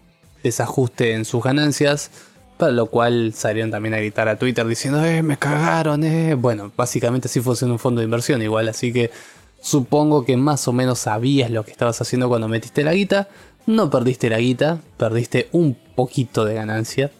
desajuste 0.46 1.14
en 1.14 1.26
sus 1.26 1.44
ganancias 1.44 2.12
para 2.58 2.72
lo 2.72 2.86
cual 2.86 3.34
salieron 3.34 3.72
también 3.72 3.94
a 3.96 3.98
gritar 3.98 4.30
a 4.30 4.38
Twitter 4.38 4.66
diciendo, 4.66 5.04
eh, 5.04 5.22
me 5.22 5.38
cagaron, 5.38 6.04
eh. 6.04 6.36
Bueno, 6.36 6.72
básicamente 6.76 7.28
así 7.28 7.42
fuese 7.42 7.66
un 7.66 7.80
fondo 7.80 8.00
de 8.00 8.06
inversión 8.06 8.42
igual, 8.42 8.70
así 8.70 8.94
que 8.94 9.12
supongo 9.62 10.26
que 10.26 10.38
más 10.38 10.68
o 10.68 10.74
menos 10.74 11.00
sabías 11.00 11.52
lo 11.52 11.66
que 11.66 11.72
estabas 11.72 12.00
haciendo 12.02 12.30
cuando 12.30 12.48
metiste 12.48 12.84
la 12.84 12.94
guita. 12.94 13.28
No 13.66 13.90
perdiste 13.90 14.30
la 14.30 14.38
guita, 14.38 14.80
perdiste 14.98 15.50
un 15.52 15.76
poquito 15.96 16.46
de 16.46 16.54
ganancia. 16.54 17.12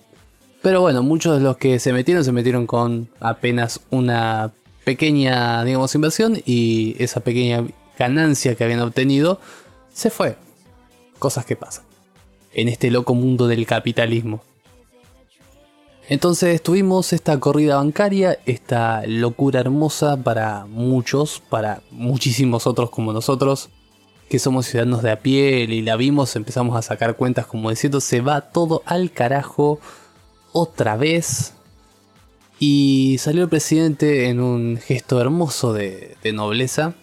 Pero 0.62 0.82
bueno, 0.82 1.04
muchos 1.04 1.38
de 1.38 1.44
los 1.44 1.58
que 1.58 1.80
se 1.80 1.92
metieron 1.92 2.24
se 2.24 2.32
metieron 2.32 2.68
con 2.68 3.10
apenas 3.20 3.82
una 3.90 4.52
pequeña, 4.84 5.64
digamos, 5.64 5.94
inversión 5.96 6.38
y 6.46 6.96
esa 7.00 7.20
pequeña 7.20 7.66
ganancia 7.98 8.56
que 8.56 8.64
habían 8.64 8.82
obtenido 8.82 9.40
se 9.92 10.10
fue. 10.10 10.38
Cosas 11.20 11.46
que 11.46 11.56
pasan. 11.56 11.85
En 12.56 12.68
este 12.68 12.90
loco 12.90 13.14
mundo 13.14 13.48
del 13.48 13.68
capitalismo. 13.68 14.42
Entonces 16.08 16.62
tuvimos 16.62 17.14
esta 17.14 17.40
corrida 17.40 17.78
bancaria, 17.78 18.38
esta 18.46 19.04
locura 19.08 19.60
hermosa 19.60 20.18
para 20.18 20.66
muchos, 20.66 21.42
para 21.50 21.82
muchísimos 21.90 22.68
otros 22.68 22.92
como 22.92 23.12
nosotros, 23.12 23.70
que 24.30 24.38
somos 24.38 24.68
ciudadanos 24.68 25.02
de 25.02 25.12
a 25.12 25.20
pie 25.20 25.64
y 25.64 25.82
la 25.82 25.96
vimos, 25.96 26.36
empezamos 26.36 26.78
a 26.78 26.84
sacar 26.84 27.16
cuentas 27.16 27.48
como 27.48 27.72
diciendo, 27.72 28.02
se 28.02 28.22
va 28.22 28.42
todo 28.42 28.84
al 28.86 29.12
carajo 29.12 29.80
otra 30.52 30.96
vez. 30.96 31.54
Y 32.60 33.18
salió 33.20 33.44
el 33.44 33.50
presidente 33.50 34.30
en 34.30 34.40
un 34.40 34.78
gesto 34.78 35.20
hermoso 35.20 35.74
de, 35.74 36.16
de 36.24 36.34
nobleza 36.34 36.94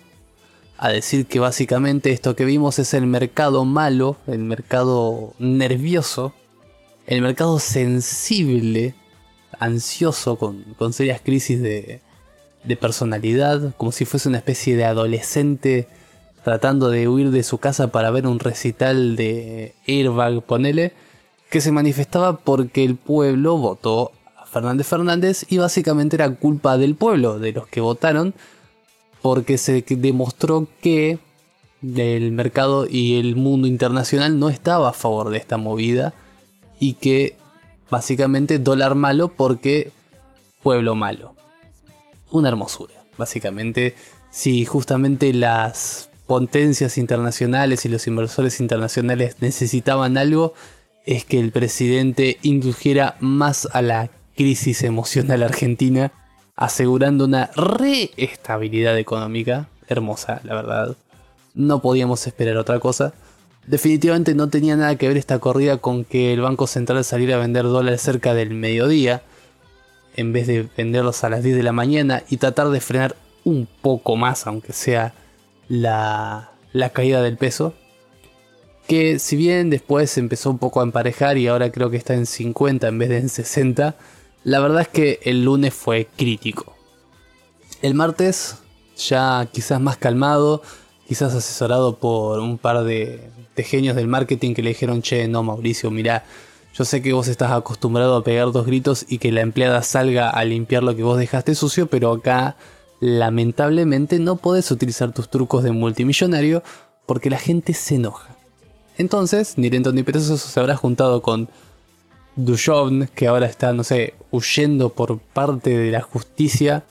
a 0.85 0.89
decir 0.89 1.27
que 1.27 1.39
básicamente 1.39 2.11
esto 2.11 2.35
que 2.35 2.45
vimos 2.45 2.79
es 2.79 2.93
el 2.95 3.07
mercado 3.07 3.65
malo, 3.65 4.17
el 4.27 4.41
mercado 4.41 5.35
nervioso 5.39 6.35
el 7.07 7.23
mercado 7.23 7.59
sensible, 7.59 8.95
ansioso, 9.59 10.37
con, 10.37 10.93
serias 10.93 11.21
crisis 11.21 11.61
de, 11.61 12.01
de 12.65 12.77
personalidad, 12.77 13.75
como 13.77 13.93
si 13.93 14.05
fuese 14.05 14.29
una 14.29 14.39
especie 14.39 14.77
de 14.77 14.85
adolescente 14.85 15.89
tratando 16.45 16.91
de 16.91 17.09
huir 17.09 17.31
de 17.31 17.43
su 17.45 17.59
casa 17.59 17.93
para 17.93 18.11
ver 18.11 18.27
un 18.27 18.41
recital 18.41 19.15
de 19.15 19.75
Airbag, 19.87 20.43
ponele, 20.43 20.93
que 21.51 21.61
se 21.61 21.71
manifestaba 21.71 22.39
porque 22.39 22.85
el 22.85 22.97
pueblo 22.97 23.57
votó 23.59 24.11
a 24.37 24.47
Fernández 24.47 24.87
Fernández 24.89 25.45
y 25.49 25.59
básicamente 25.59 26.17
era 26.17 26.35
culpa 26.35 26.79
del 26.79 26.97
pueblo, 26.97 27.39
de 27.39 27.53
los 27.53 27.69
que 27.69 27.81
votaron, 27.81 28.35
porque 29.23 29.57
se 29.57 29.85
demostró 29.89 30.69
que 30.81 31.19
el 31.83 32.33
mercado 32.33 32.87
y 32.89 33.19
el 33.19 33.37
mundo 33.37 33.67
internacional 33.67 34.39
no 34.39 34.49
estaba 34.51 34.91
a 34.91 34.93
favor 34.93 35.31
de 35.31 35.39
esta 35.39 35.57
movida 35.57 36.13
y 36.79 36.95
que 36.95 37.37
básicamente 37.91 38.59
dólar 38.59 38.95
malo 38.95 39.29
porque 39.29 39.93
pueblo 40.63 40.95
malo. 40.95 41.35
Una 42.31 42.49
hermosura. 42.49 42.95
Básicamente, 43.19 43.95
si 44.31 44.65
justamente 44.65 45.33
las 45.33 46.09
potencias 46.27 46.99
internacionales 46.99 47.85
y 47.85 47.89
los 47.89 48.07
inversores 48.07 48.61
internacionales 48.61 49.37
necesitaban 49.41 50.17
algo, 50.17 50.55
es 51.05 51.25
que 51.25 51.39
el 51.39 51.53
presidente 51.53 52.39
indujera 52.43 53.17
más 53.21 53.69
a 53.73 53.83
la 53.83 54.11
crisis 54.37 54.83
emocional 54.83 55.43
argentina, 55.43 56.13
asegurando 56.57 57.25
una 57.25 57.51
reestabilidad 57.57 58.99
económica 58.99 59.69
hermosa, 59.89 60.41
la 60.45 60.55
verdad. 60.55 60.97
No 61.55 61.81
podíamos 61.81 62.27
esperar 62.27 62.57
otra 62.57 62.81
cosa. 62.81 63.13
Definitivamente 63.67 64.35
no 64.35 64.49
tenía 64.49 64.77
nada 64.77 64.97
que 64.97 65.09
ver 65.09 65.17
esta 65.17 65.39
corrida 65.39 65.79
con 65.79 66.05
que 66.05 66.33
el 66.33 66.41
Banco 66.41 66.67
Central 66.67 67.05
saliera 67.05 67.37
a 67.37 67.41
vender 67.41 67.65
dólares 67.65 68.01
cerca 68.01 68.35
del 68.35 68.51
mediodía, 68.51 69.23
en 70.17 70.33
vez 70.33 70.47
de 70.47 70.69
venderlos 70.77 71.25
a 71.25 71.31
las 71.31 71.43
10 71.43 71.57
de 71.57 71.63
la 71.63 71.73
mañana 71.73 72.23
y 72.29 72.39
tratar 72.39 72.71
de 72.71 72.81
frenar 72.81 73.17
un 73.45 73.69
poco 73.81 74.17
más, 74.17 74.47
aunque 74.47 74.73
sea 74.73 75.15
la, 75.69 76.51
la 76.73 76.91
caída 76.91 77.23
del 77.23 77.37
peso. 77.37 77.75
Que 78.87 79.19
si 79.21 79.37
bien 79.37 79.71
después 79.71 80.19
empezó 80.19 80.51
un 80.51 80.59
poco 80.59 80.81
a 80.81 80.83
emparejar 80.83 81.39
y 81.39 81.47
ahora 81.47 81.71
creo 81.71 81.89
que 81.89 81.97
está 81.97 82.15
en 82.15 82.27
50 82.27 82.89
en 82.89 82.99
vez 82.99 83.09
de 83.09 83.19
en 83.19 83.29
60, 83.29 83.95
la 84.45 84.61
verdad 84.61 84.83
es 84.83 84.89
que 84.89 85.21
el 85.25 85.45
lunes 85.45 85.73
fue 85.75 86.09
crítico. 86.17 86.75
El 87.81 87.95
martes 87.95 88.57
ya 88.97 89.49
quizás 89.53 89.81
más 89.81 89.97
calmado, 89.97 90.63
quizás 91.07 91.35
asesorado 91.35 91.99
por 91.99 92.41
un 92.41 92.59
par 92.59 92.85
de, 92.85 93.31
genios 93.57 93.97
del 93.97 94.09
marketing 94.09 94.55
que 94.55 94.63
le 94.63 94.71
dijeron, 94.71 95.03
che, 95.03 95.29
no 95.29 95.43
Mauricio, 95.43 95.91
mira, 95.91 96.25
yo 96.75 96.85
sé 96.85 97.03
que 97.03 97.13
vos 97.13 97.29
estás 97.29 97.53
acostumbrado 97.53 98.17
a 98.17 98.25
pegar 98.25 98.51
dos 98.51 98.67
gritos 98.67 99.05
y 99.09 99.19
que 99.19 99.31
la 99.31 99.43
empleada 99.43 99.83
salga 99.83 100.31
a 100.31 100.45
limpiar 100.45 100.83
lo 100.83 100.97
que 100.97 101.03
vos 101.03 101.19
dejaste 101.19 101.55
sucio, 101.55 101.87
pero 101.87 102.13
acá 102.13 102.57
lamentablemente 103.01 104.19
no 104.19 104.37
podés 104.37 104.71
utilizar 104.71 105.13
tus 105.13 105.29
trucos 105.29 105.65
de 105.65 105.73
multimillonario 105.73 106.63
porque 107.05 107.31
la 107.31 107.39
gente 107.39 107.75
se 107.75 107.97
enoja. 107.97 108.37
Entonces, 108.97 109.59
ni 109.59 109.71
lento 109.71 109.93
ni 109.93 110.03
perezoso 110.03 110.49
se 110.49 110.61
habrá 110.61 110.77
juntado 110.77 111.21
con 111.21 111.49
Duchovne, 112.37 113.09
que 113.15 113.27
ahora 113.27 113.47
está, 113.47 113.73
no 113.73 113.85
sé, 113.85 114.15
huyendo 114.31 114.91
por 114.91 115.19
parte 115.19 115.77
de 115.77 115.91
la 115.91 116.01
justicia 116.01 116.85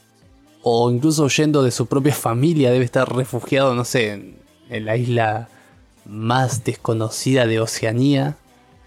o 0.64 0.92
incluso 0.92 1.24
huyendo 1.24 1.64
de 1.64 1.72
su 1.72 1.88
propia 1.88 2.14
familia, 2.14 2.72
debe 2.72 2.86
estar 2.86 3.14
refugiado, 3.14 3.74
no 3.74 3.84
sé, 3.84 4.36
en, 4.70 4.86
la 4.86 4.96
isla 4.96 5.50
más 6.06 6.64
desconocida 6.64 7.46
de 7.46 7.60
Oceanía, 7.60 8.38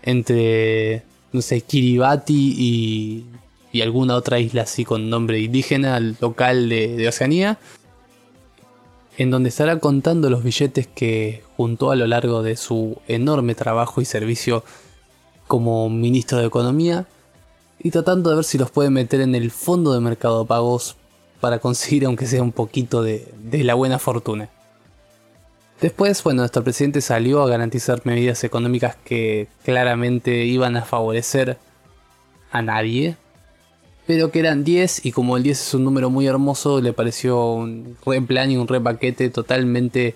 entre, 0.02 1.02
no 1.32 1.42
sé, 1.42 1.60
Kiribati 1.60 2.54
y, 2.56 3.26
y 3.72 3.82
alguna 3.82 4.14
otra 4.14 4.38
isla 4.38 4.62
así 4.62 4.84
con 4.84 5.10
nombre 5.10 5.40
indígena 5.40 5.98
local 6.00 6.68
de, 6.68 6.96
de 6.96 7.08
Oceanía, 7.08 7.58
en 9.18 9.30
donde 9.30 9.48
estará 9.48 9.78
contando 9.78 10.30
los 10.30 10.42
billetes 10.42 10.86
que 10.86 11.42
juntó 11.56 11.90
a 11.90 11.96
lo 11.96 12.06
largo 12.06 12.42
de 12.42 12.56
su 12.56 12.98
enorme 13.08 13.54
trabajo 13.54 14.00
y 14.00 14.04
servicio 14.04 14.64
como 15.46 15.88
ministro 15.90 16.38
de 16.38 16.46
Economía 16.46 17.06
y 17.78 17.90
tratando 17.90 18.30
de 18.30 18.36
ver 18.36 18.44
si 18.44 18.58
los 18.58 18.70
puede 18.70 18.90
meter 18.90 19.20
en 19.20 19.34
el 19.34 19.50
fondo 19.50 19.92
de 19.92 20.00
mercado 20.00 20.46
pagos 20.46 20.96
para 21.40 21.58
conseguir 21.58 22.04
aunque 22.06 22.26
sea 22.26 22.42
un 22.42 22.52
poquito 22.52 23.02
de, 23.02 23.28
la 23.52 23.74
buena 23.74 23.98
fortuna. 23.98 24.48
Después, 25.80 26.22
bueno, 26.22 26.42
nuestro 26.42 26.64
presidente 26.64 27.00
salió 27.00 27.42
a 27.42 27.48
garantizar 27.48 28.00
medidas 28.04 28.42
económicas 28.44 28.96
que 29.04 29.48
claramente 29.64 30.44
iban 30.44 30.76
a 30.76 30.82
favorecer 30.82 31.58
a 32.50 32.62
nadie, 32.62 33.16
pero 34.06 34.30
que 34.30 34.38
eran 34.38 34.64
10 34.64 35.04
y 35.04 35.12
como 35.12 35.36
el 35.36 35.42
10 35.42 35.60
es 35.60 35.74
un 35.74 35.84
número 35.84 36.08
muy 36.08 36.26
hermoso, 36.26 36.80
le 36.80 36.92
pareció 36.92 37.52
un 37.52 37.96
re 38.06 38.22
plan 38.22 38.50
y 38.50 38.56
un 38.56 38.68
re 38.68 38.80
paquete 38.80 39.28
totalmente 39.28 40.14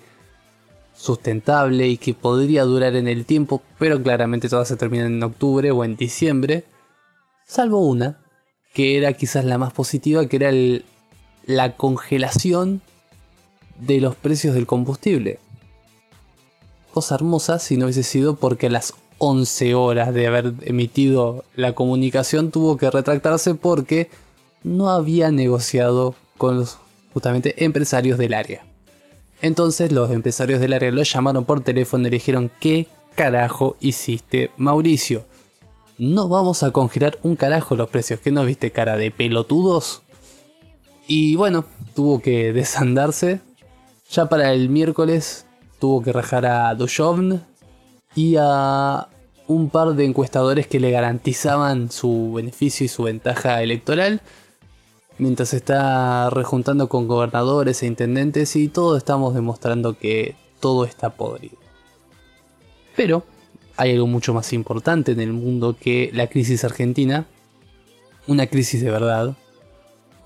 sustentable 0.99 1.87
y 1.87 1.97
que 1.97 2.13
podría 2.13 2.63
durar 2.63 2.95
en 2.95 3.07
el 3.07 3.25
tiempo, 3.25 3.61
pero 3.77 4.03
claramente 4.03 4.49
todas 4.49 4.67
se 4.67 4.75
terminan 4.75 5.13
en 5.13 5.23
octubre 5.23 5.71
o 5.71 5.85
en 5.85 5.95
diciembre, 5.95 6.65
salvo 7.47 7.79
una, 7.79 8.19
que 8.73 8.97
era 8.97 9.13
quizás 9.13 9.45
la 9.45 9.57
más 9.57 9.71
positiva, 9.71 10.25
que 10.25 10.35
era 10.35 10.49
el 10.49 10.83
la 11.49 11.75
congelación 11.75 12.81
de 13.79 13.99
los 13.99 14.15
precios 14.15 14.53
del 14.53 14.67
combustible. 14.67 15.39
Cosa 16.93 17.15
hermosa 17.15 17.57
si 17.57 17.75
no 17.75 17.85
hubiese 17.85 18.03
sido 18.03 18.35
porque 18.35 18.67
a 18.67 18.69
las 18.69 18.93
11 19.17 19.73
horas 19.73 20.13
de 20.13 20.27
haber 20.27 20.53
emitido 20.61 21.43
la 21.55 21.73
comunicación 21.73 22.51
tuvo 22.51 22.77
que 22.77 22.91
retractarse 22.91 23.55
porque 23.55 24.11
no 24.63 24.91
había 24.91 25.31
negociado 25.31 26.13
con 26.37 26.57
los 26.57 26.77
justamente 27.13 27.65
empresarios 27.65 28.19
del 28.19 28.35
área. 28.35 28.68
Entonces 29.41 29.91
los 29.91 30.11
empresarios 30.11 30.59
del 30.59 30.73
área 30.73 30.91
lo 30.91 31.03
llamaron 31.03 31.45
por 31.45 31.61
teléfono 31.61 32.07
y 32.07 32.11
le 32.11 32.17
dijeron 32.17 32.51
¿qué 32.59 32.87
carajo 33.15 33.77
hiciste 33.79 34.51
Mauricio? 34.57 35.25
No 35.97 36.29
vamos 36.29 36.63
a 36.63 36.71
congelar 36.71 37.17
un 37.23 37.35
carajo 37.35 37.75
los 37.75 37.89
precios, 37.89 38.19
¿qué 38.19 38.31
no 38.31 38.45
viste 38.45 38.71
cara 38.71 38.97
de 38.97 39.11
pelotudos? 39.11 40.01
Y 41.07 41.35
bueno, 41.35 41.65
tuvo 41.95 42.21
que 42.21 42.53
desandarse. 42.53 43.41
Ya 44.11 44.27
para 44.27 44.53
el 44.53 44.69
miércoles 44.69 45.45
tuvo 45.79 46.01
que 46.01 46.13
rajar 46.13 46.45
a 46.45 46.73
Duchovne 46.75 47.41
y 48.15 48.35
a 48.39 49.07
un 49.47 49.69
par 49.69 49.95
de 49.95 50.05
encuestadores 50.05 50.67
que 50.67 50.79
le 50.79 50.91
garantizaban 50.91 51.91
su 51.91 52.33
beneficio 52.33 52.85
y 52.85 52.89
su 52.89 53.03
ventaja 53.03 53.61
electoral. 53.63 54.21
Mientras 55.19 55.53
está 55.53 56.29
rejuntando 56.29 56.89
con 56.89 57.07
gobernadores 57.07 57.83
e 57.83 57.87
intendentes 57.87 58.55
y 58.55 58.69
todos 58.69 58.97
estamos 58.97 59.33
demostrando 59.33 59.97
que 59.97 60.35
todo 60.59 60.85
está 60.85 61.11
podrido. 61.11 61.57
Pero 62.95 63.23
hay 63.75 63.91
algo 63.91 64.07
mucho 64.07 64.33
más 64.33 64.53
importante 64.53 65.11
en 65.11 65.19
el 65.19 65.33
mundo 65.33 65.75
que 65.79 66.09
la 66.13 66.27
crisis 66.27 66.63
argentina. 66.63 67.27
Una 68.27 68.47
crisis 68.47 68.81
de 68.81 68.91
verdad, 68.91 69.35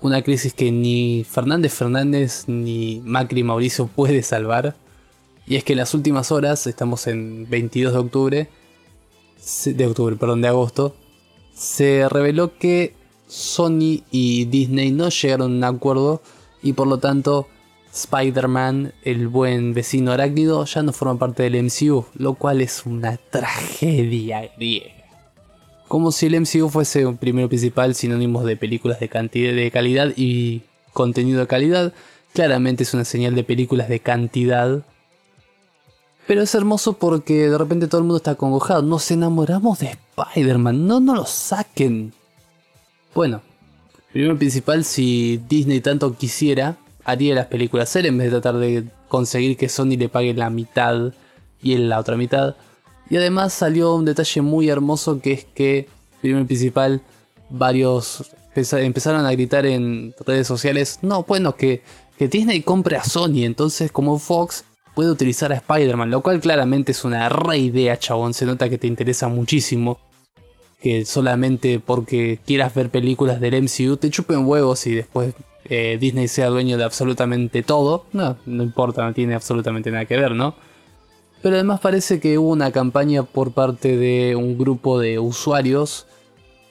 una 0.00 0.22
crisis 0.22 0.54
que 0.54 0.70
ni 0.70 1.24
Fernández 1.24 1.72
Fernández 1.72 2.44
ni 2.46 3.00
Macri 3.04 3.42
Mauricio 3.42 3.86
puede 3.96 4.22
salvar. 4.22 4.76
Y 5.46 5.56
es 5.56 5.64
que 5.64 5.72
en 5.72 5.78
las 5.78 5.92
últimas 5.94 6.30
horas, 6.30 6.66
estamos 6.66 7.06
en 7.06 7.48
22 7.50 7.92
de 7.92 7.98
octubre, 7.98 8.48
de 9.66 9.86
octubre, 9.86 10.16
perdón, 10.16 10.40
de 10.40 10.48
agosto, 10.48 10.94
se 11.54 12.08
reveló 12.08 12.56
que 12.58 12.94
Sony 13.26 14.02
y 14.10 14.44
Disney 14.46 14.90
no 14.90 15.08
llegaron 15.08 15.52
a 15.52 15.56
un 15.56 15.76
acuerdo 15.76 16.22
y 16.62 16.72
por 16.72 16.86
lo 16.86 16.98
tanto 16.98 17.46
Spider-Man, 17.94 18.92
el 19.04 19.28
buen 19.28 19.72
vecino 19.72 20.10
arácnido, 20.10 20.64
ya 20.64 20.82
no 20.82 20.92
forma 20.92 21.16
parte 21.16 21.44
del 21.44 21.62
MCU, 21.62 22.04
lo 22.14 22.34
cual 22.34 22.60
es 22.60 22.84
una 22.86 23.16
tragedia 23.16 24.50
griega. 24.56 24.90
Como 25.86 26.10
si 26.10 26.26
el 26.26 26.40
MCU 26.40 26.70
fuese 26.70 27.06
un 27.06 27.18
primero 27.18 27.48
principal 27.48 27.94
sinónimo 27.94 28.42
de 28.42 28.56
películas 28.56 28.98
de, 28.98 29.08
cantidad, 29.08 29.54
de 29.54 29.70
calidad 29.70 30.12
y 30.16 30.62
contenido 30.92 31.40
de 31.40 31.46
calidad. 31.46 31.92
Claramente 32.32 32.82
es 32.82 32.94
una 32.94 33.04
señal 33.04 33.36
de 33.36 33.44
películas 33.44 33.88
de 33.88 34.00
cantidad. 34.00 34.82
Pero 36.26 36.42
es 36.42 36.54
hermoso 36.54 36.94
porque 36.94 37.48
de 37.48 37.58
repente 37.58 37.86
todo 37.86 37.98
el 37.98 38.06
mundo 38.06 38.16
está 38.16 38.32
acongojado. 38.32 38.82
Nos 38.82 39.08
enamoramos 39.12 39.78
de 39.78 39.96
Spider-Man. 40.16 40.86
No, 40.86 40.98
no 40.98 41.14
lo 41.14 41.26
saquen. 41.26 42.12
Bueno, 43.14 43.42
primero 44.12 44.36
principal, 44.36 44.84
si 44.84 45.40
Disney 45.48 45.80
tanto 45.80 46.16
quisiera, 46.16 46.76
haría 47.04 47.34
las 47.34 47.46
películas 47.46 47.94
él 47.96 48.06
en 48.06 48.18
vez 48.18 48.26
de 48.26 48.40
tratar 48.40 48.60
de 48.60 48.84
conseguir 49.08 49.56
que 49.56 49.68
Sony 49.68 49.96
le 49.96 50.08
pague 50.08 50.34
la 50.34 50.50
mitad 50.50 51.12
y 51.62 51.74
él 51.74 51.88
la 51.88 52.00
otra 52.00 52.16
mitad. 52.16 52.56
Y 53.08 53.16
además 53.16 53.52
salió 53.52 53.94
un 53.94 54.04
detalle 54.04 54.40
muy 54.40 54.68
hermoso 54.68 55.20
que 55.20 55.32
es 55.32 55.44
que, 55.44 55.88
primero 56.20 56.44
principal, 56.46 57.02
varios 57.50 58.34
empezaron 58.54 59.26
a 59.26 59.32
gritar 59.32 59.66
en 59.66 60.14
redes 60.24 60.46
sociales, 60.46 61.00
no, 61.02 61.24
bueno, 61.24 61.56
que, 61.56 61.82
que 62.18 62.28
Disney 62.28 62.62
compre 62.62 62.96
a 62.96 63.04
Sony, 63.04 63.44
entonces 63.44 63.90
como 63.90 64.18
Fox 64.18 64.64
puede 64.94 65.10
utilizar 65.10 65.52
a 65.52 65.56
Spider-Man, 65.56 66.10
lo 66.10 66.22
cual 66.22 66.40
claramente 66.40 66.92
es 66.92 67.04
una 67.04 67.28
re 67.28 67.58
idea, 67.58 67.98
chabón, 67.98 68.32
se 68.32 68.46
nota 68.46 68.68
que 68.68 68.78
te 68.78 68.86
interesa 68.86 69.28
muchísimo. 69.28 69.98
Que 70.84 71.06
solamente 71.06 71.80
porque 71.80 72.38
quieras 72.44 72.74
ver 72.74 72.90
películas 72.90 73.40
del 73.40 73.62
MCU 73.62 73.96
te 73.96 74.10
chupen 74.10 74.46
huevos 74.46 74.86
y 74.86 74.94
después 74.94 75.32
eh, 75.64 75.96
Disney 75.98 76.28
sea 76.28 76.48
dueño 76.48 76.76
de 76.76 76.84
absolutamente 76.84 77.62
todo. 77.62 78.04
No, 78.12 78.36
no 78.44 78.62
importa, 78.62 79.02
no 79.02 79.14
tiene 79.14 79.34
absolutamente 79.34 79.90
nada 79.90 80.04
que 80.04 80.18
ver, 80.18 80.32
¿no? 80.32 80.54
Pero 81.40 81.54
además 81.54 81.80
parece 81.80 82.20
que 82.20 82.36
hubo 82.36 82.50
una 82.50 82.70
campaña 82.70 83.22
por 83.22 83.52
parte 83.52 83.96
de 83.96 84.36
un 84.36 84.58
grupo 84.58 84.98
de 84.98 85.18
usuarios 85.18 86.06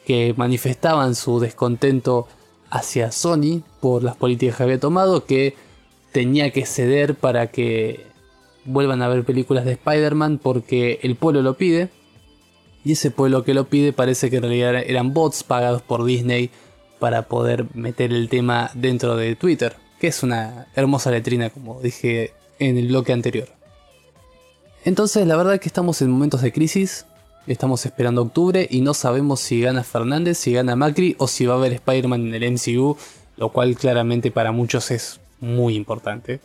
que 0.06 0.36
manifestaban 0.38 1.16
su 1.16 1.40
descontento 1.40 2.28
hacia 2.70 3.12
Sony 3.12 3.64
por 3.82 4.04
las 4.04 4.16
políticas 4.16 4.58
que 4.58 4.64
había 4.64 4.80
tomado, 4.80 5.26
que 5.26 5.56
tenía 6.12 6.52
que 6.52 6.68
ceder 6.68 7.16
para 7.16 7.48
que 7.48 8.06
vuelvan 8.66 9.02
a 9.02 9.08
ver 9.08 9.24
películas 9.24 9.66
de 9.66 9.72
Spider-Man 9.72 10.40
porque 10.42 11.00
el 11.02 11.16
pueblo 11.16 11.42
lo 11.42 11.56
pide. 11.56 11.90
Y 12.86 12.94
ese 12.94 13.12
pueblo 13.12 13.44
que 13.44 13.54
lo 13.54 13.66
pide 13.66 13.94
parece 13.94 14.30
que 14.30 14.38
en 14.38 14.44
realidad 14.44 14.76
eran 14.76 15.14
bots 15.14 15.44
pagados 15.44 15.82
por 15.82 16.04
Disney 16.04 16.50
para 17.00 17.24
poder 17.24 17.66
meter 17.74 18.12
el 18.12 18.30
tema 18.30 18.72
dentro 18.74 19.16
de 19.16 19.36
Twitter, 19.36 19.76
que 20.00 20.08
es 20.08 20.24
una 20.24 20.68
hermosa 20.76 21.12
letrina 21.12 21.50
como 21.50 21.82
dije 21.82 22.34
en 22.60 22.78
el 22.78 22.88
bloque 22.88 23.14
anterior. 23.14 23.50
Entonces 24.86 25.26
la 25.28 25.38
verdad 25.38 25.56
es 25.56 25.60
que 25.62 25.70
estamos 25.70 26.02
en 26.02 26.12
momentos 26.12 26.42
de 26.42 26.52
crisis, 26.52 27.06
estamos 27.48 27.86
esperando 27.86 28.22
octubre 28.22 28.68
y 28.70 28.82
no 28.82 28.94
sabemos 28.94 29.40
si 29.40 29.62
gana 29.62 29.84
Fernández, 29.84 30.38
si 30.38 30.54
gana 30.54 30.76
Macri 30.76 31.16
o 31.20 31.28
si 31.28 31.46
va 31.46 31.56
a 31.56 31.58
haber 31.58 31.74
Spider-Man 31.74 32.28
en 32.28 32.36
el 32.36 32.52
MCU, 32.54 32.98
lo 33.38 33.50
cual 33.50 33.76
claramente 33.76 34.32
para 34.32 34.52
muchos 34.52 34.92
es 34.92 35.20
muy 35.40 35.76
importante. 35.76 36.42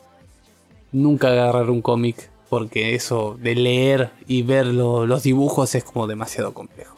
Nunca 0.92 1.28
agarrar 1.28 1.70
un 1.70 1.82
cómic 1.82 2.30
porque 2.48 2.94
eso 2.94 3.36
de 3.40 3.54
leer 3.54 4.10
y 4.26 4.42
ver 4.42 4.66
los 4.66 5.22
dibujos 5.22 5.74
es 5.74 5.84
como 5.84 6.06
demasiado 6.06 6.54
complejo. 6.54 6.96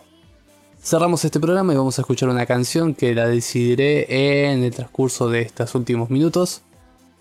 Cerramos 0.82 1.24
este 1.24 1.40
programa 1.40 1.74
y 1.74 1.76
vamos 1.76 1.98
a 1.98 2.02
escuchar 2.02 2.30
una 2.30 2.46
canción 2.46 2.94
que 2.94 3.14
la 3.14 3.26
decidiré 3.26 4.50
en 4.50 4.64
el 4.64 4.74
transcurso 4.74 5.28
de 5.28 5.42
estos 5.42 5.74
últimos 5.74 6.08
minutos. 6.08 6.62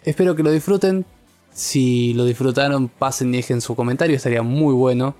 Espero 0.04 0.36
que 0.36 0.44
lo 0.44 0.52
disfruten. 0.52 1.06
Si 1.52 2.14
lo 2.14 2.24
disfrutaron, 2.24 2.88
pasen 2.88 3.34
y 3.34 3.38
dejen 3.38 3.60
su 3.60 3.76
comentario, 3.76 4.16
estaría 4.16 4.44
muy 4.44 4.74
bueno. 4.74 5.16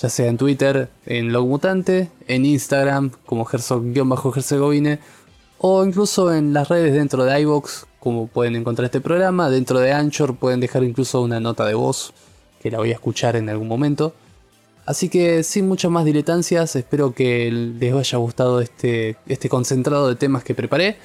Ya 0.00 0.08
sea 0.08 0.28
en 0.28 0.38
Twitter, 0.38 0.88
en 1.04 1.32
Logmutante, 1.32 2.10
en 2.26 2.46
Instagram, 2.46 3.10
como 3.26 3.44
Herzog-Herzegovine, 3.44 4.98
o 5.58 5.84
incluso 5.84 6.32
en 6.32 6.52
las 6.52 6.68
redes 6.68 6.94
dentro 6.94 7.24
de 7.24 7.40
iVox, 7.42 7.86
como 8.00 8.26
pueden 8.26 8.56
encontrar 8.56 8.86
este 8.86 9.00
programa. 9.00 9.50
Dentro 9.50 9.78
de 9.78 9.92
Anchor 9.92 10.36
pueden 10.36 10.60
dejar 10.60 10.84
incluso 10.84 11.20
una 11.20 11.38
nota 11.38 11.64
de 11.66 11.74
voz, 11.74 12.12
que 12.64 12.70
la 12.70 12.78
voy 12.78 12.92
a 12.92 12.94
escuchar 12.94 13.36
en 13.36 13.50
algún 13.50 13.68
momento. 13.68 14.14
Así 14.86 15.10
que 15.10 15.42
sin 15.42 15.68
muchas 15.68 15.90
más 15.90 16.06
diletancias, 16.06 16.74
espero 16.76 17.12
que 17.12 17.50
les 17.52 17.92
haya 17.92 18.16
gustado 18.16 18.62
este, 18.62 19.16
este 19.26 19.50
concentrado 19.50 20.08
de 20.08 20.16
temas 20.16 20.44
que 20.44 20.54
preparé 20.54 20.96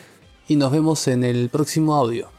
y 0.47 0.55
nos 0.55 0.71
vemos 0.71 1.05
en 1.09 1.25
el 1.25 1.49
próximo 1.49 1.95
audio. 1.95 2.38